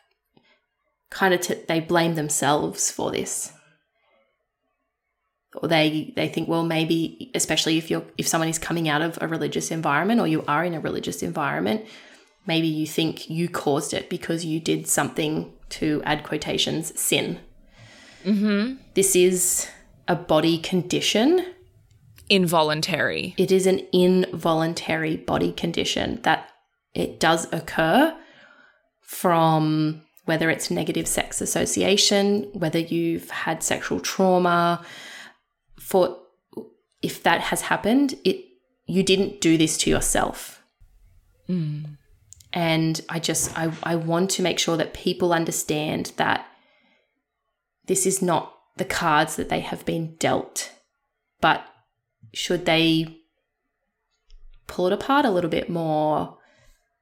kind 1.10 1.34
of 1.34 1.42
t- 1.42 1.64
they 1.68 1.80
blame 1.80 2.16
themselves 2.16 2.92
for 2.92 3.12
this. 3.12 3.54
Or 5.56 5.68
they 5.68 6.14
they 6.16 6.30
think 6.30 6.48
well 6.48 6.64
maybe 6.64 7.30
especially 7.36 7.78
if 7.78 7.92
you're 7.92 8.06
if 8.18 8.26
someone 8.26 8.48
is 8.48 8.58
coming 8.58 8.88
out 8.88 9.02
of 9.02 9.18
a 9.20 9.28
religious 9.28 9.70
environment 9.70 10.22
or 10.22 10.28
you 10.28 10.46
are 10.48 10.64
in 10.64 10.74
a 10.74 10.80
religious 10.80 11.22
environment 11.22 11.86
maybe 12.48 12.68
you 12.68 12.88
think 12.88 13.30
you 13.30 13.50
caused 13.50 13.94
it 13.94 14.10
because 14.10 14.46
you 14.46 14.62
did 14.62 14.88
something 14.88 15.52
to 15.68 16.02
add 16.06 16.24
quotations 16.24 16.98
sin 16.98 17.38
Mm-hmm. 18.24 18.76
this 18.94 19.16
is 19.16 19.68
a 20.08 20.16
body 20.16 20.58
condition. 20.58 21.46
Involuntary. 22.30 23.34
It 23.38 23.52
is 23.52 23.66
an 23.68 23.86
involuntary 23.92 25.18
body 25.18 25.52
condition 25.52 26.22
that 26.24 26.50
it 26.94 27.20
does 27.20 27.52
occur 27.54 28.16
from 29.02 30.02
whether 30.26 30.50
it's 30.50 30.72
negative 30.72 31.08
sex 31.08 31.42
association, 31.42 32.50
whether 32.54 32.80
you've 32.80 33.30
had 33.30 33.64
sexual 33.64 34.00
trauma. 34.00 34.86
For 35.80 36.18
if 37.02 37.24
that 37.24 37.42
has 37.42 37.62
happened, 37.62 38.16
it 38.24 38.46
you 38.86 39.04
didn't 39.04 39.42
do 39.42 39.58
this 39.58 39.78
to 39.80 39.90
yourself. 39.90 40.62
Mm. 41.50 41.98
And 42.54 43.02
I 43.10 43.20
just 43.20 43.58
I, 43.58 43.72
I 43.84 43.96
want 43.96 44.30
to 44.32 44.42
make 44.42 44.60
sure 44.60 44.78
that 44.78 44.94
people 44.94 45.34
understand 45.34 46.12
that 46.18 46.46
this 47.86 48.06
is 48.06 48.22
not 48.22 48.54
the 48.78 48.86
cards 48.86 49.36
that 49.36 49.50
they 49.50 49.60
have 49.60 49.86
been 49.86 50.16
dealt. 50.16 50.74
But 51.40 51.66
should 52.34 52.66
they 52.66 53.22
pull 54.68 54.88
it 54.88 54.94
apart 54.94 55.26
a 55.26 55.32
little 55.32 55.50
bit 55.50 55.70
more, 55.70 56.38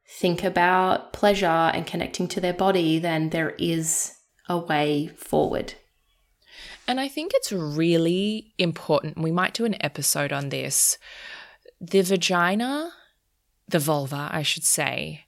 think 0.07 0.43
about 0.43 1.13
pleasure 1.13 1.45
and 1.45 1.85
connecting 1.85 2.27
to 2.29 2.41
their 2.41 2.53
body, 2.53 2.97
then 2.99 3.29
there 3.29 3.51
is 3.51 4.15
a 4.47 4.57
way 4.57 5.11
forward. 5.15 5.75
And 6.87 6.99
I 6.99 7.07
think 7.07 7.31
it's 7.35 7.51
really 7.51 8.53
important. 8.57 9.19
We 9.19 9.31
might 9.31 9.53
do 9.53 9.65
an 9.65 9.81
episode 9.83 10.33
on 10.33 10.49
this. 10.49 10.97
The 11.79 12.01
vagina, 12.01 12.91
the 13.67 13.77
vulva, 13.77 14.29
I 14.31 14.41
should 14.41 14.63
say, 14.63 15.25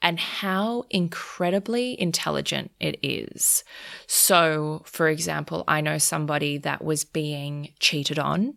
and 0.00 0.18
how 0.20 0.84
incredibly 0.90 2.00
intelligent 2.00 2.70
it 2.80 2.98
is. 3.02 3.64
So, 4.06 4.82
for 4.86 5.08
example, 5.08 5.64
I 5.66 5.80
know 5.80 5.98
somebody 5.98 6.56
that 6.58 6.84
was 6.84 7.04
being 7.04 7.72
cheated 7.80 8.18
on, 8.18 8.54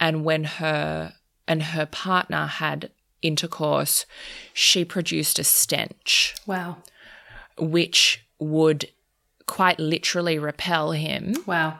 and 0.00 0.24
when 0.24 0.44
her 0.44 1.14
and 1.48 1.62
her 1.62 1.86
partner 1.86 2.46
had 2.46 2.90
intercourse, 3.22 4.06
she 4.52 4.84
produced 4.84 5.38
a 5.38 5.44
stench, 5.44 6.34
Wow. 6.46 6.78
which 7.58 8.24
would 8.38 8.90
quite 9.46 9.78
literally 9.78 10.38
repel 10.38 10.90
him 10.90 11.36
Wow. 11.46 11.78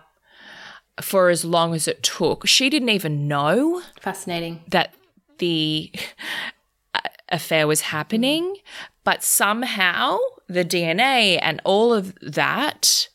for 1.03 1.29
as 1.29 1.45
long 1.45 1.75
as 1.75 1.89
it 1.89 2.03
took. 2.05 2.47
She 2.47 2.71
didn't 2.71 2.89
even 2.91 3.27
know 3.29 3.83
Fascinating. 4.01 4.63
that 4.69 4.95
the 5.39 5.93
affair 7.29 7.67
was 7.67 7.81
happening, 7.83 8.57
but 9.05 9.23
somehow 9.23 10.19
the 10.49 10.65
DNA 10.65 11.39
and 11.43 11.61
all 11.65 11.93
of 11.93 12.15
that 12.21 13.09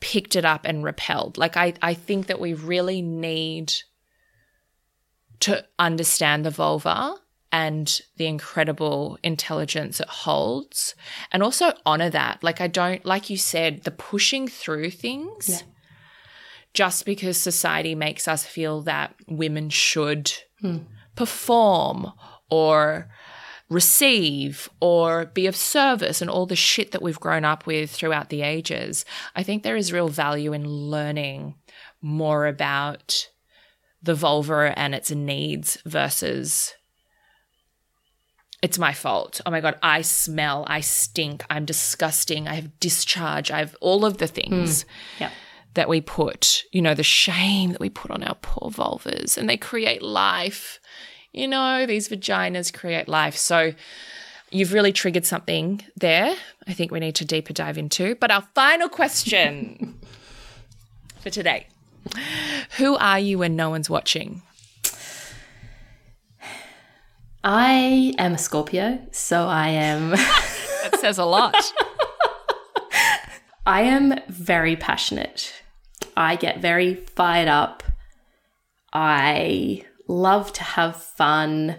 picked 0.00 0.36
it 0.36 0.44
up 0.44 0.62
and 0.64 0.82
repelled. 0.84 1.36
Like, 1.38 1.56
I, 1.56 1.74
I 1.82 1.94
think 1.94 2.26
that 2.26 2.40
we 2.40 2.54
really 2.54 3.02
need 3.02 3.72
to 5.40 5.64
understand 5.78 6.44
the 6.44 6.50
vulva 6.50 7.16
and 7.52 8.00
the 8.16 8.26
incredible 8.26 9.18
intelligence 9.22 10.00
it 10.00 10.08
holds 10.08 10.94
and 11.32 11.42
also 11.42 11.72
honor 11.84 12.10
that. 12.10 12.42
Like, 12.44 12.60
I 12.60 12.68
don't, 12.68 13.04
like 13.04 13.28
you 13.28 13.36
said, 13.36 13.82
the 13.82 13.90
pushing 13.90 14.46
through 14.48 14.90
things 14.90 15.48
Yeah. 15.48 15.60
just 16.72 17.04
because 17.04 17.36
society 17.36 17.94
makes 17.94 18.28
us 18.28 18.44
feel 18.44 18.82
that 18.82 19.14
women 19.26 19.68
should 19.70 20.32
hmm. 20.60 20.78
perform 21.16 22.12
or 22.50 23.08
receive 23.68 24.68
or 24.80 25.26
be 25.26 25.46
of 25.46 25.54
service 25.54 26.20
and 26.20 26.28
all 26.28 26.44
the 26.44 26.56
shit 26.56 26.90
that 26.90 27.02
we've 27.02 27.20
grown 27.20 27.44
up 27.44 27.66
with 27.66 27.90
throughout 27.90 28.28
the 28.28 28.42
ages. 28.42 29.04
I 29.36 29.44
think 29.44 29.62
there 29.62 29.76
is 29.76 29.92
real 29.92 30.08
value 30.08 30.52
in 30.52 30.66
learning 30.66 31.54
more 32.02 32.46
about 32.46 33.30
the 34.02 34.14
vulva 34.14 34.72
and 34.76 34.94
its 34.94 35.10
needs 35.10 35.78
versus 35.84 36.74
it's 38.62 38.78
my 38.78 38.92
fault. 38.92 39.40
Oh 39.46 39.50
my 39.50 39.60
God, 39.60 39.78
I 39.82 40.02
smell, 40.02 40.64
I 40.68 40.80
stink, 40.80 41.44
I'm 41.48 41.64
disgusting, 41.64 42.46
I 42.46 42.54
have 42.54 42.78
discharge, 42.80 43.50
I 43.50 43.58
have 43.58 43.76
all 43.80 44.04
of 44.04 44.18
the 44.18 44.26
things 44.26 44.84
mm. 44.84 44.86
Yeah. 45.18 45.30
that 45.74 45.88
we 45.88 46.00
put, 46.00 46.64
you 46.72 46.82
know, 46.82 46.94
the 46.94 47.02
shame 47.02 47.72
that 47.72 47.80
we 47.80 47.88
put 47.88 48.10
on 48.10 48.22
our 48.22 48.36
poor 48.36 48.70
vulvas 48.70 49.38
and 49.38 49.48
they 49.48 49.56
create 49.56 50.02
life. 50.02 50.80
You 51.32 51.48
know, 51.48 51.86
these 51.86 52.08
vaginas 52.08 52.72
create 52.72 53.08
life. 53.08 53.36
So 53.36 53.72
you've 54.50 54.72
really 54.72 54.92
triggered 54.92 55.26
something 55.26 55.82
there. 55.96 56.34
I 56.66 56.72
think 56.72 56.90
we 56.90 57.00
need 57.00 57.14
to 57.16 57.24
deeper 57.24 57.52
dive 57.52 57.78
into. 57.78 58.14
But 58.16 58.30
our 58.30 58.42
final 58.54 58.88
question 58.88 59.98
for 61.20 61.30
today 61.30 61.68
Who 62.78 62.96
are 62.96 63.18
you 63.18 63.38
when 63.38 63.56
no 63.56 63.70
one's 63.70 63.90
watching? 63.90 64.42
I 67.42 68.12
am 68.18 68.34
a 68.34 68.38
Scorpio, 68.38 69.00
so 69.12 69.46
I 69.46 69.68
am 69.68 70.10
That 70.82 71.00
says 71.00 71.18
a 71.18 71.24
lot. 71.24 71.54
I 73.66 73.82
am 73.82 74.18
very 74.28 74.76
passionate. 74.76 75.52
I 76.16 76.36
get 76.36 76.60
very 76.60 76.94
fired 76.94 77.48
up. 77.48 77.82
I 78.92 79.84
love 80.10 80.52
to 80.54 80.62
have 80.62 80.96
fun. 80.96 81.76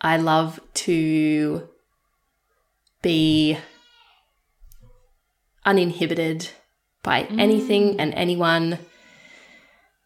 I 0.00 0.16
love 0.16 0.60
to 0.74 1.68
be 3.02 3.58
uninhibited 5.64 6.48
by 7.02 7.24
mm. 7.24 7.40
anything 7.40 8.00
and 8.00 8.14
anyone. 8.14 8.78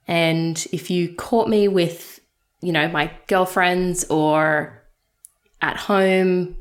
And 0.08 0.66
if 0.72 0.90
you 0.90 1.14
caught 1.14 1.48
me 1.48 1.68
with, 1.68 2.20
you 2.62 2.72
know, 2.72 2.88
my 2.88 3.12
girlfriends 3.28 4.04
or 4.04 4.82
at 5.60 5.76
home, 5.76 6.56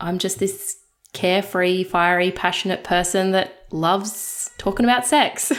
I'm 0.00 0.18
just 0.18 0.40
this 0.40 0.76
carefree, 1.12 1.84
fiery, 1.84 2.32
passionate 2.32 2.82
person 2.82 3.30
that 3.30 3.66
loves 3.70 4.50
talking 4.58 4.84
about 4.84 5.06
sex. 5.06 5.52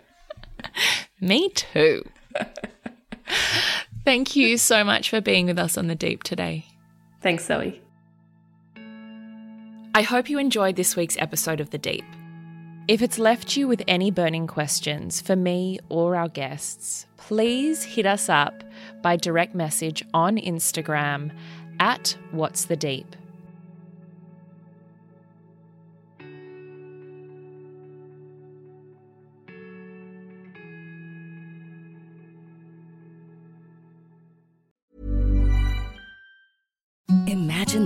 Me 1.20 1.48
too. 1.50 2.04
Thank 4.04 4.34
you 4.34 4.56
so 4.56 4.82
much 4.82 5.10
for 5.10 5.20
being 5.20 5.46
with 5.46 5.58
us 5.58 5.76
on 5.76 5.86
The 5.86 5.94
Deep 5.94 6.22
today. 6.22 6.66
Thanks, 7.20 7.46
Zoe. 7.46 7.80
I 9.94 10.02
hope 10.02 10.30
you 10.30 10.38
enjoyed 10.38 10.76
this 10.76 10.96
week's 10.96 11.16
episode 11.18 11.60
of 11.60 11.70
The 11.70 11.78
Deep. 11.78 12.04
If 12.88 13.02
it's 13.02 13.18
left 13.18 13.56
you 13.56 13.68
with 13.68 13.82
any 13.86 14.10
burning 14.10 14.46
questions 14.46 15.20
for 15.20 15.36
me 15.36 15.78
or 15.88 16.16
our 16.16 16.28
guests, 16.28 17.06
please 17.16 17.84
hit 17.84 18.06
us 18.06 18.28
up 18.28 18.64
by 19.02 19.16
direct 19.16 19.54
message 19.54 20.04
on 20.12 20.36
Instagram 20.36 21.30
at 21.78 22.16
What's 22.32 22.64
the 22.64 22.76
Deep. 22.76 23.14